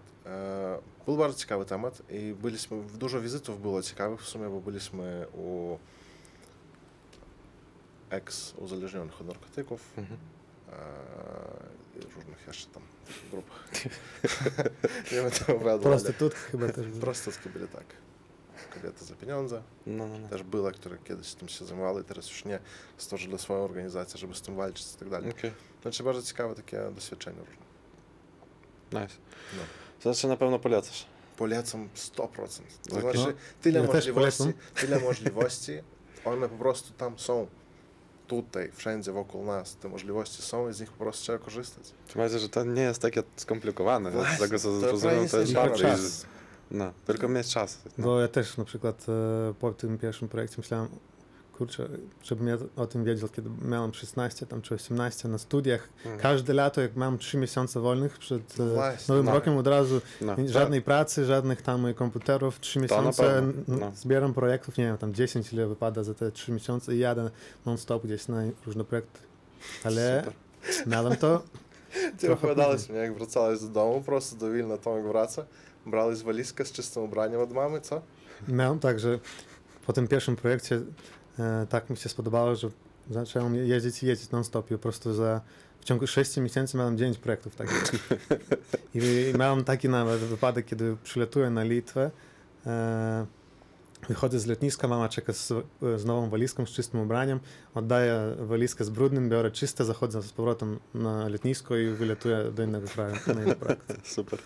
Був 1.05 1.17
дуже 1.17 1.33
цікавий 1.33 1.65
темат, 1.65 2.01
і 2.09 2.31
були 2.33 2.57
ми, 2.71 2.83
дуже 2.95 3.19
візитів 3.19 3.57
було 3.57 3.81
цікавих 3.81 4.21
в 4.21 4.25
сумі, 4.25 4.47
бо 4.47 4.59
були 4.59 4.79
ми 4.93 5.25
у 5.25 5.77
екс 8.09 8.53
узалежнених 8.57 9.21
від 9.21 9.27
наркотиків, 9.27 9.79
mm 9.97 10.01
-hmm. 10.01 10.17
і 11.95 11.99
різних 11.99 12.53
ще 12.55 12.67
там 12.73 12.83
групах. 13.31 13.65
Проститутках 15.81 16.47
хіба 16.51 16.67
теж 16.67 16.86
були. 16.88 17.01
Проститутки 17.01 17.49
були 17.49 17.67
так. 17.67 17.86
Kobiety 18.73 19.05
za 19.05 19.15
pieniądze. 19.15 19.62
No, 19.86 20.07
no, 20.07 20.19
no. 20.19 20.27
Też 20.29 20.43
była, 20.43 20.71
która 20.71 20.97
kiedyś 20.97 21.33
tym 21.33 21.49
się 21.49 21.65
zajmowała 21.65 22.01
i 22.01 22.03
teraz 22.03 22.29
już 22.29 22.45
nie. 22.45 22.59
Stworzyli 22.97 23.39
swoją 23.39 23.63
organizację, 23.63 24.17
żeby 24.19 24.36
z 24.36 24.41
tym 24.41 24.55
walczyć 24.55 24.86
i 24.95 24.97
tak 24.97 25.09
dalej. 25.09 25.31
Okay. 25.31 25.51
Znaczy 25.81 26.03
bardzo 26.03 26.21
ciekawe 26.21 26.55
takie 26.55 26.89
doświadczenie 26.95 27.39
różne. 27.39 27.62
Nice. 29.01 29.15
No. 29.58 29.62
Znaczy 30.01 30.27
na 30.27 30.38
pewno 30.38 30.60
polecasz. 30.60 31.06
Polecam 31.38 31.89
100%. 31.95 32.15
To 32.17 32.27
Okej. 32.27 33.01
znaczy 33.01 33.36
tyle 33.62 33.79
Ja 33.79 33.88
możliwości, 33.88 34.53
tyle 34.75 34.99
możliwości, 35.10 35.71
one 36.25 36.49
po 36.49 36.58
prostu 36.58 36.93
tam 36.93 37.19
są. 37.19 37.47
Tutaj, 38.27 38.71
wszędzie 38.75 39.12
wokół 39.12 39.45
nas 39.45 39.75
te 39.75 39.89
możliwości 39.89 40.41
są 40.41 40.69
i 40.69 40.73
z 40.73 40.79
nich 40.79 40.91
po 40.91 41.03
prostu 41.03 41.23
trzeba 41.23 41.38
korzystać. 41.38 41.84
Tym 42.08 42.21
bardziej, 42.21 42.39
że 42.39 42.49
to 42.49 42.63
nie 42.63 42.82
jest 42.82 43.01
takie 43.01 43.23
skomplikowane. 43.36 44.12
Z 44.36 44.39
tego 44.39 44.60
co 44.60 44.67
to 44.67 44.79
zrozumiałem, 44.79 45.29
to 45.29 45.39
jest 45.39 45.56
easy. 45.56 46.25
No, 46.71 46.93
tylko 47.06 47.27
mieć 47.27 47.53
czas. 47.53 47.79
No. 47.97 48.03
Bo 48.06 48.21
ja 48.21 48.27
też 48.27 48.58
na 48.58 48.65
przykład 48.65 49.06
e, 49.10 49.53
po 49.60 49.71
tym 49.71 49.97
pierwszym 49.97 50.27
projekcie 50.27 50.56
myślałem, 50.58 50.88
kurczę, 51.53 51.89
żebym 52.23 52.47
ja 52.47 52.57
o 52.75 52.87
tym 52.87 53.03
wiedział, 53.03 53.29
kiedy 53.29 53.49
miałem 53.61 53.93
16 53.93 54.45
tam 54.45 54.61
czy 54.61 54.75
18 54.75 55.27
na 55.27 55.37
studiach, 55.37 55.89
mm. 56.05 56.19
każde 56.19 56.53
lato, 56.53 56.81
jak 56.81 56.95
mam 56.95 57.17
3 57.17 57.37
miesiące 57.37 57.79
wolnych 57.79 58.17
przed 58.17 58.57
no 58.57 58.65
e, 58.65 58.69
właśnie, 58.69 59.05
nowym 59.07 59.25
no. 59.25 59.33
rokiem 59.33 59.57
od 59.57 59.67
razu, 59.67 60.01
no. 60.21 60.35
Tak. 60.35 60.49
żadnej 60.49 60.81
pracy, 60.81 61.25
żadnych 61.25 61.61
tam 61.61 61.93
komputerów, 61.93 62.59
3 62.59 62.79
miesiące 62.79 63.43
no. 63.67 63.91
zbieram 63.95 64.33
projektów, 64.33 64.77
nie 64.77 64.85
wiem, 64.85 64.97
tam 64.97 65.13
10 65.13 65.53
ile 65.53 65.67
wypada 65.67 66.03
za 66.03 66.13
te 66.13 66.31
3 66.31 66.51
miesiące 66.51 66.95
i 66.95 66.99
jadę 66.99 67.29
non-stop 67.65 68.03
gdzieś 68.03 68.27
na 68.27 68.43
różne 68.65 68.83
projekty. 68.83 69.19
Ale 69.83 70.23
miałem 70.87 71.15
to. 71.15 71.43
Ty 72.19 72.33
opowiadałeś 72.33 72.89
mi, 72.89 72.95
jak 72.95 73.13
wracałeś 73.13 73.59
do 73.61 73.67
domu, 73.67 74.01
prosto 74.01 74.35
do 74.35 74.51
Wilna 74.51 74.77
Tomek 74.77 75.03
wraca, 75.03 75.45
brałeś 75.85 76.23
walizkę 76.23 76.65
z 76.65 76.71
czystym 76.71 77.03
ubraniem 77.03 77.41
od 77.41 77.51
mamy, 77.51 77.81
co? 77.81 78.01
Miałem 78.47 78.79
tak, 78.79 78.99
że 78.99 79.19
po 79.85 79.93
tym 79.93 80.07
pierwszym 80.07 80.35
projekcie 80.35 80.81
tak 81.69 81.89
mi 81.89 81.97
się 81.97 82.09
spodobało, 82.09 82.55
że 82.55 82.69
zacząłem 83.09 83.55
jeździć 83.55 84.03
i 84.03 84.07
jeździć 84.07 84.31
non-stop 84.31 84.67
po 84.67 84.77
prostu 84.77 85.13
za 85.13 85.41
w 85.83 85.85
ciągu 85.85 86.07
6 86.07 86.37
miesięcy 86.37 86.77
miałem 86.77 86.97
9 86.97 87.17
projektów 87.17 87.55
takich. 87.55 87.91
I, 88.95 88.99
I 89.33 89.37
miałem 89.37 89.63
taki 89.63 89.89
nawet 89.89 90.19
wypadek, 90.19 90.65
kiedy 90.65 90.97
przylatuję 91.03 91.49
na 91.49 91.63
Litwę, 91.63 92.11
e, 92.65 93.25
wychodzę 94.07 94.39
z 94.39 94.45
lotniska, 94.45 94.87
mama 94.87 95.09
czeka 95.09 95.33
z, 95.33 95.53
z 95.97 96.05
nową 96.05 96.29
walizką, 96.29 96.65
z 96.65 96.69
czystym 96.69 96.99
ubraniem, 96.99 97.39
oddaję 97.75 98.35
walizkę 98.39 98.83
z 98.83 98.89
brudnym, 98.89 99.29
biorę 99.29 99.51
czyste, 99.51 99.85
zachodzę 99.85 100.21
z 100.21 100.31
powrotem 100.31 100.79
na 100.93 101.27
lotnisko 101.29 101.77
i 101.77 101.89
wylatuję 101.89 102.51
do 102.55 102.63
innego 102.63 102.87
kraju. 102.87 103.15
Super. 104.03 104.39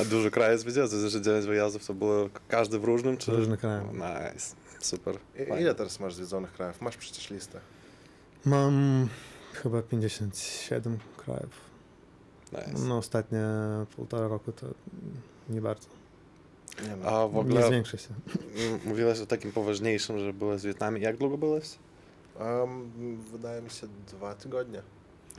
A 0.00 0.04
dużo 0.04 0.30
krajów 0.30 0.60
zwiedziłeś? 0.60 0.90
Że 0.90 1.20
9 1.20 1.46
wyjazdów 1.46 1.86
to 1.86 1.94
było 1.94 2.28
każdy 2.48 2.78
w 2.78 2.84
różnym? 2.84 3.16
Czy... 3.16 3.32
W 3.32 3.34
różnych 3.34 3.60
krajach. 3.60 3.84
Nice. 3.92 4.65
Super. 4.86 5.14
I, 5.34 5.38
Fajnie. 5.38 5.60
ile 5.62 5.74
teraz 5.74 6.00
masz 6.00 6.14
zwiedzonych 6.14 6.52
krajów? 6.52 6.80
Masz 6.80 6.96
przecież 6.96 7.30
listę. 7.30 7.60
Mam 8.44 9.08
chyba 9.52 9.82
57 9.82 10.98
krajów. 11.16 11.60
Nice. 12.52 12.84
No 12.88 12.98
ostatnie 12.98 13.40
półtora 13.96 14.28
roku 14.28 14.52
to 14.52 14.66
nie 15.48 15.60
bardzo. 15.60 15.88
Nie 16.88 16.96
no. 16.96 17.06
A 17.08 17.28
w 17.28 17.34
Nie 17.34 17.40
ogóle 17.40 17.66
zwiększy 17.66 17.98
się. 17.98 18.08
mówiłeś 18.84 19.20
o 19.20 19.26
takim 19.26 19.52
poważniejszym, 19.52 20.18
że 20.18 20.32
byłeś 20.32 20.62
w 20.62 20.64
Wietnamie. 20.64 21.00
Jak 21.00 21.16
długo 21.16 21.38
byłeś? 21.38 21.78
Um, 22.40 22.90
wydaje 23.32 23.62
mi 23.62 23.70
się 23.70 23.86
dwa 24.08 24.34
tygodnie. 24.34 24.82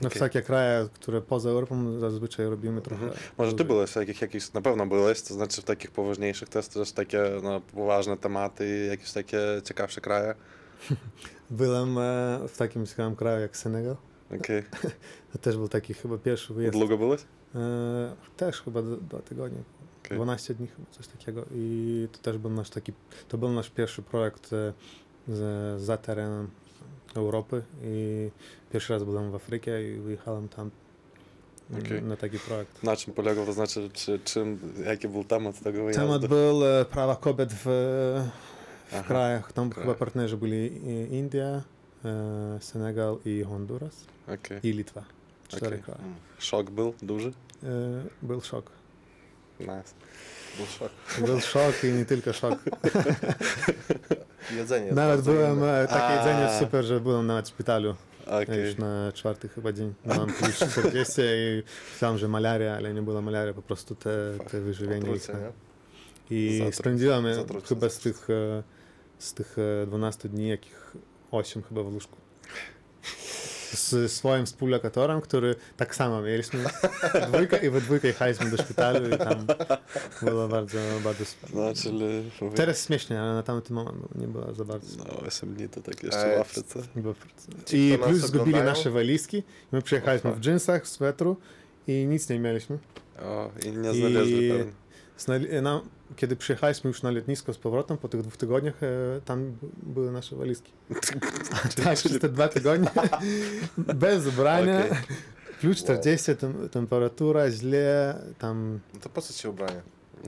No 0.01 0.07
Okej. 0.07 0.17
w 0.17 0.19
takie 0.19 0.41
kraje, 0.41 0.88
które 0.93 1.21
poza 1.21 1.49
Europą 1.49 1.99
zazwyczaj 1.99 2.45
robimy 2.45 2.81
trochę. 2.81 3.03
Mhm. 3.03 3.23
Może 3.38 3.53
ty 3.53 3.65
byłeś 3.65 3.91
w 3.91 3.93
takich 3.93 4.21
jakichś, 4.21 4.53
na 4.53 4.62
pewno 4.62 4.88
byłeś, 4.88 5.21
to 5.21 5.33
znaczy 5.33 5.62
w 5.62 5.65
takich 5.65 5.91
poważniejszych, 5.91 6.49
też 6.49 6.91
takie 6.95 7.23
no, 7.43 7.62
poważne 7.62 8.17
tematy 8.17 8.86
jakieś 8.89 9.12
takie 9.12 9.39
ciekawsze 9.63 10.01
kraje. 10.01 10.36
Byłem 11.49 11.97
e, 11.97 12.39
w 12.47 12.57
takim 12.57 12.86
ciekawym 12.86 13.15
kraju 13.15 13.41
jak 13.41 13.57
Senegal. 13.57 13.95
Okej. 14.36 14.63
To 15.31 15.38
też 15.45 15.57
był 15.57 15.69
taki 15.69 15.93
chyba 15.93 16.17
pierwszy 16.17 16.53
wyjazd. 16.53 16.77
Długo 16.77 16.97
byłeś? 16.97 17.21
E, 17.55 18.15
też 18.38 18.62
chyba 18.62 18.81
dwa 18.81 19.19
tygodnie. 19.19 19.60
Okej. 20.05 20.17
12 20.17 20.53
dni 20.53 20.67
chyba, 20.67 20.91
coś 20.91 21.07
takiego. 21.07 21.45
I 21.55 22.07
to 22.12 22.19
też 22.19 22.38
był 22.38 22.51
nasz 22.51 22.69
taki, 22.69 22.93
to 23.27 23.38
był 23.38 23.49
nasz 23.49 23.69
pierwszy 23.69 24.01
projekt 24.01 24.53
e, 24.53 24.73
z, 25.27 25.81
za 25.81 25.97
terenem 25.97 26.49
Europy 27.17 27.62
i 27.84 28.30
pierwszy 28.73 28.93
raz 28.93 29.03
byłem 29.03 29.32
w 29.32 29.36
Afryce 29.36 29.84
i 29.84 29.99
wyjechałem 29.99 30.49
tam 30.49 30.71
Okej. 31.80 32.01
na 32.03 32.17
taki 32.17 32.39
projekt. 32.39 32.84
Na 32.84 32.95
czym 32.95 33.13
polegał, 33.13 33.45
to 33.45 33.53
znaczy, 33.53 33.89
czy, 33.93 34.19
czym, 34.19 34.73
jaki 34.86 35.08
był 35.08 35.23
temat 35.23 35.60
tego 35.62 35.84
wyjazdu? 35.84 36.01
Temat 36.01 36.27
był 36.27 36.65
e, 36.65 36.86
prawa 36.86 37.15
kobiet 37.15 37.53
w, 37.53 37.63
w 37.65 38.93
Aha. 38.93 39.03
krajach, 39.08 39.53
tam 39.53 39.71
chyba 39.71 39.93
partnerzy 39.93 40.38
byli 40.38 40.71
India, 41.12 41.62
e, 42.06 42.58
Senegal 42.62 43.17
i 43.25 43.43
Honduras 43.43 44.06
Okej. 44.27 44.60
i 44.63 44.71
Litwa. 44.71 45.03
Cztery 45.47 45.67
Okej. 45.67 45.84
kraje. 45.84 46.13
Szok 46.39 46.69
był 46.69 46.93
duży? 47.01 47.34
E, 47.63 47.67
Był 48.21 48.41
szok. 48.41 48.71
Nice. 49.60 49.93
Był 50.58 50.65
szok. 50.65 50.91
Był 51.26 51.39
szok 51.41 51.84
i 51.84 51.88
nie 51.91 52.06
tylko 52.06 52.34
szok. 52.34 52.60
Jedzenie. 54.56 54.91
Nawet 54.91 55.22
byłem, 55.22 55.58
inne. 55.58 55.82
e, 55.82 55.88
takie 55.88 56.04
A. 56.04 56.15
jedzenie 56.15 56.60
super, 56.60 56.86
że 56.86 57.00
byłem 57.00 57.28
nawet 57.28 57.46
w 57.46 57.50
szpitalu. 57.50 57.96
Okej. 58.26 58.65
Już 58.65 58.78
na 58.78 59.12
czwarty 59.12 59.50
chyba 59.50 59.72
dzień. 59.74 59.93
Miałem 60.06 60.34
plus 60.34 60.56
40 60.72 61.22
i 61.22 61.63
myślałem, 61.93 62.17
że 62.17 62.28
malaria, 62.28 62.76
ale 62.76 62.93
nie 62.93 63.02
była 63.02 63.22
malaria, 63.22 63.54
po 63.54 63.62
prostu 63.62 63.96
te, 63.96 64.10
te 64.52 64.62
wyżywienie. 64.62 64.98
ich 64.98 65.04
Otrucie, 65.08 65.34
tam. 65.34 65.41
nie? 65.41 65.52
I 66.30 66.62
spędziłem 66.72 67.26
e, 67.26 67.36
zatrucie, 67.36 67.67
chyba 67.67 67.89
z 67.89 68.00
tych, 68.00 68.30
e, 68.30 68.63
z 69.20 69.34
tych 69.34 69.56
e, 69.84 69.88
12 69.88 70.30
dni, 70.30 70.48
jakich 70.50 70.91
8 71.32 71.63
chyba 71.63 71.84
w 71.84 71.93
łóżku. 71.93 72.17
Z 73.73 74.12
swoim 74.12 74.45
współlokatorem, 74.45 75.21
który 75.21 75.56
tak 75.77 75.95
samo 75.95 76.21
mieliśmy 76.21 76.60
dwójkę 77.27 77.65
i 77.65 77.69
we 77.69 77.82
dwójkę 77.82 78.08
jechaliśmy 78.08 78.51
do 78.51 78.58
szpitalu 78.58 79.08
i 79.15 79.17
tam 79.17 79.45
było 80.21 80.47
bardzo, 80.47 80.77
bardzo... 81.03 81.23
No, 81.53 81.73
czyli... 81.73 82.32
Teraz 82.56 82.86
śmiesznie, 82.86 83.21
ale 83.21 83.34
na 83.34 83.43
tamten 83.43 83.75
moment 83.75 84.15
nie 84.15 84.27
było 84.27 84.53
za 84.53 84.65
bardzo. 84.65 84.97
No, 84.97 85.27
8 85.27 85.53
dni 85.53 85.69
to 85.69 85.82
tak 85.82 86.03
jeszcze 86.03 86.32
Ej, 86.32 86.38
w 86.38 86.41
Afryce. 86.41 86.80
I 87.73 87.97
plus 88.03 88.17
zgubili 88.17 88.39
oglądają? 88.41 88.65
nasze 88.65 88.91
walizki. 88.91 89.43
My 89.71 89.82
przyjechaliśmy 89.82 90.32
w 90.34 90.39
dżinsach, 90.39 90.84
w 90.84 90.88
swetru 90.88 91.38
i 91.88 92.06
nic 92.10 92.30
nie 92.30 92.39
mieliśmy. 92.39 92.77
O, 93.21 93.51
i 93.65 93.71
nie 93.71 93.93
znaleźli 93.93 94.45
I- 94.45 94.49
pewnie. 94.51 94.71
Nam, 95.62 95.82
kiedy 96.15 96.36
przyjechaliśmy 96.36 96.88
już 96.88 97.01
na 97.03 97.12
lotnisko 97.12 97.53
z 97.53 97.58
powrotem, 97.58 97.97
po 97.97 98.08
tych 98.08 98.21
dwóch 98.21 98.38
tygodniach, 98.38 98.84
e, 98.84 98.88
tam 99.25 99.58
były 99.84 100.12
nasze 100.12 100.36
walizki. 100.36 100.71
A 101.51 101.67
tak, 101.84 101.97
przez 101.97 102.19
te 102.19 102.30
dwa 102.30 102.47
tygodnie, 102.47 102.89
bez 103.77 104.27
ubrania, 104.27 104.86
Okej. 104.86 104.97
plus 105.62 105.77
40 105.77 106.36
tem, 106.36 106.69
temperatura, 106.69 107.51
źle, 107.51 108.21
tam... 108.38 108.80
No 108.93 108.99
to 108.99 109.10
po 109.10 109.21
co 109.21 109.34
ci 109.34 109.47
ubranie 109.47 109.82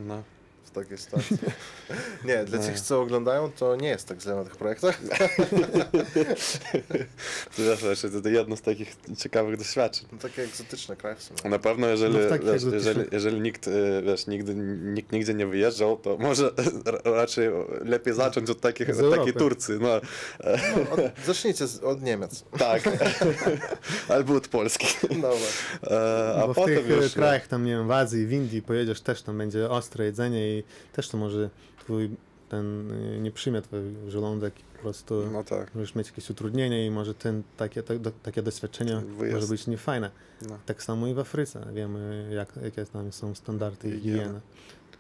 No. 0.03 0.23
W 0.69 0.71
takiej 0.71 0.97
sytuacji? 0.97 1.37
Nie, 2.25 2.43
dla 2.45 2.59
No. 2.59 2.65
tych, 2.65 2.79
co 2.79 3.01
oglądają, 3.01 3.51
to 3.51 3.75
nie 3.75 3.87
jest 3.87 4.07
tak 4.07 4.21
źle 4.21 4.35
na 4.35 4.43
tych 4.43 4.55
projektach. 4.55 4.99
To 7.55 7.63
wiesz, 7.63 7.81
jeszcze 7.83 8.09
to 8.09 8.29
jedno 8.29 8.57
z 8.57 8.61
takich 8.61 8.95
ciekawych 9.17 9.57
doświadczeń. 9.57 10.07
No 10.11 10.17
takie 10.17 10.43
egzotyczne 10.43 10.95
kraje 10.95 11.15
w 11.15 11.23
sumie. 11.23 11.39
Na 11.49 11.59
pewno, 11.59 11.87
jeżeli, 11.87 12.13
No 12.13 12.19
w 12.19 12.45
wiesz, 12.45 12.63
jeżeli, 12.73 13.05
jeżeli 13.11 13.41
nikt, 13.41 13.67
e, 13.67 14.01
wiesz, 14.01 14.27
nigdy, 14.27 14.55
nikt 14.55 15.11
nigdzie 15.11 15.33
nie 15.33 15.47
wyjeżdżał, 15.47 15.97
to 15.97 16.17
może 16.17 16.51
ra- 16.85 17.01
raczej 17.15 17.49
lepiej 17.85 18.13
zacząć 18.13 18.49
od, 18.49 18.61
takich, 18.61 18.89
od 19.03 19.15
takiej. 19.15 19.33
Turcji. 19.33 19.75
No, 19.81 19.87
No, 20.75 20.91
od, 20.91 20.99
zacznijcie 21.25 21.67
z, 21.67 21.79
od 21.83 22.01
Niemiec. 22.01 22.43
tak. 22.59 22.83
Albo 24.09 24.35
od 24.35 24.47
Polski. 24.47 24.87
Dobra. 25.09 25.29
E, 25.97 26.33
a 26.43 26.47
bo 26.47 26.53
w 26.53 26.55
potem 26.55 26.75
tych 26.75 26.87
już... 26.89 27.03
już... 27.03 27.13
krajach, 27.13 27.47
tam 27.47 27.65
nie 27.65 27.71
wiem, 27.71 27.87
w 27.87 27.91
Azji, 27.91 28.25
w 28.27 28.31
Indii 28.33 28.61
pojedziesz, 28.61 29.01
też 29.01 29.21
tam 29.21 29.37
będzie 29.37 29.69
ostre 29.69 30.05
jedzenie 30.05 30.57
i 30.57 30.58
też 30.93 31.09
to 31.09 31.17
może 31.17 31.49
twój 31.79 32.09
ten 32.49 32.91
y, 32.91 33.19
nie 33.19 33.31
przyjmie 33.31 33.61
twój 33.61 33.79
żołądek 34.07 34.59
i 34.59 34.63
po 34.63 34.79
prostu 34.79 35.23
No 35.31 35.43
tak. 35.43 35.75
możesz 35.75 35.95
mieć 35.95 36.07
jakieś 36.07 36.29
utrudnienia 36.29 36.85
i 36.85 36.91
może 36.91 37.13
ten, 37.13 37.43
takie, 37.57 37.83
tak, 37.83 37.99
do, 37.99 38.11
takie 38.23 38.41
doświadczenie 38.41 38.95
Wyjazd. 39.17 39.35
może 39.35 39.47
być 39.47 39.67
niefajne. 39.67 40.11
No. 40.49 40.57
Tak 40.65 40.83
samo 40.83 41.07
i 41.07 41.13
w 41.13 41.19
Afryce. 41.19 41.67
Wiemy, 41.73 42.29
jak, 42.33 42.53
jakie 42.63 42.85
tam 42.85 43.11
są 43.11 43.35
standardy 43.35 43.89
i 43.89 43.91
higieny. 43.91 44.41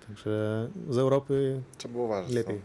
Także 0.07 0.69
z 0.89 0.97
Europy 0.97 1.61
Trzeba 1.77 1.99
uważać. 1.99 2.31
lepiej. 2.33 2.55
No. 2.55 2.61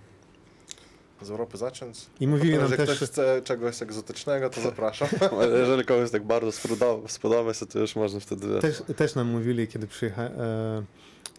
Z 1.22 1.30
Europy 1.30 1.58
zacząć. 1.58 2.06
I 2.20 2.28
mówili 2.28 2.52
nam 2.52 2.62
Jeżeli 2.62 2.86
też, 2.86 2.96
ktoś 2.96 3.08
chce 3.08 3.42
czegoś 3.44 3.82
egzotycznego, 3.82 4.50
to 4.50 4.60
zapraszam. 4.60 5.08
Ale 5.40 5.58
jeżeli 5.58 5.84
komuś 5.84 6.10
tak 6.10 6.24
bardzo 6.24 6.52
spodoba, 6.52 7.08
spodoba 7.08 7.54
się, 7.54 7.66
to 7.66 7.78
już 7.78 7.96
można 7.96 8.20
wtedy 8.20 8.60
też, 8.60 8.82
też 8.96 9.14
nam 9.14 9.28
mówili, 9.28 9.68
kiedy 9.68 9.86
przyjechali, 9.86 10.34
e, 10.38 10.82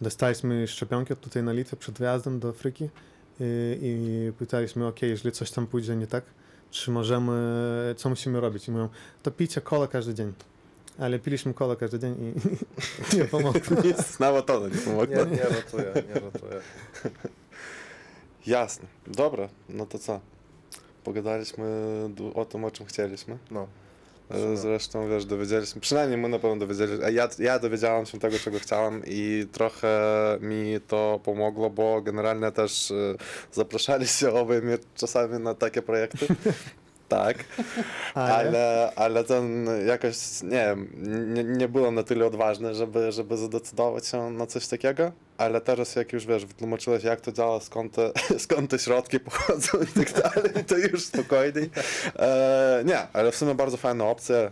dostaliśmy 0.00 0.68
szczepionkę 0.68 1.16
tutaj 1.16 1.42
na 1.42 1.52
Litwę 1.52 1.76
przed 1.76 1.98
wyjazdem 1.98 2.40
do 2.40 2.48
Afryki 2.48 2.90
i, 3.40 3.78
i 3.82 4.32
pytaliśmy, 4.32 4.86
ok, 4.86 5.02
jeżeli 5.02 5.32
coś 5.32 5.50
tam 5.50 5.66
pójdzie 5.66 5.96
nie 5.96 6.06
tak, 6.06 6.24
czy 6.70 6.90
możemy, 6.90 7.32
co 7.96 8.08
musimy 8.08 8.40
robić? 8.40 8.68
I 8.68 8.70
mówią, 8.70 8.88
to 9.22 9.30
picie 9.30 9.60
kola 9.60 9.86
każdy 9.86 10.14
dzień. 10.14 10.32
Ale 10.98 11.18
piliśmy 11.18 11.54
kola 11.54 11.76
każdy 11.76 11.98
dzień 11.98 12.14
i 12.20 12.34
nie 13.16 13.24
pomogło. 13.34 13.82
nic, 13.84 14.18
nawet 14.18 14.46
to 14.46 14.68
nie 14.68 14.74
pomogło. 14.76 15.16
Nie, 15.16 15.36
nie 15.36 15.42
ratuję, 15.42 15.92
nie 16.08 16.14
ratuję. 16.20 16.60
Jasne. 18.46 18.86
Dobra, 19.06 19.48
no 19.68 19.86
to 19.86 19.98
co? 19.98 20.20
Pogadaliśmy 21.04 21.66
o 22.34 22.44
tym, 22.44 22.64
o 22.64 22.70
czym 22.70 22.86
chcieliśmy. 22.86 23.38
No. 23.50 23.66
E, 24.30 24.56
Zresztą, 24.56 25.08
wiesz, 25.08 25.24
dowiedzieliśmy, 25.24 25.80
przynajmniej 25.80 26.18
my 26.18 26.28
na 26.28 26.38
pewno 26.38 26.56
dowiedzieliśmy, 26.56 27.04
a 27.06 27.10
ja, 27.10 27.28
ja 27.38 27.58
dowiedziałem 27.58 28.06
się 28.06 28.18
tego, 28.18 28.38
czego 28.38 28.58
chciałem 28.58 29.02
i 29.06 29.46
trochę 29.52 29.88
mi 30.40 30.80
to 30.88 31.20
pomogło, 31.24 31.70
bo 31.70 32.02
generalnie 32.02 32.52
też 32.52 32.90
e, 32.90 32.94
zapraszaliście 33.52 34.32
obaj 34.34 34.62
mnie 34.62 34.78
czasami 34.94 35.38
na 35.38 35.54
takie 35.54 35.82
projekty. 35.82 36.26
Tak, 37.08 37.44
ale, 38.14 38.92
ale 38.96 39.24
ten 39.24 39.68
jakoś, 39.86 40.42
nie 40.42 40.50
wiem, 40.50 40.92
nie, 41.34 41.44
nie 41.44 41.68
byłem 41.68 41.94
na 41.94 42.02
tyle 42.02 42.26
odważny, 42.26 42.74
żeby, 42.74 43.12
żeby 43.12 43.36
zadecydować 43.36 44.06
się 44.06 44.30
na 44.30 44.46
coś 44.46 44.68
takiego, 44.68 45.12
ale 45.38 45.60
teraz 45.60 45.96
jak 45.96 46.12
już 46.12 46.26
wiesz, 46.26 46.46
wytłumaczyłeś 46.46 47.04
jak 47.04 47.20
to 47.20 47.32
działa, 47.32 47.60
skąd 47.60 47.92
te, 47.92 48.12
skąd 48.38 48.70
te 48.70 48.78
środki 48.78 49.20
pochodzą 49.20 49.78
i 49.82 50.04
tak 50.04 50.22
dalej, 50.22 50.64
to 50.66 50.76
już 50.76 51.04
spokojniej. 51.04 51.70
E, 52.16 52.82
nie, 52.86 52.98
ale 53.12 53.32
w 53.32 53.36
sumie 53.36 53.54
bardzo 53.54 53.76
fajna 53.76 54.04
opcja, 54.04 54.36
e, 54.36 54.50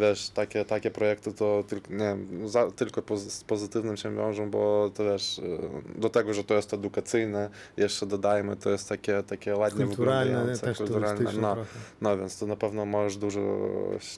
wiesz, 0.00 0.28
takie, 0.28 0.64
takie 0.64 0.90
projekty 0.90 1.32
to 1.32 1.64
tylko, 1.68 1.92
nie 1.92 2.16
za, 2.44 2.70
tylko 2.70 3.02
poz, 3.02 3.20
z 3.20 3.44
pozytywnym 3.44 3.96
się 3.96 4.16
wiążą, 4.16 4.50
bo 4.50 4.90
to 4.94 5.04
wiesz, 5.04 5.38
e, 5.38 6.00
do 6.00 6.10
tego, 6.10 6.34
że 6.34 6.44
to 6.44 6.54
jest 6.54 6.74
edukacyjne, 6.74 7.50
jeszcze 7.76 8.06
dodajmy, 8.06 8.56
to 8.56 8.70
jest 8.70 8.88
takie, 8.88 9.22
takie 9.22 9.56
ładnie 9.56 9.86
Kulturalne, 9.86 10.58
też 10.58 10.78
kulturalne, 10.78 11.32
no. 11.32 11.54
trochę. 11.54 11.70
No 12.00 12.18
więc 12.18 12.38
to 12.38 12.46
na 12.46 12.56
pewno 12.56 12.86
możesz 12.86 13.16
dużo 13.16 13.40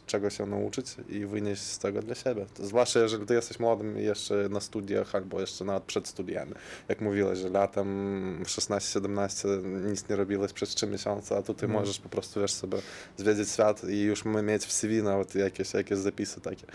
czego 0.07 0.31
się 0.31 0.47
nauczyć 0.47 0.87
i 1.09 1.27
wynieść 1.27 1.63
z 1.63 1.79
tego 1.79 2.03
dla 2.03 2.15
siebie. 2.15 2.47
Zwłaszcza 2.59 3.01
jeżeli 3.01 3.27
ty 3.27 3.35
jesteś 3.35 3.59
młodym 3.59 3.99
i 3.99 4.05
jeszcze 4.05 4.49
na 4.49 4.61
studiach 4.61 5.15
albo 5.15 5.41
jeszcze 5.41 5.65
przed 5.85 6.09
studiami. 6.09 6.53
Jak 6.89 7.01
mówiłeś, 7.01 7.39
że 7.39 7.49
latem 7.49 8.45
w 8.45 8.49
16-17 8.49 9.65
nic 9.87 10.09
nie 10.09 10.17
robiłeś 10.17 10.53
przez 10.53 10.69
3 10.69 10.87
miesiące, 10.87 11.37
a 11.37 11.43
tutaj 11.43 11.69
No. 11.69 11.75
możesz 11.75 11.99
po 11.99 12.09
prostu 12.09 12.41
wiesz 12.41 12.53
sobie 12.53 12.79
zwiedzić 13.17 13.49
świat 13.51 13.85
i 13.89 14.01
już 14.03 14.25
mieć 14.25 14.65
w 14.67 14.73
CV 14.73 15.03
nawet 15.03 15.35
jakieś, 15.35 15.75
jakieś 15.75 15.99
zapisy 15.99 16.41
takie. 16.41 16.67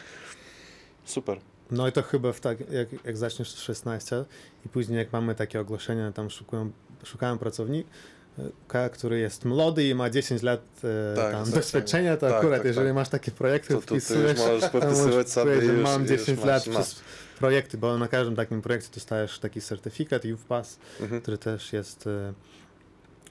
Super. 1.05 1.39
No 1.71 1.87
i 1.87 1.91
to 1.91 2.01
chyba 2.03 2.33
w 2.33 2.39
tak, 2.39 2.57
jak, 2.71 3.05
jak 3.05 3.17
zaczniesz 3.17 3.53
w 3.55 3.59
16 3.59 4.25
i 4.65 4.69
później 4.69 4.97
jak 4.97 5.13
mamy 5.13 5.35
takie 5.35 5.59
ogłoszenia, 5.59 6.11
tam 6.11 6.29
szukują, 6.29 6.71
szukałem 7.03 7.37
pracownika, 7.37 8.89
który 8.91 9.19
jest 9.19 9.45
młody 9.45 9.87
i 9.87 9.95
ma 9.95 10.09
10 10.09 10.41
lat 10.43 10.61
e, 10.83 11.15
Tak, 11.15 11.31
tam 11.31 11.51
doświadczenia, 11.51 12.17
to 12.17 12.27
tak, 12.27 12.35
akurat 12.37 12.59
tak, 12.59 12.67
jeżeli 12.67 12.87
tak. 12.87 12.95
masz 12.95 13.09
takie 13.09 13.31
projekty, 13.31 13.73
To, 13.73 13.81
to 13.81 13.87
ty 13.87 13.93
już 13.95 14.03
wpisujesz, 14.03 14.37
możesz 14.37 14.69
podpisywać 14.69 15.29
sobie 15.29 15.55
już, 15.55 15.83
mam 15.83 16.05
i 16.05 16.09
już 16.09 16.19
10 16.19 16.39
masz, 16.39 16.47
lat 16.47 16.67
no. 16.67 16.73
przez 16.73 17.01
projekty, 17.39 17.77
bo 17.77 17.97
na 17.97 18.07
każdym 18.07 18.35
takim 18.35 18.61
projekcie 18.61 18.89
dostajesz 18.95 19.39
taki 19.39 19.61
certyfikat 19.61 20.25
Youth 20.25 20.43
Pass, 20.43 20.79
Mhm. 21.01 21.21
który 21.21 21.37
też 21.37 21.73
jest 21.73 22.07
e, 22.07 22.33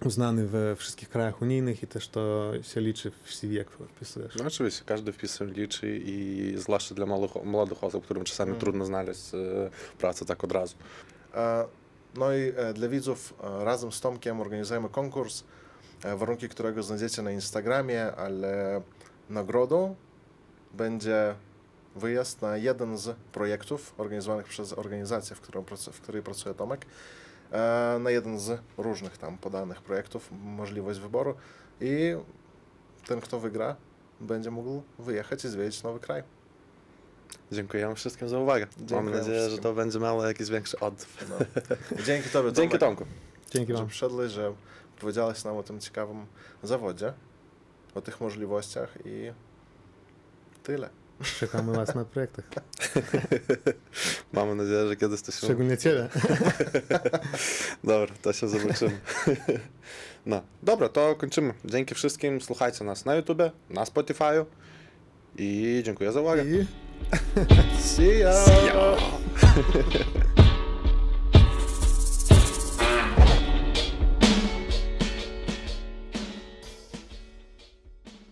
uznany 0.05 0.47
we 0.47 0.77
wszystkich 0.77 1.09
krajach 1.09 1.43
unijnych 1.43 1.83
i 1.83 1.87
też 1.87 2.09
to 2.09 2.53
się 2.63 2.81
liczy 2.81 3.11
w 3.25 3.35
CV, 3.35 3.55
jak 3.55 3.71
wpisujesz. 3.71 4.35
No 4.37 4.45
oczywiście, 4.47 4.83
każdy 4.87 5.13
wpis 5.13 5.41
liczy 5.41 6.01
i 6.05 6.55
zwłaszcza 6.57 6.95
dla 6.95 7.07
młodych, 7.07 7.45
młodych 7.45 7.85
osób, 7.85 8.05
którym 8.05 8.25
czasami 8.25 8.51
Mm. 8.51 8.61
trudno 8.61 8.85
znaleźć 8.85 9.35
e, 9.35 9.71
pracę 9.99 10.25
tak 10.25 10.45
od 10.45 10.53
razu. 10.53 10.77
E, 11.35 11.65
No 12.17 12.35
i 12.35 12.53
dla 12.75 12.89
widzów 12.89 13.35
razem 13.61 13.93
z 13.93 14.01
Tomkiem 14.01 14.41
organizujemy 14.41 14.89
konkurs, 14.89 15.45
warunki 16.17 16.49
którego 16.49 16.83
znajdziecie 16.83 17.23
na 17.23 17.31
Instagramie, 17.31 18.07
ale 18.17 18.83
nagrodą 19.31 19.97
będzie 20.75 21.35
wyjazd 21.99 22.43
na 22.43 22.57
jeden 22.57 22.99
z 22.99 23.17
projektów 23.33 23.95
organizowanych 23.99 24.47
przez 24.47 24.73
organizację, 24.73 25.37
w, 25.37 25.41
którą, 25.41 25.65
w 25.93 26.01
której 26.01 26.23
pracuje 26.23 26.55
Tomek, 26.55 26.87
e, 27.53 27.99
na 28.01 28.11
jeden 28.11 28.39
z 28.39 28.61
różnych 28.79 29.19
tam 29.19 29.39
podanych 29.39 29.83
projektów, 29.83 30.29
możliwość 30.33 31.01
wyboru 31.01 31.35
i 31.81 32.17
ten, 33.07 33.21
kto 33.21 33.41
wygra, 33.41 33.77
będzie 34.21 34.51
mógł 34.51 34.83
wyjechać 34.99 35.45
i 35.45 35.49
zwiedzić 35.49 35.83
nowy 35.83 36.01
kraj. 36.01 36.23
Dziękujemy 37.53 37.95
wszystkim 37.95 38.29
za 38.29 38.39
uwagę. 38.39 38.67
Mam 38.77 38.87
Dziękujemy 38.87 39.19
nadzieję, 39.19 39.39
że 39.39 39.47
wszystkim. 39.47 39.63
to 39.63 39.75
będzie 39.75 39.99
miało 40.01 40.27
jakiś 40.27 40.49
większy 40.51 40.81
odzew. 40.81 41.27
No. 41.31 41.37
Dzięki 42.05 42.29
Tobie, 42.31 42.53
Dzięki 42.63 42.79
Tomek. 42.79 42.99
Tomku. 42.99 43.15
Dzięki 43.51 43.73
że 43.73 43.79
wam. 43.79 43.89
przyszedłeś, 43.89 44.33
że 44.33 44.55
powiedziałeś 45.01 45.45
nam 45.45 45.57
o 45.57 45.63
tym 45.63 45.81
ciekawym 45.81 46.27
zawodzie, 46.63 47.13
o 47.95 48.01
tych 48.01 48.21
możliwościach 48.21 48.99
i 49.05 49.33
tyle. 50.63 50.91
Czekamy 51.23 51.73
was 51.73 51.95
na 51.95 52.05
projektach. 52.05 52.45
Mamy 54.33 54.55
nadzieję, 54.55 54.89
że 54.89 54.97
kiedyś 54.97 55.23
to 55.23 55.33
się... 55.33 55.39
Szczególnie 55.39 55.79
ciebie. 55.79 56.09
Dobra, 57.85 58.15
to 58.23 58.33
się 58.33 58.49
zobaczymy. 58.49 59.01
No, 60.27 60.43
dobra, 60.63 60.89
to 60.89 61.17
kończymy. 61.17 61.55
Dzięki 61.65 61.95
wszystkim. 61.95 62.41
Słuchajcie 62.41 62.85
nas 62.85 63.05
na 63.05 63.15
YouTubie, 63.15 63.51
na 63.71 63.85
Spotify'u 63.85 64.45
i 65.37 65.81
dziękuję 65.85 66.13
za 66.13 66.21
uwagę. 66.21 66.45
I 66.45 66.67
See 67.81 68.19
ya! 68.19 68.33
See 68.33 68.67
ya. 68.67 68.97